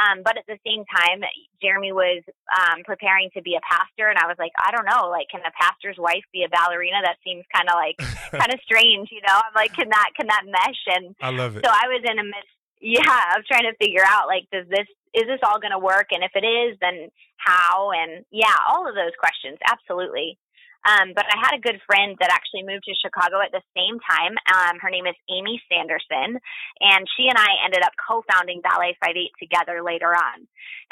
Um, 0.00 0.24
but 0.24 0.40
at 0.40 0.48
the 0.48 0.56
same 0.64 0.84
time, 0.88 1.20
Jeremy 1.60 1.92
was 1.92 2.24
um, 2.48 2.80
preparing 2.84 3.28
to 3.36 3.42
be 3.42 3.54
a 3.54 3.64
pastor, 3.64 4.08
and 4.08 4.16
I 4.16 4.26
was 4.26 4.40
like, 4.40 4.52
I 4.56 4.72
don't 4.72 4.88
know, 4.88 5.12
like, 5.12 5.28
can 5.28 5.44
a 5.44 5.52
pastor's 5.52 6.00
wife 6.00 6.24
be 6.32 6.44
a 6.44 6.48
ballerina? 6.48 7.04
That 7.04 7.20
seems 7.20 7.44
kind 7.52 7.68
of 7.68 7.76
like 7.76 8.00
kind 8.32 8.52
of 8.52 8.60
strange, 8.64 9.12
you 9.12 9.20
know? 9.20 9.36
I'm 9.36 9.54
like, 9.54 9.76
can 9.76 9.88
that 9.92 10.10
can 10.16 10.26
that 10.32 10.48
mesh? 10.48 10.82
And 10.96 11.14
I 11.20 11.30
love 11.30 11.56
it. 11.56 11.64
So 11.64 11.70
I 11.70 11.92
was 11.92 12.00
in 12.08 12.18
a 12.18 12.24
midst, 12.24 12.56
yeah, 12.80 13.36
of 13.36 13.44
trying 13.44 13.68
to 13.68 13.76
figure 13.76 14.04
out 14.06 14.26
like, 14.26 14.48
does 14.50 14.66
this 14.68 14.88
is 15.12 15.28
this 15.28 15.44
all 15.44 15.60
going 15.60 15.76
to 15.76 15.78
work? 15.78 16.08
And 16.10 16.24
if 16.24 16.32
it 16.34 16.44
is, 16.44 16.76
then 16.80 17.12
how? 17.36 17.92
And 17.92 18.24
yeah, 18.30 18.56
all 18.68 18.88
of 18.88 18.94
those 18.94 19.12
questions, 19.20 19.58
absolutely. 19.68 20.38
Um, 20.82 21.14
but 21.14 21.24
I 21.30 21.38
had 21.38 21.54
a 21.54 21.62
good 21.62 21.80
friend 21.86 22.16
that 22.18 22.34
actually 22.34 22.66
moved 22.66 22.84
to 22.90 22.94
Chicago 22.98 23.38
at 23.38 23.54
the 23.54 23.62
same 23.76 24.02
time. 24.02 24.34
Um, 24.50 24.82
her 24.82 24.90
name 24.90 25.06
is 25.06 25.14
Amy 25.30 25.62
Sanderson, 25.70 26.42
and 26.82 27.02
she 27.16 27.30
and 27.30 27.38
I 27.38 27.62
ended 27.64 27.82
up 27.86 27.94
co-founding 27.96 28.60
Ballet 28.62 28.98
58 28.98 29.30
together 29.38 29.82
later 29.82 30.10
on. 30.10 30.48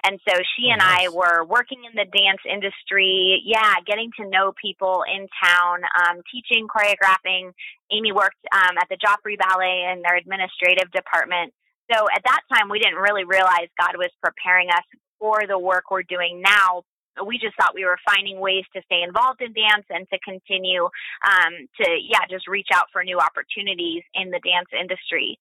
And 0.06 0.20
so 0.26 0.34
she 0.56 0.70
Oh, 0.70 0.72
and 0.72 0.82
I 0.82 1.08
were 1.10 1.44
working 1.44 1.82
in 1.84 1.92
the 1.98 2.06
dance 2.06 2.40
industry, 2.46 3.42
yeah, 3.44 3.74
getting 3.86 4.10
to 4.20 4.28
know 4.28 4.52
people 4.54 5.02
in 5.04 5.26
town, 5.42 5.82
um, 6.06 6.22
teaching, 6.30 6.68
choreographing. 6.68 7.52
Amy 7.90 8.12
worked 8.12 8.40
um, 8.54 8.78
at 8.78 8.88
the 8.88 8.96
Joffrey 8.96 9.36
Ballet 9.36 9.90
in 9.92 10.02
their 10.02 10.16
administrative 10.16 10.90
department. 10.92 11.52
So 11.92 12.06
at 12.14 12.22
that 12.24 12.40
time, 12.54 12.68
we 12.70 12.78
didn't 12.78 13.02
really 13.02 13.24
realize 13.24 13.66
God 13.76 13.98
was 13.98 14.10
preparing 14.22 14.70
us 14.70 14.86
for 15.18 15.42
the 15.46 15.58
work 15.58 15.90
we're 15.90 16.02
doing 16.02 16.40
now. 16.40 16.82
We 17.26 17.38
just 17.38 17.56
thought 17.56 17.74
we 17.74 17.84
were 17.84 17.98
finding 18.08 18.40
ways 18.40 18.64
to 18.74 18.82
stay 18.86 19.02
involved 19.02 19.40
in 19.42 19.52
dance 19.52 19.86
and 19.90 20.08
to 20.10 20.18
continue 20.20 20.84
um, 20.84 21.52
to, 21.80 21.86
yeah, 22.08 22.24
just 22.28 22.48
reach 22.48 22.68
out 22.72 22.86
for 22.92 23.04
new 23.04 23.18
opportunities 23.18 24.02
in 24.14 24.30
the 24.30 24.40
dance 24.44 24.68
industry. 24.78 25.38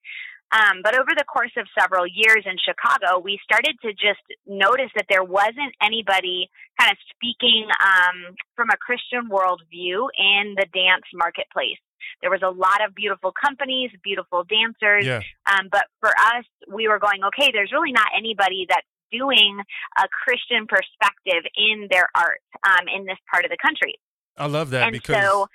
Um, 0.51 0.81
but 0.83 0.97
over 0.97 1.13
the 1.15 1.25
course 1.25 1.51
of 1.57 1.67
several 1.79 2.07
years 2.07 2.41
in 2.45 2.57
Chicago, 2.57 3.19
we 3.19 3.37
started 3.43 3.77
to 3.83 3.93
just 3.93 4.21
notice 4.47 4.89
that 4.95 5.05
there 5.07 5.23
wasn't 5.23 5.77
anybody 5.81 6.49
kind 6.79 6.91
of 6.91 6.97
speaking 7.13 7.67
um, 7.77 8.33
from 8.55 8.69
a 8.73 8.77
Christian 8.77 9.29
worldview 9.29 10.09
in 10.17 10.55
the 10.57 10.65
dance 10.73 11.05
marketplace. 11.13 11.77
There 12.21 12.31
was 12.31 12.41
a 12.41 12.49
lot 12.49 12.81
of 12.81 12.95
beautiful 12.95 13.31
companies, 13.31 13.91
beautiful 14.03 14.43
dancers, 14.43 15.05
Yeah. 15.05 15.21
um, 15.45 15.69
but 15.71 15.85
for 15.99 16.09
us, 16.09 16.45
we 16.67 16.87
were 16.87 16.97
going, 16.97 17.23
okay, 17.25 17.51
there's 17.53 17.71
really 17.71 17.91
not 17.91 18.07
anybody 18.17 18.65
that's 18.67 18.87
doing 19.11 19.59
a 19.97 20.07
Christian 20.23 20.67
perspective 20.67 21.49
in 21.55 21.87
their 21.91 22.07
art 22.15 22.41
um, 22.63 22.87
in 22.93 23.05
this 23.05 23.17
part 23.31 23.45
of 23.45 23.51
the 23.51 23.57
country. 23.61 23.95
I 24.37 24.47
love 24.47 24.69
that 24.69 24.83
and 24.83 24.93
because 24.93 25.21
so, 25.21 25.47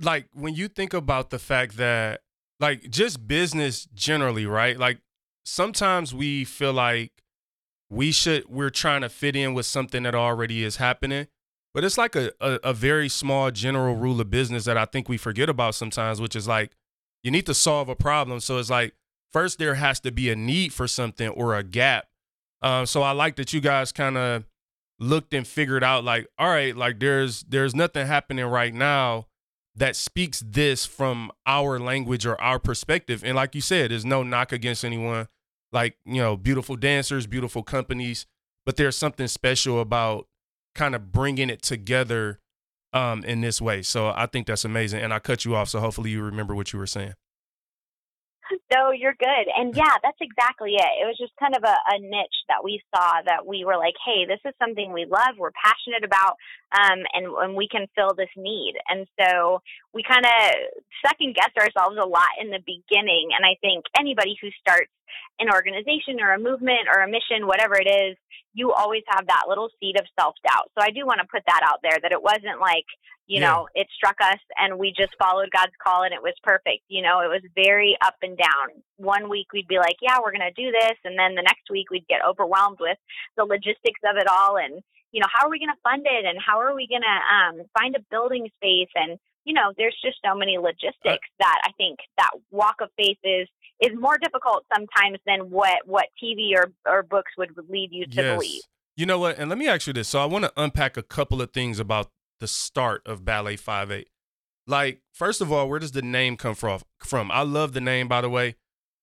like 0.00 0.28
when 0.32 0.54
you 0.54 0.68
think 0.68 0.94
about 0.94 1.30
the 1.30 1.38
fact 1.38 1.76
that 1.76 2.20
like 2.60 2.90
just 2.90 3.26
business 3.26 3.86
generally, 3.94 4.46
right? 4.46 4.78
Like 4.78 4.98
sometimes 5.44 6.14
we 6.14 6.44
feel 6.44 6.72
like 6.72 7.12
we 7.90 8.12
should 8.12 8.48
we're 8.48 8.70
trying 8.70 9.02
to 9.02 9.08
fit 9.08 9.36
in 9.36 9.54
with 9.54 9.66
something 9.66 10.04
that 10.04 10.14
already 10.14 10.64
is 10.64 10.76
happening. 10.76 11.26
But 11.72 11.82
it's 11.82 11.98
like 11.98 12.14
a, 12.14 12.30
a, 12.40 12.60
a 12.62 12.72
very 12.72 13.08
small 13.08 13.50
general 13.50 13.96
rule 13.96 14.20
of 14.20 14.30
business 14.30 14.64
that 14.64 14.76
I 14.76 14.84
think 14.84 15.08
we 15.08 15.16
forget 15.16 15.48
about 15.48 15.74
sometimes, 15.74 16.20
which 16.20 16.36
is 16.36 16.46
like 16.46 16.70
you 17.22 17.30
need 17.30 17.46
to 17.46 17.54
solve 17.54 17.88
a 17.88 17.96
problem. 17.96 18.40
So 18.40 18.58
it's 18.58 18.70
like 18.70 18.94
first 19.32 19.58
there 19.58 19.74
has 19.74 19.98
to 20.00 20.12
be 20.12 20.30
a 20.30 20.36
need 20.36 20.72
for 20.72 20.86
something 20.86 21.28
or 21.28 21.56
a 21.56 21.64
gap. 21.64 22.06
Um, 22.64 22.86
so 22.86 23.02
I 23.02 23.12
like 23.12 23.36
that 23.36 23.52
you 23.52 23.60
guys 23.60 23.92
kind 23.92 24.16
of 24.16 24.44
looked 24.98 25.34
and 25.34 25.46
figured 25.46 25.84
out 25.84 26.02
like, 26.02 26.26
all 26.38 26.48
right, 26.48 26.74
like 26.74 26.98
there's 26.98 27.42
there's 27.42 27.74
nothing 27.74 28.06
happening 28.06 28.46
right 28.46 28.72
now 28.72 29.26
that 29.76 29.96
speaks 29.96 30.42
this 30.46 30.86
from 30.86 31.30
our 31.46 31.78
language 31.78 32.24
or 32.24 32.40
our 32.40 32.58
perspective. 32.58 33.22
And 33.22 33.36
like 33.36 33.54
you 33.54 33.60
said, 33.60 33.90
there's 33.90 34.06
no 34.06 34.22
knock 34.22 34.50
against 34.50 34.84
anyone. 34.84 35.28
Like, 35.72 35.96
you 36.06 36.22
know, 36.22 36.36
beautiful 36.36 36.76
dancers, 36.76 37.26
beautiful 37.26 37.62
companies, 37.62 38.26
but 38.64 38.76
there's 38.76 38.96
something 38.96 39.26
special 39.26 39.80
about 39.80 40.26
kind 40.74 40.94
of 40.94 41.12
bringing 41.12 41.50
it 41.50 41.60
together 41.60 42.38
um, 42.94 43.24
in 43.24 43.42
this 43.42 43.60
way. 43.60 43.82
So 43.82 44.12
I 44.16 44.26
think 44.26 44.46
that's 44.46 44.64
amazing. 44.64 45.02
And 45.02 45.12
I 45.12 45.18
cut 45.18 45.44
you 45.44 45.54
off, 45.54 45.68
so 45.68 45.80
hopefully 45.80 46.10
you 46.10 46.22
remember 46.22 46.54
what 46.54 46.72
you 46.72 46.78
were 46.78 46.86
saying. 46.86 47.14
No, 48.74 48.90
you're 48.90 49.14
good. 49.14 49.46
And 49.54 49.74
yeah, 49.76 49.96
that's 50.02 50.18
exactly 50.20 50.74
it. 50.74 50.92
It 51.00 51.06
was 51.06 51.18
just 51.18 51.32
kind 51.38 51.54
of 51.54 51.62
a, 51.62 51.76
a 51.94 51.98
niche 52.00 52.40
that 52.48 52.64
we 52.64 52.82
saw 52.94 53.22
that 53.24 53.46
we 53.46 53.64
were 53.64 53.76
like, 53.76 53.94
hey, 54.04 54.26
this 54.26 54.40
is 54.44 54.54
something 54.58 54.92
we 54.92 55.06
love, 55.06 55.38
we're 55.38 55.54
passionate 55.54 56.02
about, 56.02 56.36
um, 56.74 57.06
and, 57.14 57.26
and 57.30 57.54
we 57.54 57.68
can 57.68 57.86
fill 57.94 58.14
this 58.16 58.32
need. 58.36 58.74
And 58.88 59.06
so 59.20 59.62
we 59.92 60.02
kind 60.02 60.26
of 60.26 60.34
second 61.06 61.36
guessed 61.36 61.56
ourselves 61.56 61.96
a 62.00 62.08
lot 62.08 62.34
in 62.40 62.50
the 62.50 62.62
beginning. 62.66 63.30
And 63.36 63.46
I 63.46 63.54
think 63.60 63.84
anybody 63.98 64.36
who 64.42 64.50
starts 64.58 64.90
an 65.38 65.52
organization 65.52 66.18
or 66.18 66.34
a 66.34 66.42
movement 66.42 66.90
or 66.90 67.02
a 67.02 67.10
mission, 67.10 67.46
whatever 67.46 67.78
it 67.78 67.86
is, 67.86 68.16
you 68.54 68.72
always 68.72 69.02
have 69.08 69.26
that 69.26 69.46
little 69.48 69.70
seed 69.78 69.98
of 69.98 70.06
self 70.18 70.34
doubt. 70.46 70.70
So 70.74 70.82
I 70.82 70.90
do 70.90 71.06
want 71.06 71.20
to 71.20 71.30
put 71.30 71.42
that 71.46 71.62
out 71.62 71.78
there 71.82 71.98
that 72.00 72.12
it 72.12 72.22
wasn't 72.22 72.60
like, 72.60 72.86
you 73.26 73.40
Yeah. 73.40 73.48
know, 73.52 73.68
it 73.74 73.86
struck 73.94 74.16
us 74.20 74.38
and 74.56 74.78
we 74.78 74.92
just 74.92 75.14
followed 75.18 75.50
God's 75.50 75.72
call 75.82 76.02
and 76.02 76.12
it 76.12 76.22
was 76.22 76.34
perfect. 76.42 76.82
You 76.88 77.02
know, 77.02 77.20
it 77.20 77.28
was 77.28 77.42
very 77.54 77.96
up 78.02 78.16
and 78.22 78.36
down. 78.36 78.82
One 78.96 79.28
week 79.28 79.46
we'd 79.52 79.68
be 79.68 79.78
like, 79.78 79.96
yeah, 80.02 80.18
we're 80.22 80.32
going 80.32 80.52
to 80.52 80.62
do 80.62 80.70
this. 80.70 80.96
And 81.04 81.18
then 81.18 81.34
the 81.34 81.42
next 81.42 81.70
week 81.70 81.90
we'd 81.90 82.06
get 82.06 82.20
overwhelmed 82.26 82.78
with 82.80 82.98
the 83.36 83.44
logistics 83.44 84.00
of 84.04 84.16
it 84.16 84.28
all. 84.28 84.56
And, 84.58 84.82
you 85.12 85.20
know, 85.20 85.26
how 85.32 85.46
are 85.46 85.50
we 85.50 85.58
going 85.58 85.70
to 85.74 85.80
fund 85.82 86.04
it? 86.04 86.24
And 86.24 86.38
how 86.44 86.60
are 86.60 86.74
we 86.74 86.86
going 86.86 87.02
to 87.02 87.34
um, 87.34 87.66
find 87.78 87.96
a 87.96 88.00
building 88.10 88.48
space? 88.56 88.90
And, 88.94 89.18
you 89.44 89.54
know, 89.54 89.72
there's 89.76 89.96
just 90.04 90.18
so 90.24 90.34
many 90.34 90.58
logistics 90.58 91.28
that 91.38 91.60
I 91.64 91.70
think 91.78 91.98
that 92.18 92.30
walk 92.50 92.76
of 92.80 92.90
faith 92.96 93.18
is 93.24 93.48
is 93.80 93.90
more 93.98 94.16
difficult 94.18 94.64
sometimes 94.72 95.18
than 95.26 95.50
what 95.50 95.86
what 95.86 96.06
TV 96.22 96.52
or 96.54 96.72
or 96.86 97.02
books 97.02 97.32
would 97.36 97.50
lead 97.68 97.88
you 97.92 98.06
to 98.06 98.22
believe. 98.22 98.62
You 98.96 99.06
know 99.06 99.18
what? 99.18 99.38
And 99.38 99.48
let 99.48 99.58
me 99.58 99.66
ask 99.66 99.86
you 99.86 99.92
this. 99.92 100.08
So 100.08 100.20
I 100.22 100.26
want 100.26 100.44
to 100.44 100.52
unpack 100.56 100.96
a 100.96 101.02
couple 101.02 101.42
of 101.42 101.52
things 101.52 101.78
about 101.80 102.10
the 102.44 102.48
start 102.48 103.00
of 103.06 103.24
Ballet 103.24 103.56
58. 103.56 104.06
Like, 104.66 105.00
first 105.14 105.40
of 105.40 105.50
all, 105.50 105.66
where 105.66 105.78
does 105.78 105.92
the 105.92 106.02
name 106.02 106.36
come 106.36 106.54
from? 106.54 106.82
From 106.98 107.30
I 107.30 107.40
love 107.40 107.72
the 107.72 107.80
name, 107.80 108.06
by 108.06 108.20
the 108.20 108.28
way. 108.28 108.56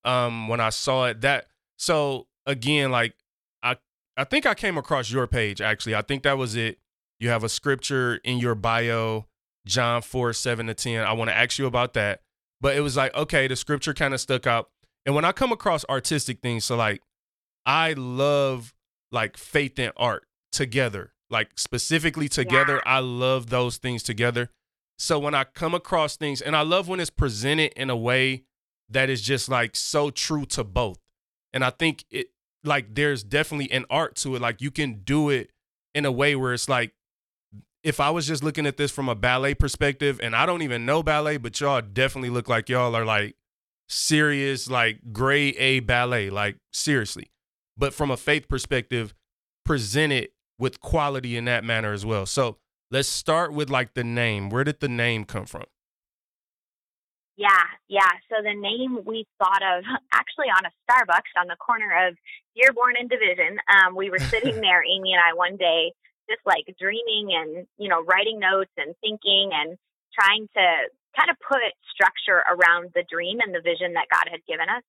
Um, 0.05 0.47
when 0.47 0.59
I 0.59 0.69
saw 0.69 1.05
it, 1.05 1.21
that 1.21 1.47
so 1.75 2.27
again, 2.45 2.91
like 2.91 3.15
I 3.63 3.77
I 4.15 4.25
think 4.25 4.45
I 4.45 4.53
came 4.53 4.77
across 4.77 5.09
your 5.09 5.25
page 5.25 5.59
actually. 5.59 5.95
I 5.95 6.03
think 6.03 6.21
that 6.21 6.37
was 6.37 6.55
it. 6.55 6.77
You 7.19 7.29
have 7.29 7.43
a 7.43 7.49
scripture 7.49 8.19
in 8.23 8.37
your 8.37 8.53
bio, 8.53 9.25
John 9.65 10.03
4, 10.03 10.33
7 10.33 10.67
to 10.67 10.75
10. 10.75 11.03
I 11.03 11.13
want 11.13 11.31
to 11.31 11.35
ask 11.35 11.57
you 11.57 11.65
about 11.65 11.93
that. 11.93 12.21
But 12.59 12.75
it 12.75 12.81
was 12.81 12.95
like, 12.95 13.15
okay, 13.15 13.47
the 13.47 13.55
scripture 13.55 13.95
kind 13.95 14.13
of 14.13 14.21
stuck 14.21 14.45
out. 14.45 14.69
And 15.07 15.15
when 15.15 15.25
I 15.25 15.31
come 15.31 15.51
across 15.51 15.83
artistic 15.89 16.41
things, 16.41 16.65
so 16.65 16.75
like 16.75 17.01
I 17.65 17.93
love 17.93 18.75
like 19.11 19.35
faith 19.35 19.79
and 19.79 19.93
art 19.97 20.27
together, 20.51 21.13
like 21.32 21.57
specifically 21.57 22.29
together. 22.29 22.82
I 22.86 22.99
love 22.99 23.49
those 23.49 23.77
things 23.77 24.03
together. 24.03 24.49
So 24.99 25.17
when 25.17 25.34
I 25.34 25.45
come 25.45 25.73
across 25.73 26.17
things, 26.17 26.41
and 26.41 26.55
I 26.55 26.61
love 26.61 26.88
when 26.88 26.99
it's 26.99 27.09
presented 27.09 27.73
in 27.75 27.89
a 27.89 27.95
way 27.95 28.43
that 28.89 29.09
is 29.09 29.21
just 29.21 29.49
like 29.49 29.75
so 29.75 30.09
true 30.09 30.45
to 30.47 30.63
both. 30.63 30.99
And 31.53 31.63
I 31.63 31.69
think 31.69 32.05
it 32.11 32.27
like 32.63 32.93
there's 32.93 33.23
definitely 33.23 33.71
an 33.71 33.86
art 33.89 34.15
to 34.17 34.36
it. 34.36 34.41
Like 34.41 34.61
you 34.61 34.69
can 34.69 35.01
do 35.03 35.29
it 35.29 35.51
in 35.95 36.05
a 36.05 36.11
way 36.11 36.36
where 36.36 36.53
it's 36.53 36.69
like 36.69 36.93
if 37.84 37.99
I 37.99 38.11
was 38.11 38.27
just 38.27 38.43
looking 38.43 38.67
at 38.67 38.77
this 38.77 38.91
from 38.91 39.09
a 39.09 39.15
ballet 39.15 39.55
perspective, 39.55 40.19
and 40.21 40.36
I 40.36 40.45
don't 40.45 40.61
even 40.61 40.86
know 40.86 41.01
ballet, 41.01 41.38
but 41.38 41.59
y'all 41.59 41.82
definitely 41.82 42.29
look 42.29 42.47
like 42.47 42.69
y'all 42.69 42.95
are 42.95 43.05
like 43.05 43.36
serious, 43.89 44.69
like 44.69 44.99
grade 45.11 45.55
A 45.57 45.79
ballet, 45.79 46.29
like 46.29 46.57
seriously. 46.71 47.32
But 47.77 47.93
from 47.93 48.11
a 48.11 48.17
faith 48.17 48.47
perspective, 48.47 49.15
present 49.65 50.13
it 50.13 50.34
with 50.62 50.80
quality 50.80 51.36
in 51.36 51.45
that 51.45 51.64
manner 51.64 51.91
as 51.91 52.05
well. 52.05 52.28
So 52.28 52.57
let's 52.91 53.09
start 53.09 53.51
with 53.51 53.72
like 53.72 53.95
the 53.95 54.03
name. 54.03 54.49
Where 54.51 54.64
did 54.64 54.80
the 54.80 54.88
name 54.88 55.26
come 55.26 55.47
from? 55.47 55.66
Yeah, 57.36 57.66
yeah. 57.89 58.12
So 58.30 58.43
the 58.43 58.53
name 58.53 58.99
we 59.03 59.26
thought 59.39 59.64
of 59.66 59.84
actually 60.14 60.53
on 60.53 60.64
a 60.64 60.72
Starbucks 60.86 61.34
on 61.41 61.47
the 61.47 61.57
corner 61.57 62.07
of 62.07 62.16
Dearborn 62.55 62.93
and 62.99 63.09
Division. 63.09 63.57
Um, 63.68 63.95
we 63.95 64.12
were 64.12 64.20
sitting 64.20 64.62
there, 64.62 64.84
Amy 64.86 65.14
and 65.14 65.22
I, 65.26 65.34
one 65.34 65.57
day, 65.57 65.91
just 66.30 66.45
like 66.45 66.70
dreaming 66.80 67.34
and 67.34 67.66
you 67.80 67.89
know 67.89 68.03
writing 68.03 68.39
notes 68.39 68.72
and 68.78 68.93
thinking 69.01 69.49
and 69.51 69.76
trying 70.14 70.45
to 70.53 70.66
kind 71.18 71.32
of 71.34 71.38
put 71.41 71.74
structure 71.89 72.45
around 72.45 72.91
the 72.93 73.03
dream 73.09 73.39
and 73.41 73.49
the 73.49 73.66
vision 73.66 73.93
that 73.97 74.14
God 74.14 74.30
had 74.30 74.45
given 74.45 74.70
us. 74.70 74.84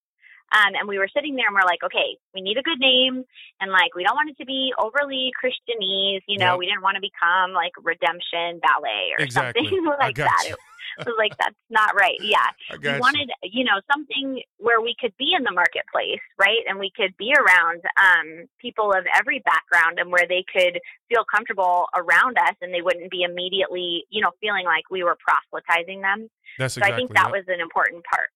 Um, 0.55 0.74
and 0.78 0.86
we 0.88 0.98
were 0.98 1.09
sitting 1.14 1.34
there 1.36 1.46
and 1.46 1.55
we're 1.55 1.64
like, 1.68 1.82
okay, 1.84 2.16
we 2.34 2.40
need 2.42 2.59
a 2.59 2.62
good 2.62 2.78
name. 2.78 3.24
And 3.61 3.70
like, 3.72 3.94
we 3.94 4.05
don't 4.05 4.14
want 4.16 4.30
it 4.30 4.36
to 4.38 4.46
be 4.46 4.72
overly 4.78 5.32
Christianese. 5.42 6.20
You 6.28 6.38
know, 6.38 6.53
Yep. 6.53 6.59
we 6.59 6.66
didn't 6.66 6.82
want 6.82 6.96
to 6.96 7.00
become 7.00 7.53
like 7.53 7.72
Redemption 7.82 8.61
Ballet 8.61 9.14
or 9.18 9.24
Exactly. 9.24 9.64
something 9.64 9.84
like 9.98 10.16
that. 10.16 10.44
you. 10.48 10.57
It 10.98 11.07
was 11.07 11.14
like, 11.16 11.32
that's 11.38 11.57
not 11.70 11.94
right. 11.94 12.18
Yeah 12.20 12.36
we 12.72 12.78
got 12.78 12.94
you. 12.96 13.00
wanted 13.00 13.30
you 13.42 13.64
know 13.64 13.80
something 13.90 14.42
where 14.59 14.80
we 14.82 14.94
could 15.00 15.14
be 15.18 15.32
in 15.34 15.42
the 15.42 15.50
marketplace 15.50 16.20
right 16.38 16.61
and 16.68 16.78
we 16.78 16.92
could 16.94 17.16
be 17.16 17.32
around 17.32 17.80
um, 17.96 18.44
people 18.61 18.92
of 18.92 19.07
every 19.18 19.40
background 19.40 19.98
and 19.98 20.12
where 20.12 20.26
they 20.28 20.44
could 20.53 20.78
feel 21.09 21.24
comfortable 21.34 21.86
around 21.96 22.36
us 22.36 22.55
and 22.61 22.74
they 22.74 22.82
wouldn't 22.82 23.11
be 23.11 23.22
immediately 23.22 24.05
you 24.11 24.20
know 24.20 24.32
feeling 24.40 24.66
like 24.66 24.84
we 24.90 25.03
were 25.03 25.16
proselytizing 25.26 26.03
them 26.03 26.28
That's 26.59 26.74
so 26.74 26.82
i 26.84 26.94
think 26.94 27.14
that 27.14 27.30
was 27.30 27.44
an 27.48 27.61
important 27.61 28.05
part 28.05 28.28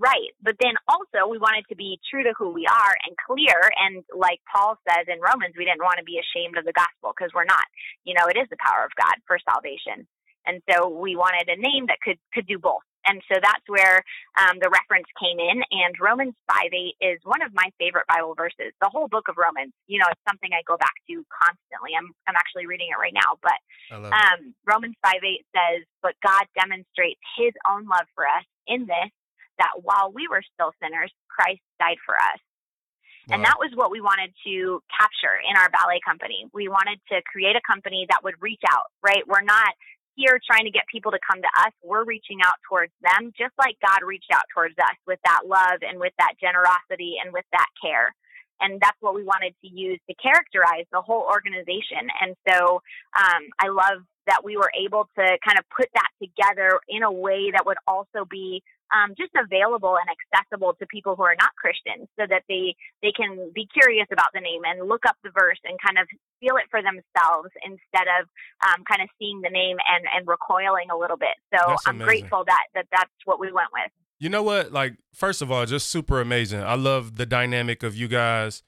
right 0.00 0.32
but 0.42 0.56
then 0.58 0.74
also 0.88 1.28
we 1.28 1.36
wanted 1.36 1.64
to 1.68 1.76
be 1.76 2.00
true 2.08 2.24
to 2.24 2.32
who 2.36 2.50
we 2.50 2.66
are 2.66 2.94
and 3.06 3.14
clear 3.20 3.70
and 3.84 4.02
like 4.16 4.40
paul 4.48 4.74
says 4.88 5.04
in 5.06 5.20
romans 5.20 5.54
we 5.56 5.64
didn't 5.68 5.84
want 5.84 6.00
to 6.00 6.04
be 6.04 6.16
ashamed 6.18 6.56
of 6.56 6.64
the 6.64 6.74
gospel 6.74 7.12
because 7.12 7.30
we're 7.36 7.44
not 7.44 7.64
you 8.08 8.16
know 8.16 8.26
it 8.26 8.40
is 8.40 8.48
the 8.50 8.60
power 8.64 8.82
of 8.82 8.90
god 8.96 9.14
for 9.28 9.38
salvation 9.44 10.08
and 10.46 10.62
so 10.70 10.88
we 10.88 11.16
wanted 11.16 11.48
a 11.52 11.60
name 11.60 11.86
that 11.86 12.00
could 12.00 12.18
could 12.32 12.46
do 12.46 12.58
both 12.58 12.82
And 13.06 13.22
so 13.32 13.40
that's 13.40 13.64
where 13.66 14.04
um, 14.36 14.60
the 14.60 14.68
reference 14.68 15.08
came 15.16 15.40
in. 15.40 15.62
And 15.70 15.94
Romans 16.00 16.36
5 16.52 16.72
8 16.72 16.96
is 17.00 17.18
one 17.24 17.42
of 17.42 17.52
my 17.54 17.68
favorite 17.78 18.06
Bible 18.08 18.34
verses. 18.36 18.72
The 18.80 18.92
whole 18.92 19.08
book 19.08 19.28
of 19.28 19.36
Romans, 19.36 19.72
you 19.86 19.98
know, 19.98 20.06
it's 20.10 20.20
something 20.28 20.50
I 20.52 20.62
go 20.68 20.76
back 20.76 20.92
to 21.08 21.24
constantly. 21.32 21.96
I'm, 21.96 22.12
I'm 22.28 22.36
actually 22.36 22.66
reading 22.66 22.88
it 22.92 23.00
right 23.00 23.14
now. 23.14 23.40
But 23.40 23.60
um, 24.12 24.54
Romans 24.66 24.96
5 25.02 25.16
8 25.16 25.46
says, 25.56 25.80
But 26.02 26.14
God 26.22 26.44
demonstrates 26.52 27.20
his 27.40 27.52
own 27.64 27.88
love 27.88 28.06
for 28.14 28.24
us 28.28 28.44
in 28.68 28.84
this, 28.84 29.10
that 29.60 29.84
while 29.84 30.10
we 30.10 30.26
were 30.26 30.42
still 30.56 30.72
sinners, 30.82 31.12
Christ 31.28 31.60
died 31.78 32.00
for 32.04 32.16
us. 32.16 32.40
Wow. 33.28 33.36
And 33.36 33.44
that 33.44 33.60
was 33.60 33.70
what 33.76 33.92
we 33.92 34.00
wanted 34.00 34.32
to 34.48 34.80
capture 34.88 35.36
in 35.44 35.54
our 35.60 35.68
ballet 35.68 36.00
company. 36.00 36.48
We 36.56 36.72
wanted 36.72 36.98
to 37.12 37.20
create 37.28 37.54
a 37.54 37.62
company 37.68 38.08
that 38.08 38.24
would 38.24 38.40
reach 38.40 38.64
out, 38.66 38.88
right? 39.04 39.22
We're 39.28 39.44
not 39.44 39.76
here 40.16 40.40
trying 40.40 40.64
to 40.64 40.72
get 40.72 40.84
people 40.90 41.12
to 41.12 41.20
come 41.20 41.40
to 41.40 41.52
us. 41.60 41.72
We're 41.84 42.04
reaching 42.04 42.40
out 42.44 42.56
towards 42.68 42.92
them, 43.04 43.32
just 43.36 43.52
like 43.60 43.76
God 43.84 44.00
reached 44.04 44.32
out 44.32 44.44
towards 44.52 44.74
us 44.80 44.96
with 45.06 45.20
that 45.24 45.46
love 45.46 45.84
and 45.84 46.00
with 46.00 46.12
that 46.18 46.34
generosity 46.40 47.16
and 47.22 47.32
with 47.32 47.44
that 47.52 47.68
care. 47.80 48.16
And 48.60 48.80
that's 48.80 48.96
what 49.00 49.14
we 49.14 49.24
wanted 49.24 49.54
to 49.64 49.68
use 49.68 50.00
to 50.08 50.14
characterize 50.16 50.84
the 50.92 51.00
whole 51.00 51.24
organization. 51.24 52.12
And 52.20 52.36
so 52.48 52.82
um, 53.16 53.42
I 53.58 53.68
love 53.68 54.04
that 54.26 54.44
we 54.44 54.56
were 54.56 54.70
able 54.76 55.08
to 55.16 55.24
kind 55.40 55.58
of 55.58 55.64
put 55.74 55.88
that 55.94 56.10
together 56.20 56.78
in 56.88 57.02
a 57.02 57.10
way 57.10 57.50
that 57.52 57.64
would 57.64 57.78
also 57.88 58.28
be 58.28 58.62
um, 58.92 59.14
just 59.16 59.32
available 59.38 59.96
and 59.96 60.08
accessible 60.10 60.74
to 60.78 60.86
people 60.86 61.16
who 61.16 61.22
are 61.22 61.36
not 61.38 61.54
Christians 61.56 62.08
so 62.18 62.26
that 62.28 62.42
they, 62.48 62.74
they 63.02 63.12
can 63.12 63.50
be 63.54 63.66
curious 63.72 64.06
about 64.12 64.30
the 64.34 64.40
name 64.40 64.62
and 64.64 64.88
look 64.88 65.06
up 65.06 65.16
the 65.22 65.30
verse 65.30 65.58
and 65.64 65.78
kind 65.80 65.98
of 65.98 66.06
feel 66.40 66.56
it 66.56 66.66
for 66.70 66.82
themselves 66.82 67.50
instead 67.62 68.08
of 68.20 68.26
um, 68.66 68.82
kind 68.88 69.02
of 69.02 69.08
seeing 69.18 69.40
the 69.40 69.50
name 69.50 69.76
and, 69.86 70.04
and 70.16 70.26
recoiling 70.26 70.90
a 70.90 70.96
little 70.96 71.16
bit. 71.16 71.36
So 71.54 71.76
I'm 71.86 71.98
grateful 71.98 72.44
that, 72.46 72.64
that 72.74 72.86
that's 72.90 73.12
what 73.24 73.38
we 73.38 73.52
went 73.52 73.68
with. 73.72 73.90
You 74.18 74.28
know 74.28 74.42
what? 74.42 74.72
Like, 74.72 74.96
first 75.14 75.40
of 75.40 75.50
all, 75.50 75.64
just 75.64 75.88
super 75.88 76.20
amazing. 76.20 76.62
I 76.62 76.74
love 76.74 77.16
the 77.16 77.26
dynamic 77.26 77.82
of 77.82 77.96
you 77.96 78.06
guys 78.08 78.62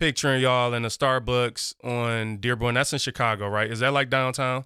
picturing 0.00 0.40
y'all 0.42 0.72
in 0.72 0.84
a 0.84 0.88
Starbucks 0.88 1.74
on 1.84 2.38
Dearborn. 2.38 2.74
That's 2.74 2.92
in 2.92 2.98
Chicago, 2.98 3.48
right? 3.48 3.70
Is 3.70 3.80
that 3.80 3.92
like 3.92 4.08
downtown? 4.08 4.64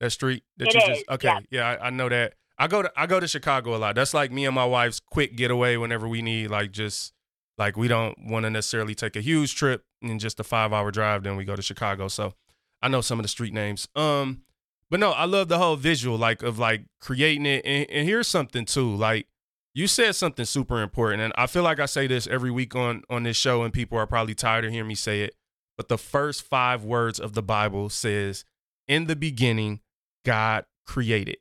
That 0.00 0.10
street 0.10 0.44
that 0.58 0.68
It 0.68 0.74
you 0.74 0.80
is, 0.80 0.98
just 0.98 1.10
okay. 1.10 1.28
yeah. 1.28 1.40
Yeah, 1.50 1.68
I, 1.68 1.86
I 1.86 1.90
know 1.90 2.08
that. 2.08 2.34
I 2.58 2.66
go 2.66 2.82
to 2.82 2.92
I 2.96 3.06
go 3.06 3.20
to 3.20 3.28
Chicago 3.28 3.76
a 3.76 3.78
lot. 3.78 3.94
That's 3.94 4.14
like 4.14 4.32
me 4.32 4.44
and 4.44 4.54
my 4.54 4.64
wife's 4.64 5.00
quick 5.00 5.36
getaway 5.36 5.76
whenever 5.76 6.08
we 6.08 6.22
need 6.22 6.50
like 6.50 6.72
just 6.72 7.12
like 7.56 7.76
we 7.76 7.88
don't 7.88 8.16
want 8.26 8.44
to 8.44 8.50
necessarily 8.50 8.94
take 8.94 9.16
a 9.16 9.20
huge 9.20 9.54
trip 9.54 9.84
in 10.02 10.18
just 10.18 10.40
a 10.40 10.44
five 10.44 10.72
hour 10.72 10.90
drive, 10.90 11.22
then 11.22 11.36
we 11.36 11.44
go 11.44 11.56
to 11.56 11.62
Chicago. 11.62 12.08
So 12.08 12.34
I 12.82 12.88
know 12.88 13.00
some 13.00 13.18
of 13.18 13.24
the 13.24 13.28
street 13.28 13.52
names. 13.52 13.88
Um, 13.94 14.42
but 14.90 15.00
no, 15.00 15.10
I 15.12 15.24
love 15.24 15.48
the 15.48 15.58
whole 15.58 15.76
visual 15.76 16.16
like 16.16 16.42
of 16.42 16.58
like 16.58 16.84
creating 17.00 17.46
it. 17.46 17.64
And, 17.64 17.90
and 17.90 18.08
here's 18.08 18.28
something 18.28 18.64
too, 18.64 18.94
like 18.94 19.26
you 19.74 19.86
said 19.86 20.16
something 20.16 20.44
super 20.44 20.82
important, 20.82 21.22
and 21.22 21.32
I 21.36 21.46
feel 21.46 21.62
like 21.62 21.78
I 21.78 21.86
say 21.86 22.08
this 22.08 22.26
every 22.26 22.50
week 22.50 22.74
on 22.74 23.02
on 23.08 23.22
this 23.22 23.36
show, 23.36 23.62
and 23.62 23.72
people 23.72 23.96
are 23.96 24.08
probably 24.08 24.34
tired 24.34 24.64
of 24.64 24.72
hearing 24.72 24.88
me 24.88 24.96
say 24.96 25.20
it. 25.22 25.36
But 25.76 25.86
the 25.86 25.98
first 25.98 26.42
five 26.42 26.82
words 26.84 27.20
of 27.20 27.34
the 27.34 27.42
Bible 27.42 27.88
says, 27.88 28.44
"In 28.88 29.06
the 29.06 29.14
beginning, 29.14 29.80
God 30.24 30.64
created." 30.84 31.36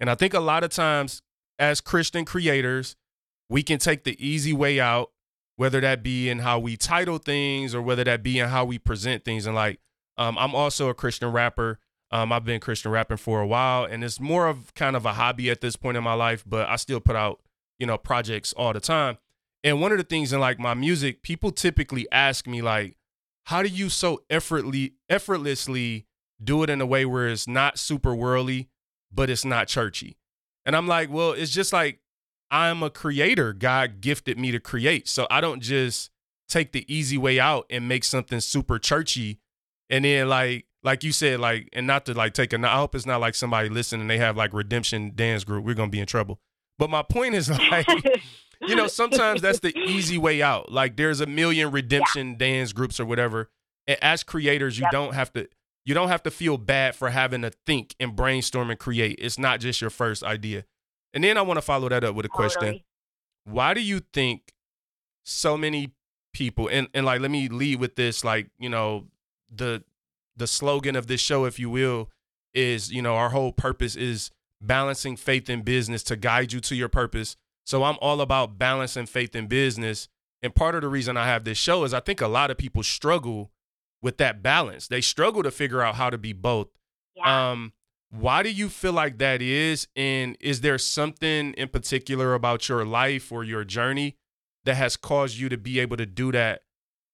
And 0.00 0.10
I 0.10 0.14
think 0.14 0.34
a 0.34 0.40
lot 0.40 0.64
of 0.64 0.70
times, 0.70 1.22
as 1.58 1.80
Christian 1.80 2.24
creators, 2.24 2.96
we 3.48 3.62
can 3.62 3.78
take 3.78 4.04
the 4.04 4.16
easy 4.24 4.52
way 4.52 4.80
out, 4.80 5.10
whether 5.56 5.80
that 5.80 6.02
be 6.02 6.30
in 6.30 6.38
how 6.38 6.58
we 6.58 6.76
title 6.76 7.18
things 7.18 7.74
or 7.74 7.82
whether 7.82 8.02
that 8.04 8.22
be 8.22 8.38
in 8.38 8.48
how 8.48 8.64
we 8.64 8.78
present 8.78 9.24
things. 9.24 9.44
And 9.44 9.54
like, 9.54 9.78
um, 10.16 10.38
I'm 10.38 10.54
also 10.54 10.88
a 10.88 10.94
Christian 10.94 11.30
rapper. 11.30 11.78
Um, 12.10 12.32
I've 12.32 12.44
been 12.44 12.60
Christian 12.60 12.90
rapping 12.90 13.18
for 13.18 13.40
a 13.40 13.46
while, 13.46 13.84
and 13.84 14.02
it's 14.02 14.18
more 14.18 14.48
of 14.48 14.74
kind 14.74 14.96
of 14.96 15.06
a 15.06 15.12
hobby 15.12 15.48
at 15.48 15.60
this 15.60 15.76
point 15.76 15.96
in 15.96 16.02
my 16.02 16.14
life, 16.14 16.42
but 16.44 16.68
I 16.68 16.76
still 16.76 16.98
put 16.98 17.14
out, 17.14 17.40
you 17.78 17.86
know, 17.86 17.98
projects 17.98 18.52
all 18.54 18.72
the 18.72 18.80
time. 18.80 19.18
And 19.62 19.80
one 19.80 19.92
of 19.92 19.98
the 19.98 20.04
things 20.04 20.32
in 20.32 20.40
like 20.40 20.58
my 20.58 20.74
music, 20.74 21.22
people 21.22 21.52
typically 21.52 22.10
ask 22.10 22.46
me 22.46 22.62
like, 22.62 22.96
how 23.44 23.62
do 23.62 23.68
you 23.68 23.88
so 23.88 24.22
effortlessly 24.30 24.94
effortlessly 25.08 26.06
do 26.42 26.62
it 26.62 26.70
in 26.70 26.80
a 26.80 26.86
way 26.86 27.04
where 27.04 27.28
it's 27.28 27.46
not 27.46 27.78
super 27.78 28.14
worldly, 28.14 28.69
but 29.12 29.30
it's 29.30 29.44
not 29.44 29.68
churchy? 29.68 30.16
And 30.64 30.76
I'm 30.76 30.86
like, 30.86 31.10
well, 31.10 31.32
it's 31.32 31.52
just 31.52 31.72
like 31.72 32.00
I'm 32.50 32.82
a 32.82 32.90
creator. 32.90 33.52
God 33.52 34.00
gifted 34.00 34.38
me 34.38 34.50
to 34.50 34.60
create. 34.60 35.08
So 35.08 35.26
I 35.30 35.40
don't 35.40 35.60
just 35.60 36.10
take 36.48 36.72
the 36.72 36.84
easy 36.92 37.16
way 37.16 37.38
out 37.38 37.66
and 37.70 37.88
make 37.88 38.04
something 38.04 38.40
super 38.40 38.78
churchy 38.78 39.40
and 39.88 40.04
then 40.04 40.28
like 40.28 40.66
like 40.82 41.04
you 41.04 41.12
said, 41.12 41.40
like, 41.40 41.68
and 41.72 41.86
not 41.86 42.06
to 42.06 42.14
like 42.14 42.32
take 42.32 42.52
a. 42.52 42.58
I 42.58 42.76
hope 42.76 42.94
it's 42.94 43.06
not 43.06 43.20
like 43.20 43.34
somebody 43.34 43.68
listening. 43.68 44.02
And 44.02 44.10
they 44.10 44.18
have 44.18 44.36
like 44.36 44.54
redemption 44.54 45.12
dance 45.14 45.44
group. 45.44 45.64
We're 45.64 45.74
gonna 45.74 45.90
be 45.90 46.00
in 46.00 46.06
trouble. 46.06 46.40
But 46.78 46.90
my 46.90 47.02
point 47.02 47.34
is 47.34 47.50
like, 47.70 47.86
you 48.62 48.74
know, 48.74 48.86
sometimes 48.86 49.42
that's 49.42 49.60
the 49.60 49.76
easy 49.78 50.16
way 50.16 50.42
out. 50.42 50.72
Like, 50.72 50.96
there's 50.96 51.20
a 51.20 51.26
million 51.26 51.70
redemption 51.70 52.36
dance 52.36 52.72
groups 52.72 52.98
or 52.98 53.04
whatever. 53.04 53.50
And 53.86 53.98
as 54.02 54.22
creators, 54.22 54.78
you 54.78 54.86
don't 54.90 55.14
have 55.14 55.32
to. 55.34 55.48
You 55.84 55.94
don't 55.94 56.08
have 56.08 56.22
to 56.24 56.30
feel 56.30 56.58
bad 56.58 56.94
for 56.94 57.10
having 57.10 57.42
to 57.42 57.50
think 57.66 57.94
and 57.98 58.14
brainstorm 58.14 58.70
and 58.70 58.78
create. 58.78 59.16
It's 59.18 59.38
not 59.38 59.60
just 59.60 59.80
your 59.80 59.90
first 59.90 60.22
idea. 60.22 60.64
And 61.14 61.24
then 61.24 61.36
I 61.36 61.42
want 61.42 61.56
to 61.58 61.62
follow 61.62 61.88
that 61.88 62.04
up 62.04 62.14
with 62.14 62.26
a 62.26 62.28
question 62.28 62.60
Totally. 62.62 62.84
why 63.44 63.74
do 63.74 63.80
you 63.80 64.00
think 64.12 64.52
so 65.24 65.56
many 65.56 65.92
people 66.32 66.68
and, 66.68 66.88
and 66.94 67.04
like 67.04 67.20
let 67.20 67.30
me 67.30 67.48
lead 67.48 67.80
with 67.80 67.96
this 67.96 68.24
like 68.24 68.50
you 68.58 68.68
know 68.68 69.06
the 69.54 69.82
the 70.36 70.46
slogan 70.46 70.94
of 70.94 71.06
this 71.08 71.20
show 71.20 71.44
if 71.44 71.58
you 71.58 71.68
will 71.68 72.08
is 72.54 72.92
you 72.92 73.02
know 73.02 73.16
our 73.16 73.30
whole 73.30 73.52
purpose 73.52 73.96
is 73.96 74.30
balancing 74.60 75.16
faith 75.16 75.48
and 75.48 75.64
business 75.64 76.02
to 76.02 76.16
guide 76.16 76.52
you 76.52 76.60
to 76.60 76.74
your 76.76 76.88
purpose 76.88 77.36
so 77.64 77.82
i'm 77.82 77.96
all 78.00 78.20
about 78.20 78.58
balancing 78.58 79.06
faith 79.06 79.34
and 79.34 79.48
business 79.48 80.08
and 80.42 80.54
part 80.54 80.74
of 80.74 80.82
the 80.82 80.88
reason 80.88 81.16
i 81.16 81.26
have 81.26 81.44
this 81.44 81.58
show 81.58 81.82
is 81.82 81.92
i 81.92 82.00
think 82.00 82.20
a 82.20 82.28
lot 82.28 82.50
of 82.50 82.56
people 82.56 82.82
struggle 82.82 83.50
with 84.02 84.16
that 84.18 84.42
balance 84.42 84.88
they 84.88 85.00
struggle 85.00 85.42
to 85.42 85.50
figure 85.50 85.82
out 85.82 85.94
how 85.96 86.08
to 86.10 86.18
be 86.18 86.32
both 86.32 86.68
Yeah. 87.16 87.50
um, 87.50 87.72
why 88.10 88.42
do 88.42 88.50
you 88.50 88.68
feel 88.68 88.92
like 88.92 89.18
that 89.18 89.40
is? 89.40 89.86
And 89.94 90.36
is 90.40 90.62
there 90.62 90.78
something 90.78 91.52
in 91.54 91.68
particular 91.68 92.34
about 92.34 92.68
your 92.68 92.84
life 92.84 93.30
or 93.30 93.44
your 93.44 93.62
journey 93.62 94.16
that 94.64 94.74
has 94.74 94.96
caused 94.96 95.38
you 95.38 95.48
to 95.48 95.56
be 95.56 95.78
able 95.78 95.96
to 95.96 96.06
do 96.06 96.32
that 96.32 96.62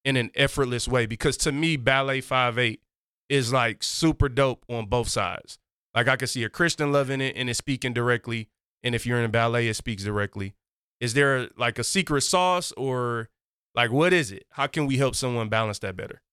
in 0.03 0.15
an 0.17 0.31
effortless 0.33 0.87
way? 0.87 1.05
Because 1.05 1.37
to 1.37 1.51
me, 1.51 1.77
Ballet 1.77 2.21
Five 2.21 2.57
Eight 2.57 2.81
is 3.29 3.53
like 3.53 3.83
super 3.83 4.27
dope 4.27 4.65
on 4.69 4.87
both 4.87 5.07
sides. 5.07 5.59
Like 5.93 6.07
I 6.07 6.15
can 6.15 6.27
see 6.27 6.43
a 6.43 6.49
Christian 6.49 6.91
loving 6.91 7.21
it 7.21 7.35
and 7.37 7.47
it's 7.47 7.59
speaking 7.59 7.93
directly. 7.93 8.49
And 8.81 8.95
if 8.95 9.05
you're 9.05 9.19
in 9.19 9.25
a 9.25 9.29
ballet, 9.29 9.67
it 9.67 9.75
speaks 9.75 10.03
directly. 10.03 10.55
Is 10.99 11.13
there 11.13 11.49
like 11.57 11.77
a 11.77 11.83
secret 11.83 12.21
sauce 12.21 12.71
or 12.75 13.29
like 13.75 13.91
what 13.91 14.13
is 14.13 14.31
it? 14.31 14.47
How 14.51 14.65
can 14.65 14.87
we 14.87 14.97
help 14.97 15.13
someone 15.13 15.47
balance 15.47 15.77
that 15.79 15.95
better? 15.95 16.23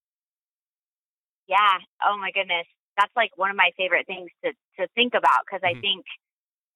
Yeah. 1.48 1.78
Oh 2.04 2.16
my 2.18 2.30
goodness. 2.32 2.66
That's 2.98 3.12
like 3.16 3.30
one 3.36 3.50
of 3.50 3.56
my 3.56 3.70
favorite 3.76 4.06
things 4.06 4.30
to 4.44 4.52
to 4.80 4.88
think 4.94 5.14
about 5.14 5.44
because 5.46 5.60
I 5.64 5.74
Mhm. 5.74 5.80
think 5.80 6.04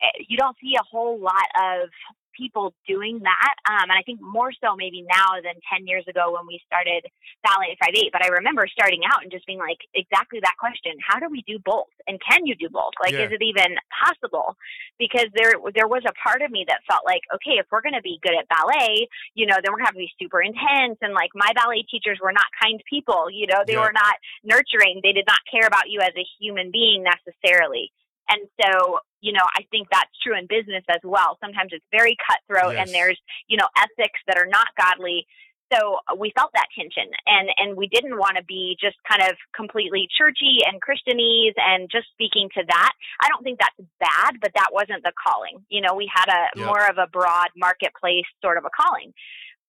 eh, 0.02 0.24
you 0.28 0.36
don't 0.36 0.56
see 0.60 0.74
a 0.78 0.84
whole 0.84 1.18
lot 1.20 1.48
of 1.56 1.90
people 2.38 2.72
doing 2.86 3.18
that. 3.26 3.54
Um, 3.66 3.90
and 3.90 3.98
I 3.98 4.02
think 4.06 4.20
more 4.22 4.52
so 4.54 4.76
maybe 4.78 5.02
now 5.02 5.34
than 5.42 5.58
10 5.74 5.86
years 5.90 6.06
ago 6.06 6.32
when 6.32 6.46
we 6.46 6.62
started 6.64 7.02
Ballet 7.42 7.74
58. 7.82 8.14
But 8.14 8.22
I 8.24 8.28
remember 8.38 8.64
starting 8.70 9.02
out 9.04 9.22
and 9.26 9.30
just 9.34 9.44
being 9.46 9.58
like, 9.58 9.82
exactly 9.94 10.38
that 10.40 10.54
question. 10.62 10.94
How 11.02 11.18
do 11.18 11.26
we 11.28 11.42
do 11.46 11.58
both? 11.58 11.90
And 12.06 12.16
can 12.22 12.46
you 12.46 12.54
do 12.54 12.70
both? 12.70 12.94
Like, 13.02 13.12
Yeah. 13.12 13.26
is 13.26 13.32
it 13.34 13.42
even 13.42 13.74
possible? 13.90 14.56
Because 14.98 15.26
there, 15.34 15.58
there 15.74 15.90
was 15.90 16.06
a 16.06 16.14
part 16.22 16.40
of 16.42 16.50
me 16.50 16.64
that 16.68 16.86
felt 16.88 17.02
like, 17.04 17.22
okay, 17.34 17.58
if 17.58 17.66
we're 17.70 17.82
going 17.82 17.98
to 17.98 18.02
be 18.06 18.22
good 18.22 18.38
at 18.38 18.46
ballet, 18.48 19.08
you 19.34 19.44
know, 19.46 19.58
then 19.58 19.74
we're 19.74 19.82
going 19.82 19.90
to 19.90 19.92
have 19.92 20.00
to 20.00 20.06
be 20.06 20.14
super 20.22 20.40
intense. 20.40 20.96
And 21.02 21.12
like 21.12 21.34
my 21.34 21.50
ballet 21.58 21.82
teachers 21.90 22.18
were 22.22 22.32
not 22.32 22.46
kind 22.62 22.78
people, 22.88 23.26
you 23.30 23.46
know, 23.50 23.66
they 23.66 23.74
Yeah. 23.74 23.82
were 23.82 23.92
not 23.92 24.14
nurturing. 24.44 25.00
They 25.02 25.12
did 25.12 25.26
not 25.26 25.42
care 25.50 25.66
about 25.66 25.90
you 25.90 26.00
as 26.00 26.14
a 26.16 26.24
human 26.38 26.70
being 26.70 27.02
necessarily. 27.02 27.92
And 28.28 28.48
so, 28.60 28.98
you 29.20 29.32
know, 29.32 29.44
I 29.56 29.62
think 29.70 29.88
that's 29.90 30.10
true 30.22 30.36
in 30.38 30.46
business 30.46 30.84
as 30.88 31.00
well. 31.04 31.38
Sometimes 31.40 31.70
it's 31.72 31.84
very 31.90 32.16
cutthroat 32.28 32.74
Yes. 32.74 32.86
and 32.86 32.94
there's, 32.94 33.18
you 33.48 33.56
know, 33.56 33.68
ethics 33.76 34.20
that 34.26 34.38
are 34.38 34.46
not 34.46 34.68
godly. 34.80 35.26
So 35.72 35.98
we 36.16 36.32
felt 36.34 36.50
that 36.54 36.68
tension 36.74 37.12
and, 37.26 37.50
and 37.58 37.76
we 37.76 37.88
didn't 37.88 38.16
want 38.16 38.36
to 38.38 38.44
be 38.44 38.76
just 38.80 38.96
kind 39.10 39.20
of 39.30 39.36
completely 39.54 40.08
churchy 40.16 40.64
and 40.64 40.80
Christianese 40.80 41.52
and 41.56 41.90
just 41.92 42.08
speaking 42.12 42.48
to 42.56 42.64
that. 42.66 42.92
I 43.20 43.28
don't 43.28 43.42
think 43.42 43.58
that's 43.60 43.76
bad, 44.00 44.40
but 44.40 44.52
that 44.54 44.70
wasn't 44.72 45.04
the 45.04 45.12
calling. 45.12 45.64
You 45.68 45.82
know, 45.82 45.94
we 45.94 46.10
had 46.12 46.28
a 46.32 46.48
Yep. 46.54 46.64
more 46.64 46.88
of 46.88 46.96
a 46.96 47.06
broad 47.06 47.48
marketplace 47.54 48.24
sort 48.40 48.56
of 48.56 48.64
a 48.64 48.70
calling. 48.72 49.12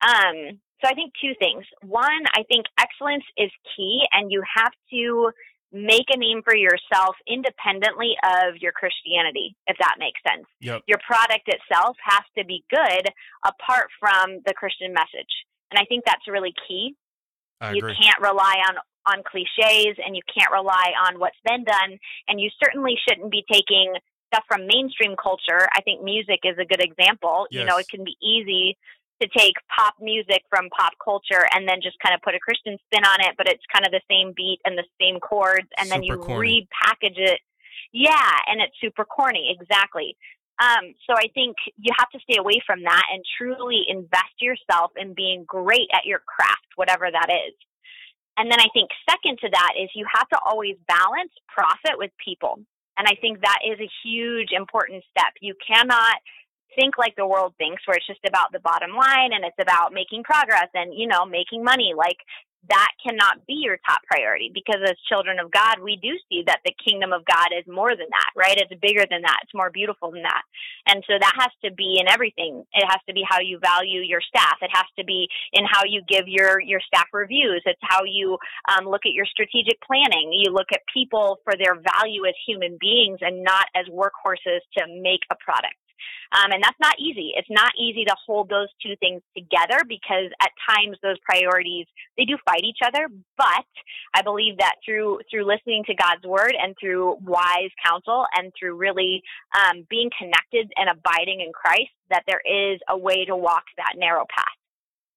Um, 0.01 0.59
so 0.79 0.87
I 0.87 0.95
think 0.95 1.11
two 1.19 1.33
things. 1.37 1.65
One, 1.83 2.23
I 2.31 2.43
think 2.47 2.65
excellence 2.79 3.25
is 3.35 3.51
key 3.75 4.03
and 4.13 4.31
you 4.31 4.41
have 4.55 4.71
to 4.91 5.31
make 5.71 6.09
a 6.09 6.17
name 6.17 6.41
for 6.43 6.55
yourself 6.55 7.15
independently 7.27 8.15
of 8.23 8.57
your 8.57 8.71
Christianity, 8.71 9.55
if 9.67 9.77
that 9.79 9.95
makes 9.99 10.19
sense. 10.25 10.45
Yep. 10.61 10.83
Your 10.87 10.99
product 11.05 11.47
itself 11.47 11.95
has 12.03 12.23
to 12.37 12.45
be 12.45 12.63
good 12.69 13.09
apart 13.45 13.87
from 13.99 14.41
the 14.45 14.53
Christian 14.53 14.93
message. 14.93 15.29
And 15.71 15.79
I 15.79 15.85
think 15.85 16.05
that's 16.05 16.27
really 16.27 16.53
key. 16.67 16.95
I 17.61 17.71
you 17.71 17.79
agree. 17.79 17.95
can't 18.01 18.19
rely 18.21 18.55
on 18.69 18.77
on 19.05 19.23
cliches 19.23 19.97
and 20.05 20.15
you 20.15 20.21
can't 20.27 20.51
rely 20.51 20.93
on 21.07 21.19
what's 21.19 21.39
been 21.43 21.63
done 21.63 21.97
and 22.27 22.39
you 22.39 22.49
certainly 22.61 22.95
shouldn't 23.07 23.31
be 23.31 23.43
taking 23.51 23.93
stuff 24.31 24.43
from 24.47 24.67
mainstream 24.67 25.15
culture. 25.21 25.67
I 25.73 25.81
think 25.81 26.03
music 26.03 26.41
is 26.43 26.57
a 26.59 26.65
good 26.65 26.81
example. 26.81 27.47
You 27.49 27.65
know, 27.65 27.77
it 27.77 27.87
can 27.89 28.03
be 28.03 28.15
easy 28.21 28.77
to 29.21 29.27
take 29.27 29.55
pop 29.75 29.95
music 29.99 30.43
from 30.49 30.69
pop 30.69 30.93
culture 31.03 31.43
and 31.53 31.67
then 31.67 31.79
just 31.81 31.97
kind 31.99 32.15
of 32.15 32.21
put 32.21 32.35
a 32.35 32.39
Christian 32.39 32.77
spin 32.85 33.03
on 33.03 33.19
it, 33.21 33.35
but 33.37 33.47
it's 33.47 33.63
kind 33.71 33.85
of 33.85 33.91
the 33.91 34.01
same 34.09 34.33
beat 34.35 34.59
and 34.65 34.77
the 34.77 34.87
same 34.99 35.19
chords, 35.19 35.67
and 35.77 35.89
then 35.91 36.03
you 36.03 36.17
corny. 36.17 36.67
repackage 36.67 37.17
it. 37.17 37.41
Yeah, 37.91 38.31
and 38.47 38.61
it's 38.61 38.75
super 38.79 39.03
corny. 39.03 39.55
Exactly. 39.59 40.15
Um, 40.61 40.93
so 41.07 41.15
I 41.15 41.31
think 41.33 41.55
you 41.77 41.91
have 41.97 42.09
to 42.11 42.19
stay 42.19 42.37
away 42.37 42.61
from 42.65 42.83
that 42.83 43.05
and 43.13 43.23
truly 43.37 43.83
invest 43.87 44.35
yourself 44.41 44.91
in 44.97 45.13
being 45.13 45.45
great 45.47 45.87
at 45.93 46.05
your 46.05 46.19
craft, 46.27 46.75
whatever 46.75 47.07
that 47.11 47.31
is. 47.31 47.55
And 48.37 48.51
then 48.51 48.59
I 48.59 48.67
think 48.73 48.89
second 49.09 49.39
to 49.39 49.49
that 49.51 49.73
is 49.79 49.89
you 49.95 50.05
have 50.13 50.27
to 50.29 50.39
always 50.45 50.75
balance 50.87 51.31
profit 51.47 51.97
with 51.97 52.11
people. 52.23 52.59
And 52.97 53.07
I 53.07 53.15
think 53.19 53.41
that 53.41 53.59
is 53.63 53.79
a 53.79 53.89
huge 54.03 54.49
important 54.51 55.03
step. 55.09 55.31
You 55.39 55.55
cannot 55.65 56.19
think 56.75 56.97
like 56.97 57.15
the 57.15 57.27
world 57.27 57.53
thinks 57.57 57.85
where 57.85 57.97
it's 57.97 58.07
just 58.07 58.25
about 58.27 58.51
the 58.51 58.59
bottom 58.59 58.91
line 58.91 59.33
and 59.33 59.45
it's 59.45 59.59
about 59.61 59.93
making 59.93 60.23
progress 60.23 60.69
and, 60.73 60.93
you 60.93 61.07
know, 61.07 61.25
making 61.25 61.63
money. 61.63 61.93
Like 61.95 62.17
that 62.67 62.91
cannot 63.01 63.45
be 63.47 63.53
your 63.53 63.79
top 63.87 64.01
priority 64.03 64.51
because 64.53 64.81
as 64.83 64.95
children 65.07 65.39
of 65.39 65.49
God, 65.49 65.79
we 65.79 65.95
do 65.95 66.11
see 66.27 66.43
that 66.45 66.59
the 66.65 66.75
kingdom 66.83 67.13
of 67.13 67.23
God 67.23 67.55
is 67.57 67.65
more 67.67 67.95
than 67.95 68.11
that, 68.11 68.31
right? 68.35 68.57
It's 68.57 68.73
bigger 68.81 69.05
than 69.09 69.21
that. 69.23 69.39
It's 69.43 69.55
more 69.55 69.71
beautiful 69.71 70.11
than 70.11 70.23
that. 70.23 70.43
And 70.85 71.03
so 71.07 71.15
that 71.19 71.33
has 71.39 71.51
to 71.63 71.71
be 71.71 71.97
in 71.99 72.11
everything. 72.11 72.63
It 72.73 72.85
has 72.85 72.99
to 73.07 73.13
be 73.13 73.23
how 73.27 73.39
you 73.39 73.59
value 73.59 74.01
your 74.01 74.21
staff. 74.21 74.59
It 74.61 74.71
has 74.73 74.85
to 74.97 75.05
be 75.05 75.27
in 75.53 75.63
how 75.65 75.83
you 75.87 76.01
give 76.07 76.27
your, 76.27 76.59
your 76.59 76.81
staff 76.85 77.07
reviews. 77.13 77.63
It's 77.65 77.79
how 77.81 78.03
you 78.03 78.37
um, 78.67 78.85
look 78.85 79.05
at 79.05 79.13
your 79.13 79.25
strategic 79.25 79.79
planning. 79.81 80.31
You 80.33 80.51
look 80.51 80.67
at 80.73 80.81
people 80.93 81.39
for 81.43 81.53
their 81.55 81.75
value 81.75 82.27
as 82.27 82.35
human 82.45 82.77
beings 82.79 83.19
and 83.21 83.43
not 83.43 83.65
as 83.73 83.87
workhorses 83.87 84.61
to 84.77 84.83
make 85.01 85.23
a 85.31 85.35
product. 85.39 85.79
Um, 86.31 86.51
and 86.51 86.63
that's 86.63 86.79
not 86.79 86.95
easy. 86.99 87.33
It's 87.35 87.49
not 87.49 87.71
easy 87.77 88.05
to 88.05 88.15
hold 88.25 88.49
those 88.49 88.67
two 88.81 88.95
things 88.99 89.21
together 89.35 89.81
because 89.87 90.29
at 90.41 90.51
times 90.69 90.97
those 91.01 91.17
priorities 91.25 91.87
they 92.17 92.25
do 92.25 92.37
fight 92.45 92.63
each 92.63 92.79
other. 92.85 93.07
But 93.37 93.65
I 94.13 94.21
believe 94.21 94.57
that 94.59 94.75
through 94.85 95.19
through 95.29 95.45
listening 95.45 95.83
to 95.87 95.95
God's 95.95 96.25
word 96.25 96.53
and 96.61 96.75
through 96.79 97.17
wise 97.21 97.71
counsel 97.83 98.25
and 98.35 98.51
through 98.57 98.75
really 98.75 99.23
um, 99.57 99.85
being 99.89 100.09
connected 100.17 100.71
and 100.75 100.89
abiding 100.89 101.41
in 101.41 101.51
Christ, 101.53 101.91
that 102.09 102.23
there 102.27 102.41
is 102.45 102.79
a 102.89 102.97
way 102.97 103.25
to 103.25 103.35
walk 103.35 103.63
that 103.77 103.93
narrow 103.97 104.25
path. 104.29 104.59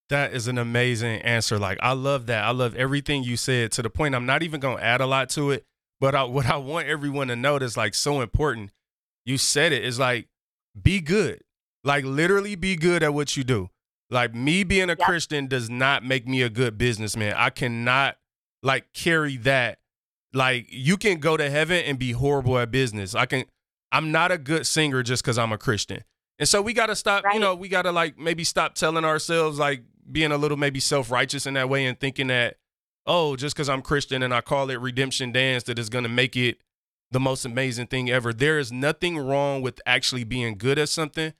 That 0.09 0.35
is 0.35 0.47
an 0.47 0.59
amazing 0.59 1.23
answer. 1.23 1.59
Like 1.59 1.79
I 1.83 1.93
love 1.93 2.27
that. 2.27 2.45
I 2.45 2.51
love 2.51 2.75
everything 2.77 3.23
you 3.23 3.37
said 3.37 3.73
to 3.73 3.83
the 3.83 3.91
point 3.91 4.15
I'm 4.15 4.27
not 4.27 4.43
even 4.43 4.61
going 4.61 4.79
to 4.79 4.85
add 4.85 5.01
a 5.01 5.07
lot 5.07 5.31
to 5.31 5.51
it, 5.51 5.65
but 6.01 6.15
I, 6.15 6.25
what 6.25 6.47
I 6.47 6.57
want 6.57 6.89
everyone 6.89 7.29
to 7.29 7.37
know 7.37 7.59
that's 7.59 7.77
like 7.77 7.95
so 7.95 8.21
important. 8.21 8.71
You 9.25 9.39
said 9.39 9.73
it 9.73 9.85
is 9.85 9.99
like 9.99 10.29
be 10.81 11.01
good. 11.01 11.43
Like 11.85 12.05
literally 12.05 12.55
be 12.55 12.77
good 12.77 13.03
at 13.03 13.13
what 13.15 13.37
you 13.37 13.45
do. 13.45 13.71
Like 14.11 14.35
me 14.35 14.63
being 14.63 14.91
a 14.91 14.97
Yep. 14.99 15.01
Christian 15.01 15.47
does 15.47 15.71
not 15.71 16.05
make 16.05 16.29
me 16.29 16.43
a 16.43 16.51
good 16.51 16.79
businessman. 16.79 17.35
I 17.37 17.51
cannot 17.51 18.17
like 18.63 18.93
carry 18.93 19.37
that. 19.39 19.79
Like 20.33 20.67
you 20.71 20.97
can 20.97 21.19
go 21.19 21.37
to 21.37 21.51
heaven 21.51 21.83
and 21.85 21.99
be 21.99 22.13
horrible 22.13 22.59
at 22.59 22.71
business. 22.71 23.15
I 23.15 23.27
can 23.27 23.45
I'm 23.91 24.13
not 24.13 24.31
a 24.31 24.39
good 24.39 24.67
singer 24.67 25.03
just 25.03 25.25
cuz 25.25 25.39
I'm 25.39 25.53
a 25.53 25.59
Christian. 25.59 26.05
And 26.39 26.49
so 26.49 26.63
we 26.63 26.73
got 26.73 26.87
to 26.87 26.97
stop, 26.97 27.25
you 27.33 27.39
know, 27.39 27.55
we 27.55 27.69
got 27.69 27.83
to 27.83 27.93
like 27.93 28.19
maybe 28.19 28.43
stop 28.45 28.75
telling 28.75 29.05
ourselves 29.05 29.59
like 29.59 29.83
being 30.11 30.33
a 30.33 30.37
little 30.37 30.57
maybe 30.57 30.81
self-righteous 30.81 31.47
in 31.47 31.55
that 31.55 31.69
way 31.69 31.87
and 31.87 31.99
thinking 31.99 32.29
that 32.29 32.57
oh, 33.07 33.35
just 33.37 33.57
cuz 33.57 33.69
I'm 33.69 33.83
Christian 33.83 34.23
and 34.23 34.33
I 34.33 34.41
call 34.41 34.71
it 34.71 34.81
redemption 34.81 35.33
dance 35.33 35.65
that 35.65 35.79
is 35.79 35.89
going 35.89 36.05
to 36.05 36.11
make 36.11 36.37
it 36.37 36.59
the 37.13 37.21
most 37.21 37.45
amazing 37.45 37.87
thing 37.87 38.11
ever. 38.11 38.33
There 38.33 38.59
is 38.59 38.73
nothing 38.73 39.19
wrong 39.19 39.63
with 39.63 39.81
actually 39.87 40.25
being 40.25 40.57
good 40.57 40.79
at 40.79 40.89
something, 40.89 41.35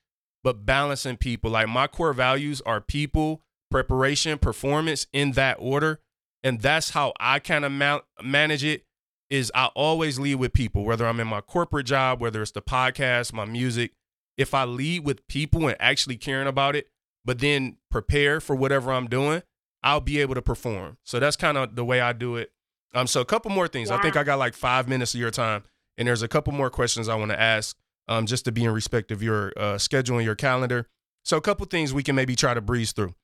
but 0.45 0.67
balancing 0.67 1.17
people. 1.17 1.51
Like 1.51 1.69
my 1.69 1.87
core 1.87 2.13
values 2.13 2.61
are 2.67 2.81
people, 2.81 3.43
preparation, 3.71 4.39
performance 4.39 5.07
in 5.13 5.33
that 5.33 5.57
order. 5.59 6.01
And 6.45 6.61
that's 6.61 6.91
how 6.91 7.13
I 7.19 7.39
kind 7.39 7.65
of 7.65 7.73
ma- 7.73 8.01
manage 8.23 8.65
it 8.65 8.85
is 9.31 9.51
I 9.55 9.67
always 9.75 10.19
lead 10.21 10.35
with 10.35 10.53
people, 10.53 10.85
whether 10.85 11.07
I'm 11.07 11.19
in 11.19 11.27
my 11.27 11.41
corporate 11.41 11.87
job, 11.87 12.21
whether 12.21 12.43
it's 12.43 12.51
the 12.51 12.61
podcast, 12.61 13.33
my 13.33 13.47
music. 13.47 13.93
If 14.37 14.53
I 14.53 14.65
lead 14.65 15.05
with 15.05 15.27
people 15.27 15.67
and 15.67 15.77
actually 15.81 16.17
caring 16.17 16.49
about 16.49 16.77
it, 16.77 16.89
but 17.25 17.39
then 17.39 17.77
prepare 17.91 18.41
for 18.41 18.55
whatever 18.55 18.93
I'm 18.93 19.09
doing, 19.09 19.43
I'll 19.83 20.01
be 20.01 20.21
able 20.21 20.35
to 20.35 20.43
perform. 20.43 20.99
So 21.05 21.19
that's 21.19 21.37
kind 21.37 21.57
of 21.57 21.77
the 21.77 21.85
way 21.85 22.01
I 22.01 22.13
do 22.13 22.37
it. 22.37 22.53
Um, 22.95 23.07
so 23.07 23.21
a 23.21 23.25
couple 23.25 23.51
more 23.51 23.69
things. 23.69 23.91
I 23.91 24.01
think 24.01 24.17
I 24.17 24.23
got 24.23 24.39
like 24.39 24.55
five 24.55 24.89
minutes 24.89 25.15
of 25.15 25.21
your 25.21 25.31
time, 25.31 25.65
and 25.97 26.07
there's 26.07 26.23
a 26.23 26.29
couple 26.29 26.53
more 26.53 26.71
questions 26.71 27.09
I 27.09 27.15
want 27.15 27.31
to 27.31 27.41
ask, 27.41 27.77
um, 28.09 28.27
just 28.27 28.45
to 28.45 28.53
be 28.53 28.65
in 28.65 28.71
respect 28.71 29.11
of 29.11 29.23
your 29.23 29.53
uh, 29.57 29.79
schedule 29.79 30.17
and 30.19 30.25
your 30.25 30.35
calendar. 30.35 30.89
So 31.25 31.37
a 31.37 31.41
couple 31.41 31.65
things 31.67 31.95
we 31.95 32.03
can 32.03 32.15
maybe 32.15 32.37
try 32.37 32.53
to 32.53 32.61
breeze 32.61 32.93
through. 32.93 33.15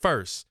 First, 0.00 0.46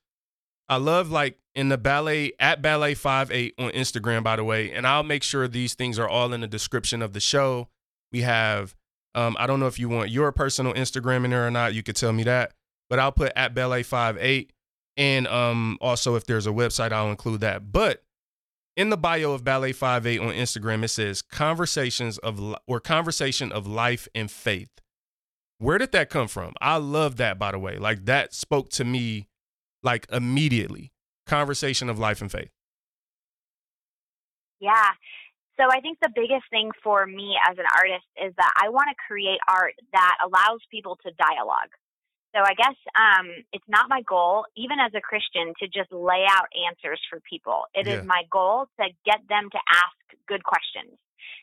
I 0.68 0.76
love 0.76 1.10
like 1.10 1.38
in 1.54 1.70
the 1.70 1.78
ballet 1.78 2.32
at 2.38 2.60
ballet 2.60 2.94
five 2.94 3.30
eight 3.32 3.54
on 3.58 3.70
Instagram, 3.70 4.22
by 4.22 4.36
the 4.36 4.44
way, 4.44 4.70
and 4.70 4.86
I'll 4.86 5.02
make 5.02 5.22
sure 5.22 5.48
these 5.48 5.74
things 5.74 5.98
are 5.98 6.08
all 6.08 6.32
in 6.32 6.42
the 6.42 6.46
description 6.46 7.02
of 7.02 7.14
the 7.14 7.20
show. 7.20 7.68
We 8.12 8.20
have, 8.20 8.76
um, 9.14 9.36
I 9.40 9.46
don't 9.46 9.58
know 9.58 9.66
if 9.66 9.78
you 9.78 9.88
want 9.88 10.10
your 10.10 10.30
personal 10.30 10.74
Instagram 10.74 11.24
in 11.24 11.30
there 11.30 11.46
or 11.46 11.50
not. 11.50 11.74
You 11.74 11.82
could 11.82 11.96
tell 11.96 12.12
me 12.12 12.22
that, 12.24 12.52
but 12.88 12.98
I'll 12.98 13.12
put 13.12 13.32
at 13.34 13.54
ballet 13.54 13.82
five 13.82 14.18
eight, 14.20 14.52
and 14.98 15.26
um, 15.28 15.78
also 15.80 16.16
if 16.16 16.26
there's 16.26 16.46
a 16.46 16.50
website, 16.50 16.92
I'll 16.92 17.10
include 17.10 17.40
that. 17.40 17.72
But 17.72 18.02
in 18.76 18.90
the 18.90 18.96
bio 18.96 19.32
of 19.32 19.44
ballet 19.44 19.72
five 19.72 20.06
eight 20.06 20.20
on 20.20 20.34
Instagram, 20.34 20.84
it 20.84 20.88
says 20.88 21.22
conversations 21.22 22.18
of 22.18 22.56
or 22.66 22.80
conversation 22.80 23.50
of 23.50 23.66
life 23.66 24.08
and 24.14 24.30
faith. 24.30 24.70
Where 25.58 25.78
did 25.78 25.92
that 25.92 26.10
come 26.10 26.28
from? 26.28 26.52
I 26.60 26.76
love 26.76 27.16
that, 27.16 27.38
by 27.38 27.52
the 27.52 27.58
way. 27.58 27.78
Like 27.78 28.04
that 28.04 28.34
spoke 28.34 28.68
to 28.70 28.84
me 28.84 29.28
like 29.82 30.06
immediately. 30.12 30.92
Conversation 31.26 31.88
of 31.88 31.98
life 31.98 32.20
and 32.20 32.30
faith. 32.30 32.50
Yeah. 34.60 34.90
So 35.60 35.66
I 35.70 35.80
think 35.80 35.98
the 36.00 36.10
biggest 36.14 36.44
thing 36.50 36.70
for 36.82 37.04
me 37.04 37.34
as 37.48 37.58
an 37.58 37.64
artist 37.76 38.06
is 38.24 38.32
that 38.36 38.52
I 38.56 38.68
want 38.68 38.88
to 38.90 38.94
create 39.06 39.38
art 39.48 39.74
that 39.92 40.16
allows 40.24 40.60
people 40.70 40.96
to 41.04 41.10
dialogue. 41.18 41.70
So 42.34 42.42
I 42.44 42.54
guess 42.54 42.76
um, 42.94 43.26
it's 43.52 43.64
not 43.68 43.88
my 43.88 44.02
goal, 44.02 44.44
even 44.56 44.78
as 44.78 44.92
a 44.94 45.00
Christian, 45.00 45.54
to 45.60 45.66
just 45.66 45.90
lay 45.92 46.24
out 46.28 46.46
answers 46.68 47.00
for 47.08 47.20
people. 47.20 47.64
It 47.74 47.86
is 47.88 48.00
Yeah. 48.00 48.06
my 48.06 48.22
goal 48.30 48.68
to 48.80 48.88
get 49.04 49.20
them 49.28 49.48
to 49.50 49.58
ask 49.68 49.96
good 50.26 50.44
questions. 50.44 50.98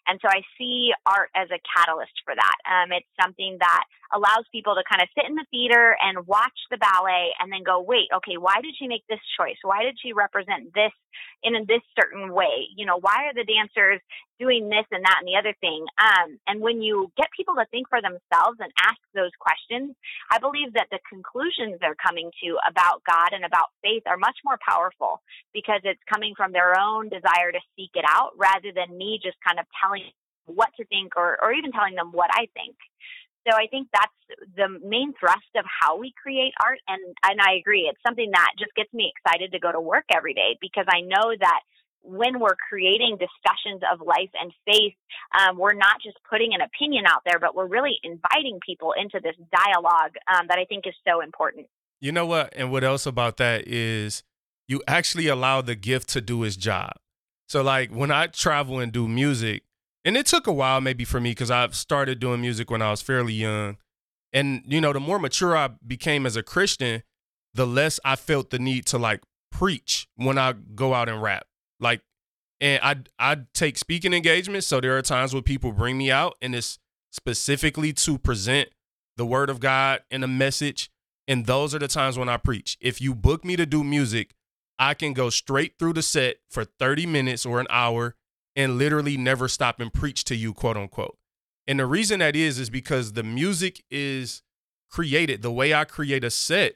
And 0.07 0.19
so 0.21 0.29
I 0.29 0.41
see 0.57 0.93
art 1.05 1.31
as 1.35 1.49
a 1.49 1.59
catalyst 1.65 2.13
for 2.23 2.35
that. 2.35 2.57
Um, 2.69 2.91
it's 2.91 3.09
something 3.19 3.57
that 3.59 3.83
allows 4.13 4.45
people 4.51 4.75
to 4.75 4.83
kind 4.89 5.01
of 5.01 5.09
sit 5.15 5.29
in 5.29 5.35
the 5.35 5.45
theater 5.51 5.95
and 6.01 6.27
watch 6.27 6.57
the 6.69 6.77
ballet 6.77 7.31
and 7.39 7.51
then 7.51 7.63
go, 7.63 7.81
wait, 7.81 8.07
okay, 8.13 8.37
why 8.37 8.61
did 8.61 8.75
she 8.77 8.87
make 8.87 9.03
this 9.09 9.21
choice? 9.39 9.57
Why 9.63 9.83
did 9.83 9.97
she 10.01 10.13
represent 10.13 10.73
this 10.73 10.93
in 11.43 11.53
this 11.67 11.81
certain 11.99 12.33
way? 12.33 12.69
You 12.75 12.85
know, 12.85 12.99
why 12.99 13.29
are 13.29 13.33
the 13.33 13.47
dancers 13.47 14.01
doing 14.39 14.69
this 14.69 14.85
and 14.91 15.03
that 15.05 15.23
and 15.23 15.27
the 15.27 15.39
other 15.39 15.55
thing? 15.61 15.85
Um, 15.97 16.37
and 16.47 16.61
when 16.61 16.81
you 16.81 17.11
get 17.17 17.27
people 17.35 17.55
to 17.55 17.65
think 17.71 17.89
for 17.89 18.01
themselves 18.01 18.59
and 18.59 18.71
ask 18.83 18.99
those 19.13 19.33
questions, 19.39 19.95
I 20.31 20.39
believe 20.39 20.73
that 20.73 20.87
the 20.91 20.99
conclusions 21.07 21.79
they're 21.79 21.97
coming 21.97 22.29
to 22.43 22.57
about 22.67 23.01
God 23.07 23.33
and 23.33 23.45
about 23.45 23.73
faith 23.81 24.03
are 24.05 24.17
much 24.17 24.37
more 24.43 24.59
powerful 24.61 25.21
because 25.53 25.81
it's 25.83 26.01
coming 26.11 26.33
from 26.35 26.51
their 26.51 26.77
own 26.77 27.09
desire 27.09 27.51
to 27.51 27.61
seek 27.75 27.91
it 27.95 28.05
out 28.07 28.31
rather 28.37 28.71
than 28.75 28.97
me 28.97 29.19
just 29.23 29.37
kind 29.45 29.59
of 29.59 29.65
telling 29.81 30.03
what 30.45 30.69
to 30.77 30.85
think 30.85 31.13
or, 31.17 31.37
or 31.41 31.53
even 31.53 31.71
telling 31.71 31.95
them 31.95 32.11
what 32.11 32.29
I 32.31 32.47
think. 32.53 32.75
So 33.47 33.55
I 33.55 33.67
think 33.67 33.87
that's 33.93 34.47
the 34.57 34.67
main 34.81 35.13
thrust 35.19 35.53
of 35.55 35.65
how 35.65 35.97
we 35.97 36.13
create 36.21 36.53
art. 36.63 36.79
And, 36.87 37.01
and 37.23 37.39
I 37.39 37.55
agree. 37.59 37.87
It's 37.89 38.01
something 38.05 38.29
that 38.33 38.49
just 38.57 38.73
gets 38.75 38.91
me 38.93 39.13
excited 39.13 39.51
to 39.51 39.59
go 39.59 39.71
to 39.71 39.79
work 39.79 40.05
every 40.13 40.33
day 40.33 40.57
because 40.59 40.85
I 40.89 41.01
know 41.01 41.33
that 41.39 41.61
when 42.05 42.39
we're 42.39 42.57
creating 42.69 43.17
discussions 43.17 43.81
of 43.91 44.05
life 44.05 44.29
and 44.39 44.51
faith, 44.65 44.93
um, 45.39 45.57
we're 45.57 45.73
not 45.73 45.97
just 46.03 46.17
putting 46.29 46.53
an 46.53 46.61
opinion 46.61 47.05
out 47.07 47.21
there, 47.25 47.39
but 47.39 47.55
we're 47.55 47.67
really 47.67 47.97
inviting 48.03 48.59
people 48.65 48.93
into 48.97 49.19
this 49.21 49.35
dialogue 49.51 50.13
um, 50.33 50.47
that 50.49 50.59
I 50.59 50.65
think 50.65 50.85
is 50.87 50.93
so 51.07 51.21
important. 51.21 51.67
You 51.99 52.11
know 52.11 52.25
what? 52.25 52.53
And 52.55 52.71
what 52.71 52.83
else 52.83 53.05
about 53.05 53.37
that 53.37 53.67
is 53.67 54.23
you 54.67 54.81
actually 54.87 55.27
allow 55.27 55.61
the 55.61 55.75
gift 55.75 56.09
to 56.09 56.21
do 56.21 56.43
its 56.43 56.55
job. 56.55 56.93
So 57.47 57.61
like 57.61 57.91
when 57.91 58.11
I 58.11 58.27
travel 58.27 58.79
and 58.79 58.91
do 58.91 59.07
music, 59.07 59.63
and 60.05 60.15
it 60.15 60.27
took 60.27 60.45
a 60.45 60.53
while 60.53 60.79
maybe 60.79 61.03
for 61.03 61.19
me 61.19 61.31
because 61.31 61.49
I've 61.49 61.75
started 61.75 62.19
doing 62.19 62.39
music 62.39 62.69
when 62.69 62.83
I 62.83 62.91
was 62.91 63.01
fairly 63.01 63.33
young. 63.33 63.77
And 64.31 64.61
you 64.67 64.79
know, 64.79 64.93
the 64.93 64.99
more 64.99 65.17
mature 65.17 65.57
I 65.57 65.71
became 65.85 66.25
as 66.25 66.35
a 66.35 66.43
Christian, 66.43 67.01
the 67.53 67.65
less 67.65 67.99
I 68.05 68.15
felt 68.15 68.51
the 68.51 68.59
need 68.59 68.85
to 68.87 68.99
like 68.99 69.23
preach 69.51 70.07
when 70.15 70.37
I 70.37 70.53
go 70.53 70.93
out 70.93 71.09
and 71.09 71.21
rap. 71.21 71.47
Like 71.79 72.01
and 72.61 72.79
I 72.83 72.97
I 73.33 73.37
take 73.53 73.77
speaking 73.77 74.13
engagements, 74.13 74.67
so 74.67 74.79
there 74.79 74.95
are 74.95 75.01
times 75.01 75.33
where 75.33 75.41
people 75.41 75.71
bring 75.71 75.97
me 75.97 76.11
out 76.11 76.35
and 76.41 76.53
it's 76.53 76.77
specifically 77.11 77.91
to 77.93 78.17
present 78.19 78.69
the 79.17 79.25
word 79.25 79.49
of 79.49 79.59
God 79.59 80.01
and 80.11 80.23
a 80.23 80.27
message. 80.27 80.91
And 81.27 81.47
those 81.47 81.73
are 81.73 81.79
the 81.79 81.87
times 81.87 82.19
when 82.19 82.29
I 82.29 82.37
preach. 82.37 82.77
If 82.79 83.01
you 83.01 83.15
book 83.15 83.43
me 83.43 83.55
to 83.55 83.65
do 83.65 83.83
music, 83.83 84.35
I 84.77 84.93
can 84.93 85.13
go 85.13 85.31
straight 85.31 85.73
through 85.79 85.93
the 85.93 86.03
set 86.03 86.35
for 86.51 86.65
30 86.65 87.07
minutes 87.07 87.47
or 87.47 87.59
an 87.59 87.65
hour 87.71 88.15
and 88.55 88.77
literally 88.77 89.17
never 89.17 89.47
stop 89.47 89.79
and 89.79 89.93
preach 89.93 90.23
to 90.25 90.35
you, 90.35 90.53
quote 90.53 90.77
unquote. 90.77 91.17
And 91.67 91.79
the 91.79 91.85
reason 91.85 92.19
that 92.19 92.35
is 92.35 92.59
is 92.59 92.69
because 92.69 93.13
the 93.13 93.23
music 93.23 93.83
is 93.89 94.43
created 94.89 95.41
the 95.41 95.51
way 95.51 95.73
I 95.73 95.83
create 95.83 96.23
a 96.23 96.29
set 96.29 96.75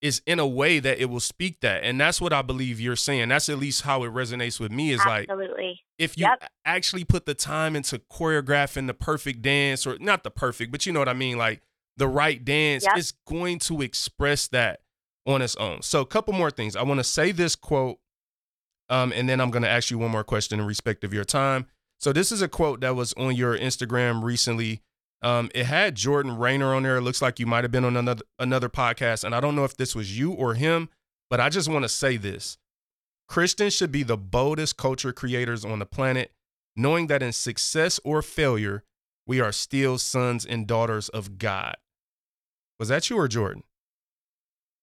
is 0.00 0.20
in 0.26 0.40
a 0.40 0.46
way 0.46 0.80
that 0.80 0.98
it 0.98 1.04
will 1.04 1.20
speak 1.20 1.60
that. 1.60 1.84
And 1.84 2.00
that's 2.00 2.20
what 2.20 2.32
I 2.32 2.42
believe 2.42 2.80
you're 2.80 2.96
saying. 2.96 3.28
That's 3.28 3.48
at 3.48 3.58
least 3.58 3.82
how 3.82 4.02
it 4.02 4.08
resonates 4.12 4.58
with 4.58 4.72
me 4.72 4.90
is 4.90 5.00
Absolutely. 5.00 5.64
like 5.64 5.78
if 5.96 6.18
you 6.18 6.24
Yep. 6.24 6.50
actually 6.64 7.04
put 7.04 7.24
the 7.24 7.34
time 7.34 7.76
into 7.76 8.00
choreographing 8.00 8.88
the 8.88 8.94
perfect 8.94 9.42
dance 9.42 9.86
or 9.86 9.96
not 10.00 10.24
the 10.24 10.30
perfect, 10.30 10.72
but 10.72 10.86
you 10.86 10.92
know 10.92 10.98
what 10.98 11.08
I 11.08 11.12
mean, 11.12 11.38
like 11.38 11.62
the 11.96 12.08
right 12.08 12.44
dance 12.44 12.84
Yep. 12.84 12.96
is 12.96 13.12
going 13.26 13.60
to 13.60 13.80
express 13.80 14.48
that 14.48 14.80
on 15.24 15.40
its 15.40 15.54
own. 15.56 15.82
So 15.82 16.00
a 16.00 16.06
couple 16.06 16.32
more 16.34 16.50
things. 16.50 16.74
I 16.74 16.82
want 16.82 16.98
to 16.98 17.04
say 17.04 17.30
this 17.30 17.54
quote 17.54 17.98
um 18.88 19.12
and 19.12 19.28
then 19.28 19.40
I'm 19.40 19.50
going 19.50 19.62
to 19.62 19.68
ask 19.68 19.90
you 19.90 19.98
one 19.98 20.10
more 20.10 20.24
question 20.24 20.60
in 20.60 20.66
respect 20.66 21.04
of 21.04 21.12
your 21.12 21.24
time. 21.24 21.66
So 21.98 22.12
this 22.12 22.32
is 22.32 22.42
a 22.42 22.48
quote 22.48 22.80
that 22.80 22.96
was 22.96 23.12
on 23.14 23.36
your 23.36 23.56
Instagram 23.56 24.22
recently. 24.22 24.82
Um, 25.22 25.50
it 25.54 25.66
had 25.66 25.94
Jordan 25.94 26.36
Raynor 26.36 26.74
on 26.74 26.82
there. 26.82 26.96
It 26.96 27.02
looks 27.02 27.22
like 27.22 27.38
you 27.38 27.46
might 27.46 27.62
have 27.62 27.70
been 27.70 27.84
on 27.84 27.96
another 27.96 28.24
another 28.40 28.68
podcast, 28.68 29.22
and 29.22 29.34
I 29.34 29.40
don't 29.40 29.54
know 29.54 29.64
if 29.64 29.76
this 29.76 29.94
was 29.94 30.18
you 30.18 30.32
or 30.32 30.54
him, 30.54 30.88
but 31.30 31.38
I 31.38 31.48
just 31.48 31.68
want 31.68 31.84
to 31.84 31.88
say 31.88 32.16
this: 32.16 32.58
Christians 33.28 33.72
should 33.72 33.92
be 33.92 34.02
the 34.02 34.16
boldest 34.16 34.76
culture 34.76 35.12
creators 35.12 35.64
on 35.64 35.78
the 35.78 35.86
planet, 35.86 36.32
knowing 36.74 37.06
that 37.06 37.22
in 37.22 37.32
success 37.32 38.00
or 38.02 38.20
failure, 38.20 38.82
we 39.26 39.40
are 39.40 39.52
still 39.52 39.96
sons 39.96 40.44
and 40.44 40.66
daughters 40.66 41.08
of 41.08 41.38
God. 41.38 41.76
Was 42.80 42.88
that 42.88 43.08
you 43.08 43.16
or 43.16 43.28
Jordan? 43.28 43.62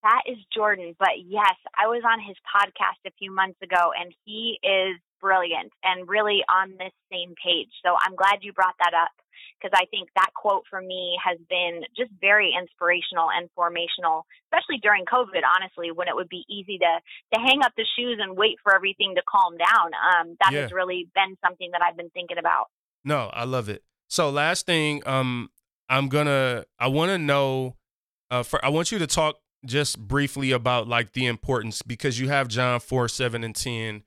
That 0.03 0.21
is 0.27 0.37
Jordan. 0.53 0.95
But 0.97 1.19
yes, 1.25 1.55
I 1.77 1.87
was 1.87 2.03
on 2.07 2.19
his 2.19 2.37
podcast 2.47 2.99
a 3.05 3.11
few 3.19 3.33
months 3.33 3.59
ago, 3.61 3.91
and 3.99 4.13
he 4.25 4.57
is 4.63 4.95
brilliant 5.19 5.71
and 5.83 6.07
really 6.07 6.39
on 6.47 6.71
this 6.79 6.93
same 7.11 7.35
page. 7.43 7.67
So 7.83 7.95
I'm 7.99 8.15
glad 8.15 8.39
you 8.41 8.53
brought 8.53 8.75
that 8.79 8.93
up 8.95 9.11
because 9.59 9.75
I 9.75 9.83
think 9.91 10.07
that 10.15 10.31
quote 10.33 10.63
for 10.69 10.79
me 10.81 11.17
has 11.23 11.37
been 11.49 11.83
just 11.97 12.11
very 12.21 12.55
inspirational 12.57 13.27
and 13.29 13.49
formational, 13.57 14.23
especially 14.47 14.79
during 14.81 15.03
COVID, 15.03 15.43
honestly, 15.43 15.91
when 15.91 16.07
it 16.07 16.15
would 16.15 16.29
be 16.29 16.45
easy 16.49 16.77
to, 16.77 16.91
to 17.35 17.39
hang 17.41 17.59
up 17.63 17.73
the 17.75 17.85
shoes 17.97 18.19
and 18.21 18.37
wait 18.37 18.55
for 18.63 18.73
everything 18.73 19.15
to 19.15 19.21
calm 19.29 19.57
down. 19.57 19.91
Um, 19.99 20.37
that 20.39 20.53
Yeah. 20.53 20.61
has 20.61 20.71
really 20.71 21.09
been 21.13 21.35
something 21.43 21.69
that 21.71 21.81
I've 21.81 21.97
been 21.97 22.09
thinking 22.11 22.37
about. 22.37 22.67
No, 23.03 23.29
I 23.33 23.43
love 23.43 23.67
it. 23.67 23.83
So 24.07 24.29
last 24.29 24.65
thing, 24.65 25.03
um, 25.05 25.49
I'm 25.89 26.07
gonna 26.07 26.63
I 26.79 26.87
want 26.87 27.09
to 27.09 27.17
know, 27.17 27.75
uh, 28.31 28.43
for 28.43 28.63
I 28.63 28.69
want 28.69 28.91
you 28.93 28.99
to 28.99 29.07
talk 29.07 29.35
just 29.65 29.99
briefly 29.99 30.51
about 30.51 30.87
like 30.87 31.13
the 31.13 31.25
importance 31.25 31.81
because 31.81 32.19
you 32.19 32.29
have 32.29 32.47
John 32.47 32.79
four, 32.79 33.07
seven, 33.07 33.43
and 33.43 33.55
ten 33.55 34.03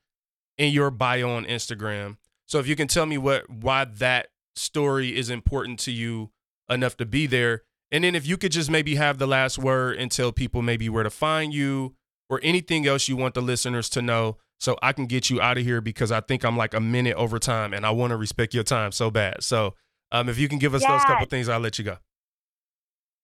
in 0.58 0.72
your 0.72 0.90
bio 0.90 1.30
on 1.30 1.44
Instagram. 1.44 2.16
So 2.46 2.58
if 2.58 2.66
you 2.66 2.76
can 2.76 2.88
tell 2.88 3.06
me 3.06 3.18
what 3.18 3.48
why 3.50 3.84
that 3.84 4.28
story 4.56 5.16
is 5.16 5.30
important 5.30 5.78
to 5.80 5.92
you 5.92 6.30
enough 6.68 6.96
to 6.98 7.06
be 7.06 7.26
there, 7.26 7.62
and 7.90 8.04
then 8.04 8.14
if 8.14 8.26
you 8.26 8.36
could 8.36 8.52
just 8.52 8.70
maybe 8.70 8.94
have 8.96 9.18
the 9.18 9.26
last 9.26 9.58
word 9.58 9.96
and 9.96 10.10
tell 10.10 10.32
people 10.32 10.62
maybe 10.62 10.88
where 10.88 11.02
to 11.02 11.10
find 11.10 11.52
you 11.52 11.94
or 12.30 12.40
anything 12.42 12.86
else 12.86 13.08
you 13.08 13.16
want 13.16 13.34
the 13.34 13.42
listeners 13.42 13.88
to 13.90 14.00
know 14.02 14.38
so 14.58 14.78
I 14.80 14.92
can 14.92 15.06
get 15.06 15.28
you 15.28 15.40
out 15.40 15.58
of 15.58 15.64
here 15.64 15.80
because 15.80 16.12
I 16.12 16.20
think 16.20 16.44
I'm 16.44 16.56
like 16.56 16.72
a 16.72 16.80
minute 16.80 17.16
over 17.16 17.38
time 17.38 17.74
and 17.74 17.84
I 17.84 17.90
want 17.90 18.12
to 18.12 18.16
respect 18.16 18.54
your 18.54 18.62
time 18.62 18.92
so 18.92 19.10
bad. 19.10 19.42
So 19.42 19.74
um, 20.12 20.28
if 20.28 20.38
you 20.38 20.48
can 20.48 20.58
give 20.58 20.74
us 20.74 20.82
those 20.82 21.04
couple 21.04 21.26
things, 21.26 21.48
I'll 21.48 21.58
let 21.60 21.78
you 21.78 21.84
go. 21.84 21.96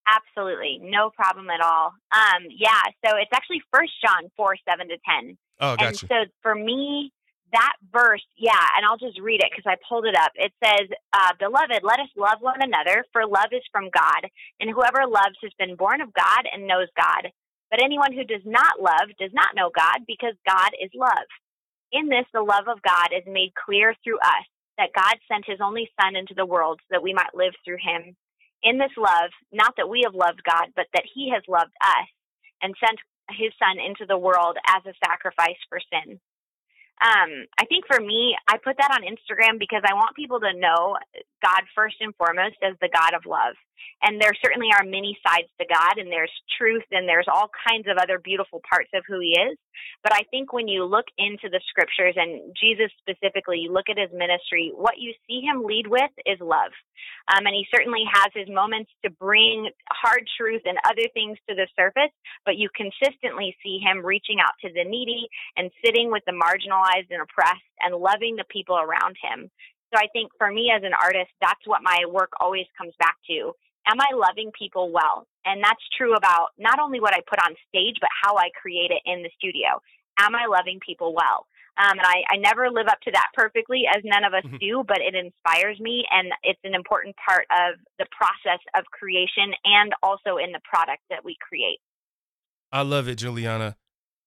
Absolutely, 0.09 0.81
no 0.83 1.11
problem 1.11 1.51
at 1.51 1.61
all. 1.61 1.93
Um, 2.13 2.49
yeah, 2.49 2.83
so 3.05 3.17
it's 3.17 3.31
actually 3.33 3.63
First 3.73 3.93
John 4.03 4.31
four 4.37 4.57
seven 4.69 4.89
to 4.89 4.97
ten. 5.05 5.37
Oh, 5.61 5.77
gotcha. 5.77 5.87
and 5.87 6.01
so 6.09 6.33
for 6.43 6.55
me, 6.55 7.13
that 7.53 7.73
verse, 7.93 8.25
yeah, 8.37 8.67
and 8.77 8.87
I'll 8.87 8.97
just 8.97 9.21
read 9.21 9.41
it 9.41 9.51
because 9.51 9.69
I 9.69 9.77
pulled 9.89 10.07
it 10.07 10.15
up. 10.17 10.33
It 10.35 10.53
says, 10.65 10.89
uh, 11.13 11.33
"Beloved, 11.39 11.81
let 11.83 12.01
us 12.01 12.09
love 12.17 12.39
one 12.41 12.63
another, 12.63 13.05
for 13.13 13.27
love 13.27 13.53
is 13.53 13.63
from 13.73 13.91
God, 13.91 14.31
and 14.61 14.71
whoever 14.71 15.07
loves 15.07 15.37
has 15.43 15.53
been 15.59 15.77
born 15.77 16.01
of 16.01 16.13
God 16.13 16.49
and 16.53 16.67
knows 16.67 16.89
God. 16.97 17.31
But 17.71 17.83
anyone 17.83 18.13
who 18.13 18.25
does 18.25 18.45
not 18.47 18.81
love 18.81 19.13
does 19.19 19.33
not 19.35 19.55
know 19.55 19.71
God, 19.75 20.07
because 20.07 20.35
God 20.47 20.71
is 20.81 20.91
love. 20.95 21.29
In 21.93 22.09
this, 22.09 22.25
the 22.33 22.41
love 22.43 22.69
of 22.69 22.83
God 22.83 23.13
is 23.13 23.25
made 23.27 23.53
clear 23.55 23.95
through 24.05 24.19
us, 24.21 24.47
that 24.79 24.93
God 24.95 25.17
sent 25.31 25.45
His 25.47 25.61
only 25.61 25.91
Son 26.01 26.17
into 26.17 26.35
the 26.35 26.47
world 26.47 26.81
so 26.83 26.87
that 26.93 27.03
we 27.03 27.13
might 27.13 27.35
live 27.35 27.53
through 27.65 27.79
Him. 27.81 28.17
In 28.63 28.79
this 28.79 28.93
love, 28.97 29.31
not 29.53 29.75
that 29.77 29.89
we 29.89 30.03
have 30.05 30.15
loved 30.15 30.43
God, 30.45 30.69
but 30.77 30.87
that 30.95 31.05
He 31.15 31.31
has 31.35 31.43
loved 31.49 31.73
us 31.83 32.09
and 32.63 32.75
sent 32.81 32.99
His 33.31 33.53
Son 33.59 33.79
into 33.79 34.07
the 34.07 34.19
world 34.19 34.57
as 34.67 34.83
a 34.87 34.95
sacrifice 35.05 35.61
for 35.69 35.81
sin." 35.93 36.19
um, 37.03 37.47
I 37.61 37.67
think 37.67 37.87
for 37.87 38.01
me, 38.01 38.37
I 38.49 38.57
put 38.59 38.77
that 38.79 38.93
on 38.93 39.03
Instagram 39.03 39.59
because 39.61 39.83
I 39.85 39.95
want 39.95 40.17
people 40.17 40.41
to 40.41 40.55
know 40.55 40.97
God 41.45 41.63
first 41.75 41.97
and 42.01 42.15
foremost 42.17 42.57
as 42.63 42.75
the 42.81 42.89
God 42.89 43.15
of 43.15 43.27
love. 43.27 43.55
And 44.03 44.21
there 44.21 44.33
certainly 44.43 44.69
are 44.75 44.85
many 44.85 45.19
sides 45.27 45.49
to 45.61 45.67
God, 45.67 45.99
and 45.99 46.11
there's 46.11 46.33
truth, 46.59 46.85
and 46.91 47.09
there's 47.09 47.29
all 47.29 47.51
kinds 47.69 47.87
of 47.89 47.99
other 47.99 48.19
beautiful 48.19 48.61
parts 48.69 48.91
of 48.95 49.05
who 49.07 49.21
He 49.21 49.35
is. 49.39 49.59
But 50.03 50.13
I 50.15 50.23
think 50.31 50.53
when 50.53 50.69
you 50.69 50.85
look 50.85 51.07
into 51.19 51.49
the 51.51 51.61
scriptures 51.69 52.15
and 52.17 52.55
Jesus 52.59 52.91
specifically, 52.99 53.59
you 53.59 53.73
look 53.73 53.91
at 53.91 53.99
His 53.99 54.11
ministry, 54.13 54.73
what 54.75 54.99
you 54.99 55.15
see 55.27 55.41
Him 55.41 55.65
lead 55.65 55.87
with 55.87 56.11
is 56.27 56.39
love. 56.41 56.73
Um, 57.35 57.47
and 57.47 57.55
He 57.55 57.67
certainly 57.75 58.05
has 58.07 58.31
His 58.35 58.49
moments 58.49 58.91
to 59.05 59.11
bring 59.11 59.71
hard 59.91 60.23
truth 60.39 60.63
and 60.65 60.79
other 60.87 61.09
things 61.15 61.39
to 61.49 61.55
the 61.55 61.67
surface, 61.75 62.15
but 62.45 62.57
you 62.57 62.69
consistently 62.75 63.57
see 63.63 63.79
Him 63.79 64.05
reaching 64.05 64.39
out 64.41 64.55
to 64.63 64.71
the 64.73 64.85
needy 64.85 65.29
and 65.57 65.71
sitting 65.85 66.11
with 66.11 66.23
the 66.27 66.33
marginalized 66.33 67.11
and 67.11 67.23
oppressed 67.23 67.69
and 67.81 67.95
loving 67.95 68.37
the 68.37 68.45
people 68.51 68.77
around 68.77 69.17
him. 69.23 69.51
So 69.93 69.99
I 69.99 70.07
think 70.13 70.31
for 70.37 70.51
me 70.51 70.71
as 70.75 70.83
an 70.85 70.93
artist, 70.93 71.31
that's 71.41 71.65
what 71.65 71.83
my 71.83 72.05
work 72.11 72.31
always 72.41 72.67
comes 72.77 72.93
back 72.99 73.17
to. 73.29 73.53
Am 73.89 73.97
I 74.01 74.15
loving 74.15 74.53
people 74.57 74.93
well? 74.93 75.27
And 75.45 75.63
that's 75.65 75.83
true 75.97 76.15
about 76.15 76.49
not 76.59 76.79
only 76.79 77.01
what 77.01 77.15
I 77.15 77.21
put 77.29 77.41
on 77.41 77.55
stage, 77.69 77.97
but 78.01 78.11
how 78.23 78.37
I 78.37 78.51
create 78.61 78.91
it 78.91 79.01
in 79.07 79.23
the 79.23 79.31
studio. 79.39 79.81
Am 80.21 80.35
I 80.35 80.45
loving 80.47 80.79
people 80.85 81.15
well? 81.15 81.47
Um, 81.79 81.93
and 81.97 82.07
I, 82.07 82.25
I 82.31 82.37
never 82.37 82.69
live 82.71 82.89
up 82.89 83.01
to 83.03 83.13
that 83.13 83.29
perfectly, 83.35 83.83
as 83.89 84.03
none 84.05 84.25
of 84.25 84.35
us 84.35 84.43
Mhm. 84.45 84.59
do, 84.59 84.85
but 84.87 84.99
it 85.01 85.15
inspires 85.15 85.79
me, 85.79 86.05
and 86.11 86.33
it's 86.43 86.61
an 86.65 86.75
important 86.75 87.15
part 87.25 87.47
of 87.51 87.79
the 87.99 88.07
process 88.11 88.59
of 88.75 88.85
creation 88.91 89.55
and 89.65 89.95
also 90.03 90.37
in 90.39 90.51
the 90.53 90.61
product 90.65 91.03
that 91.09 91.25
we 91.25 91.37
create. 91.41 91.79
I 92.73 92.83
love 92.83 93.09
it, 93.09 93.15
Juliana. 93.15 93.77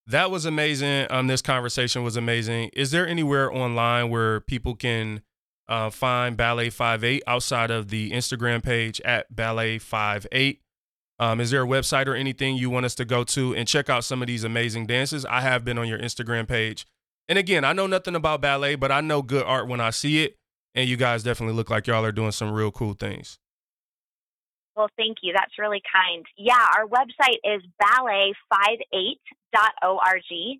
That 0.07 0.31
was 0.31 0.45
amazing. 0.45 1.07
Um, 1.11 1.27
this 1.27 1.41
conversation 1.41 2.03
was 2.03 2.15
amazing. 2.15 2.71
Is 2.73 2.89
there 2.91 3.05
anywhere 3.07 3.51
online 3.51 4.09
where 4.09 4.39
people 4.39 4.75
can 4.75 5.21
uh, 5.67 5.89
find 5.89 6.35
Ballet 6.35 6.69
58 6.69 7.23
outside 7.27 7.71
of 7.71 7.89
the 7.89 8.11
Instagram 8.11 8.63
page 8.63 8.99
at 9.01 9.33
Ballet 9.35 9.79
58? 9.79 10.61
Um, 11.19 11.39
is 11.39 11.51
there 11.51 11.63
a 11.63 11.67
website 11.67 12.07
or 12.07 12.15
anything 12.15 12.55
you 12.55 12.69
want 12.69 12.85
us 12.85 12.95
to 12.95 13.05
go 13.05 13.23
to 13.25 13.55
and 13.55 13.67
check 13.67 13.89
out 13.89 14.03
some 14.03 14.23
of 14.23 14.27
these 14.27 14.43
amazing 14.43 14.87
dances? 14.87 15.25
I 15.25 15.41
have 15.41 15.63
been 15.63 15.77
on 15.77 15.87
your 15.87 15.99
Instagram 15.99 16.47
page. 16.47 16.85
And 17.29 17.37
again, 17.37 17.63
I 17.63 17.73
know 17.73 17.87
nothing 17.87 18.15
about 18.15 18.41
ballet, 18.41 18.75
but 18.75 18.91
I 18.91 19.01
know 19.01 19.21
good 19.21 19.43
art 19.43 19.67
when 19.67 19.79
I 19.79 19.91
see 19.91 20.23
it. 20.23 20.35
And 20.73 20.89
you 20.89 20.97
guys 20.97 21.21
definitely 21.21 21.55
look 21.55 21.69
like 21.69 21.85
y'all 21.85 22.03
are 22.03 22.11
doing 22.11 22.31
some 22.31 22.51
real 22.51 22.71
cool 22.71 22.93
things. 22.93 23.37
Well, 24.75 24.89
thank 24.97 25.17
you. 25.21 25.31
That's 25.33 25.59
really 25.59 25.81
kind. 25.93 26.25
Yeah, 26.37 26.65
our 26.75 26.87
website 26.87 27.37
is 27.43 27.61
ballet58.org. 27.81 30.59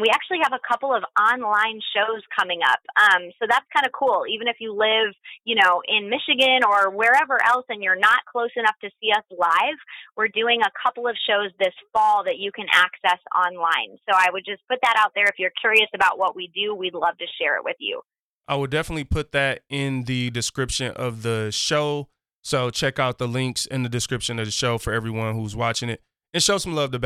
We 0.00 0.08
actually 0.08 0.38
have 0.42 0.56
a 0.56 0.62
couple 0.66 0.94
of 0.94 1.04
online 1.20 1.80
shows 1.92 2.22
coming 2.38 2.60
up. 2.64 2.80
Um, 2.96 3.28
so 3.38 3.44
that's 3.48 3.66
kind 3.74 3.84
of 3.84 3.92
cool. 3.92 4.24
Even 4.24 4.48
if 4.48 4.56
you 4.58 4.72
live, 4.72 5.12
you 5.44 5.54
know, 5.54 5.82
in 5.86 6.08
Michigan 6.08 6.64
or 6.64 6.88
wherever 6.90 7.36
else 7.44 7.66
and 7.68 7.82
you're 7.82 7.98
not 7.98 8.24
close 8.30 8.48
enough 8.56 8.76
to 8.80 8.88
see 9.00 9.12
us 9.12 9.24
live, 9.30 9.76
we're 10.16 10.28
doing 10.28 10.60
a 10.62 10.72
couple 10.82 11.06
of 11.06 11.16
shows 11.28 11.50
this 11.58 11.74
fall 11.92 12.24
that 12.24 12.38
you 12.38 12.50
can 12.52 12.66
access 12.72 13.20
online. 13.36 13.98
So 14.08 14.16
I 14.16 14.28
would 14.32 14.44
just 14.46 14.62
put 14.68 14.78
that 14.82 14.96
out 14.96 15.12
there. 15.14 15.26
If 15.26 15.38
you're 15.38 15.52
curious 15.60 15.88
about 15.94 16.18
what 16.18 16.34
we 16.34 16.50
do, 16.54 16.74
we'd 16.74 16.94
love 16.94 17.18
to 17.18 17.26
share 17.38 17.56
it 17.58 17.64
with 17.64 17.76
you. 17.78 18.00
I 18.48 18.56
will 18.56 18.66
definitely 18.66 19.04
put 19.04 19.32
that 19.32 19.60
in 19.68 20.04
the 20.04 20.30
description 20.30 20.92
of 20.92 21.22
the 21.22 21.50
show. 21.50 22.08
So 22.42 22.70
check 22.70 22.98
out 22.98 23.18
the 23.18 23.28
links 23.28 23.66
in 23.66 23.82
the 23.82 23.88
description 23.88 24.38
of 24.38 24.46
the 24.46 24.52
show 24.52 24.78
for 24.78 24.92
everyone 24.92 25.34
who's 25.34 25.54
watching 25.54 25.88
it. 25.88 26.00
And 26.34 26.42
show 26.42 26.56
some 26.56 26.74
love 26.74 26.92
to 26.92 26.98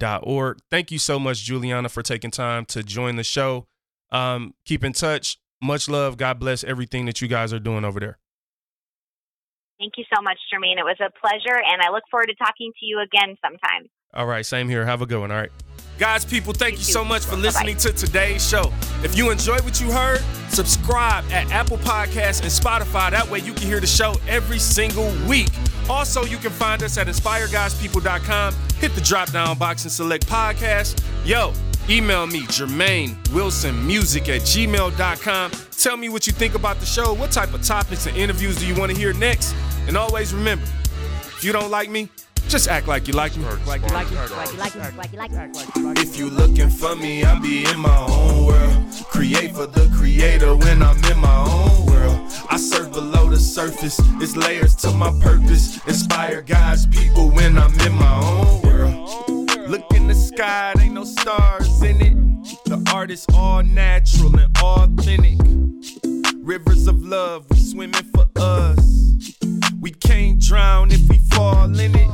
ballet58.org. 0.00 0.58
Thank 0.70 0.90
you 0.90 0.98
so 0.98 1.18
much, 1.18 1.42
Juliana, 1.44 1.88
for 1.88 2.02
taking 2.02 2.30
time 2.30 2.64
to 2.66 2.82
join 2.82 3.16
the 3.16 3.24
show. 3.24 3.66
Um, 4.10 4.54
keep 4.64 4.84
in 4.84 4.92
touch. 4.92 5.38
Much 5.62 5.88
love. 5.88 6.16
God 6.16 6.40
bless 6.40 6.64
everything 6.64 7.06
that 7.06 7.20
you 7.20 7.28
guys 7.28 7.52
are 7.52 7.58
doing 7.58 7.84
over 7.84 8.00
there. 8.00 8.18
Thank 9.78 9.94
you 9.96 10.04
so 10.14 10.20
much, 10.22 10.38
Jermaine. 10.52 10.78
It 10.78 10.84
was 10.84 10.98
a 11.00 11.10
pleasure, 11.20 11.56
and 11.56 11.80
I 11.80 11.90
look 11.90 12.02
forward 12.10 12.26
to 12.26 12.34
talking 12.34 12.72
to 12.80 12.86
you 12.86 13.00
again 13.00 13.36
sometime. 13.42 13.88
All 14.12 14.26
right, 14.26 14.44
same 14.44 14.68
here. 14.68 14.84
Have 14.84 15.00
a 15.00 15.06
good 15.06 15.20
one. 15.20 15.30
All 15.30 15.38
right. 15.38 15.52
Guys, 16.00 16.24
people, 16.24 16.54
thank 16.54 16.78
you 16.78 16.82
so 16.82 17.04
much 17.04 17.24
for 17.26 17.32
Bye-bye. 17.32 17.42
listening 17.42 17.76
to 17.76 17.92
today's 17.92 18.48
show. 18.48 18.72
If 19.04 19.18
you 19.18 19.30
enjoyed 19.30 19.60
what 19.60 19.82
you 19.82 19.92
heard, 19.92 20.22
subscribe 20.48 21.26
at 21.30 21.50
Apple 21.50 21.76
Podcasts 21.76 22.40
and 22.40 22.50
Spotify. 22.50 23.10
That 23.10 23.30
way 23.30 23.40
you 23.40 23.52
can 23.52 23.66
hear 23.66 23.80
the 23.80 23.86
show 23.86 24.14
every 24.26 24.58
single 24.58 25.12
week. 25.28 25.50
Also, 25.90 26.24
you 26.24 26.38
can 26.38 26.52
find 26.52 26.82
us 26.82 26.96
at 26.96 27.06
inspiregodspeople.com. 27.06 28.54
Hit 28.78 28.94
the 28.94 29.02
drop 29.02 29.30
down 29.30 29.58
box 29.58 29.82
and 29.84 29.92
select 29.92 30.26
podcast. 30.26 31.04
Yo, 31.26 31.52
Email 31.90 32.26
me, 32.26 32.42
Jermaine 32.42 33.16
Wilson 33.34 33.86
Music 33.86 34.28
at 34.28 34.42
gmail.com. 34.42 35.50
Tell 35.72 35.96
me 35.96 36.08
what 36.08 36.26
you 36.26 36.32
think 36.32 36.54
about 36.54 36.78
the 36.78 36.86
show. 36.86 37.12
What 37.12 37.30
type 37.32 37.52
of 37.52 37.62
topics 37.62 38.06
and 38.06 38.16
interviews 38.16 38.58
do 38.58 38.66
you 38.66 38.74
want 38.78 38.92
to 38.92 38.96
hear 38.96 39.12
next? 39.12 39.54
And 39.86 39.96
always 39.96 40.32
remember, 40.32 40.64
if 41.36 41.42
you 41.42 41.52
don't 41.52 41.70
like 41.70 41.90
me, 41.90 42.08
just 42.50 42.68
act 42.68 42.88
like 42.88 43.06
you 43.06 43.14
like 43.14 43.36
me. 43.36 43.44
If 45.96 46.18
you 46.18 46.28
looking 46.28 46.68
for 46.68 46.96
me, 46.96 47.22
I 47.22 47.38
be 47.38 47.64
in 47.64 47.78
my 47.78 48.06
own 48.08 48.44
world. 48.44 48.84
Create 49.04 49.54
for 49.54 49.66
the 49.66 49.88
creator 49.96 50.56
when 50.56 50.82
I'm 50.82 51.02
in 51.04 51.18
my 51.20 51.44
own 51.46 51.86
world. 51.86 52.32
I 52.50 52.56
surf 52.56 52.92
below 52.92 53.30
the 53.30 53.36
surface, 53.36 54.00
it's 54.20 54.36
layers 54.36 54.74
to 54.76 54.90
my 54.90 55.12
purpose. 55.20 55.78
Inspire 55.86 56.42
God's 56.42 56.86
people 56.86 57.30
when 57.30 57.56
I'm 57.56 57.78
in 57.80 57.92
my 57.92 58.20
own 58.20 58.62
world. 58.62 59.48
Look 59.68 59.84
in 59.94 60.08
the 60.08 60.14
sky, 60.14 60.72
there 60.74 60.86
ain't 60.86 60.94
no 60.94 61.04
stars 61.04 61.80
in 61.82 62.00
it. 62.00 62.16
The 62.64 62.84
art 62.92 63.12
is 63.12 63.26
all 63.32 63.62
natural 63.62 64.36
and 64.36 64.56
authentic. 64.58 65.38
Rivers 66.42 66.88
of 66.88 67.00
love, 67.04 67.46
we 67.48 67.58
swimming 67.58 68.02
for 68.12 68.26
us. 68.34 69.36
We 69.80 69.92
can't 69.92 70.38
drown 70.38 70.90
if 70.90 71.08
we 71.08 71.18
fall 71.30 71.64
in 71.64 71.94
it. 71.94 72.10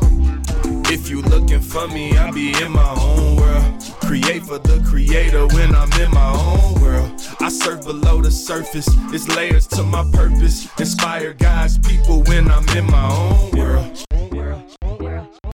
If 0.88 1.10
you 1.10 1.20
looking 1.22 1.60
for 1.60 1.88
me, 1.88 2.16
I 2.16 2.30
be 2.30 2.54
in 2.62 2.70
my 2.70 2.94
own 3.00 3.36
world. 3.36 3.82
Create 4.02 4.44
for 4.44 4.58
the 4.58 4.80
creator 4.88 5.48
when 5.48 5.74
I'm 5.74 5.92
in 6.00 6.10
my 6.12 6.32
own 6.32 6.80
world. 6.80 7.10
I 7.40 7.48
surf 7.48 7.84
below 7.84 8.22
the 8.22 8.30
surface, 8.30 8.88
it's 9.12 9.26
layers 9.34 9.66
to 9.68 9.82
my 9.82 10.08
purpose. 10.12 10.68
Inspire 10.78 11.32
God's 11.32 11.78
people 11.78 12.22
when 12.22 12.48
I'm 12.52 12.68
in 12.68 12.86
my 12.86 13.10
own 13.10 13.46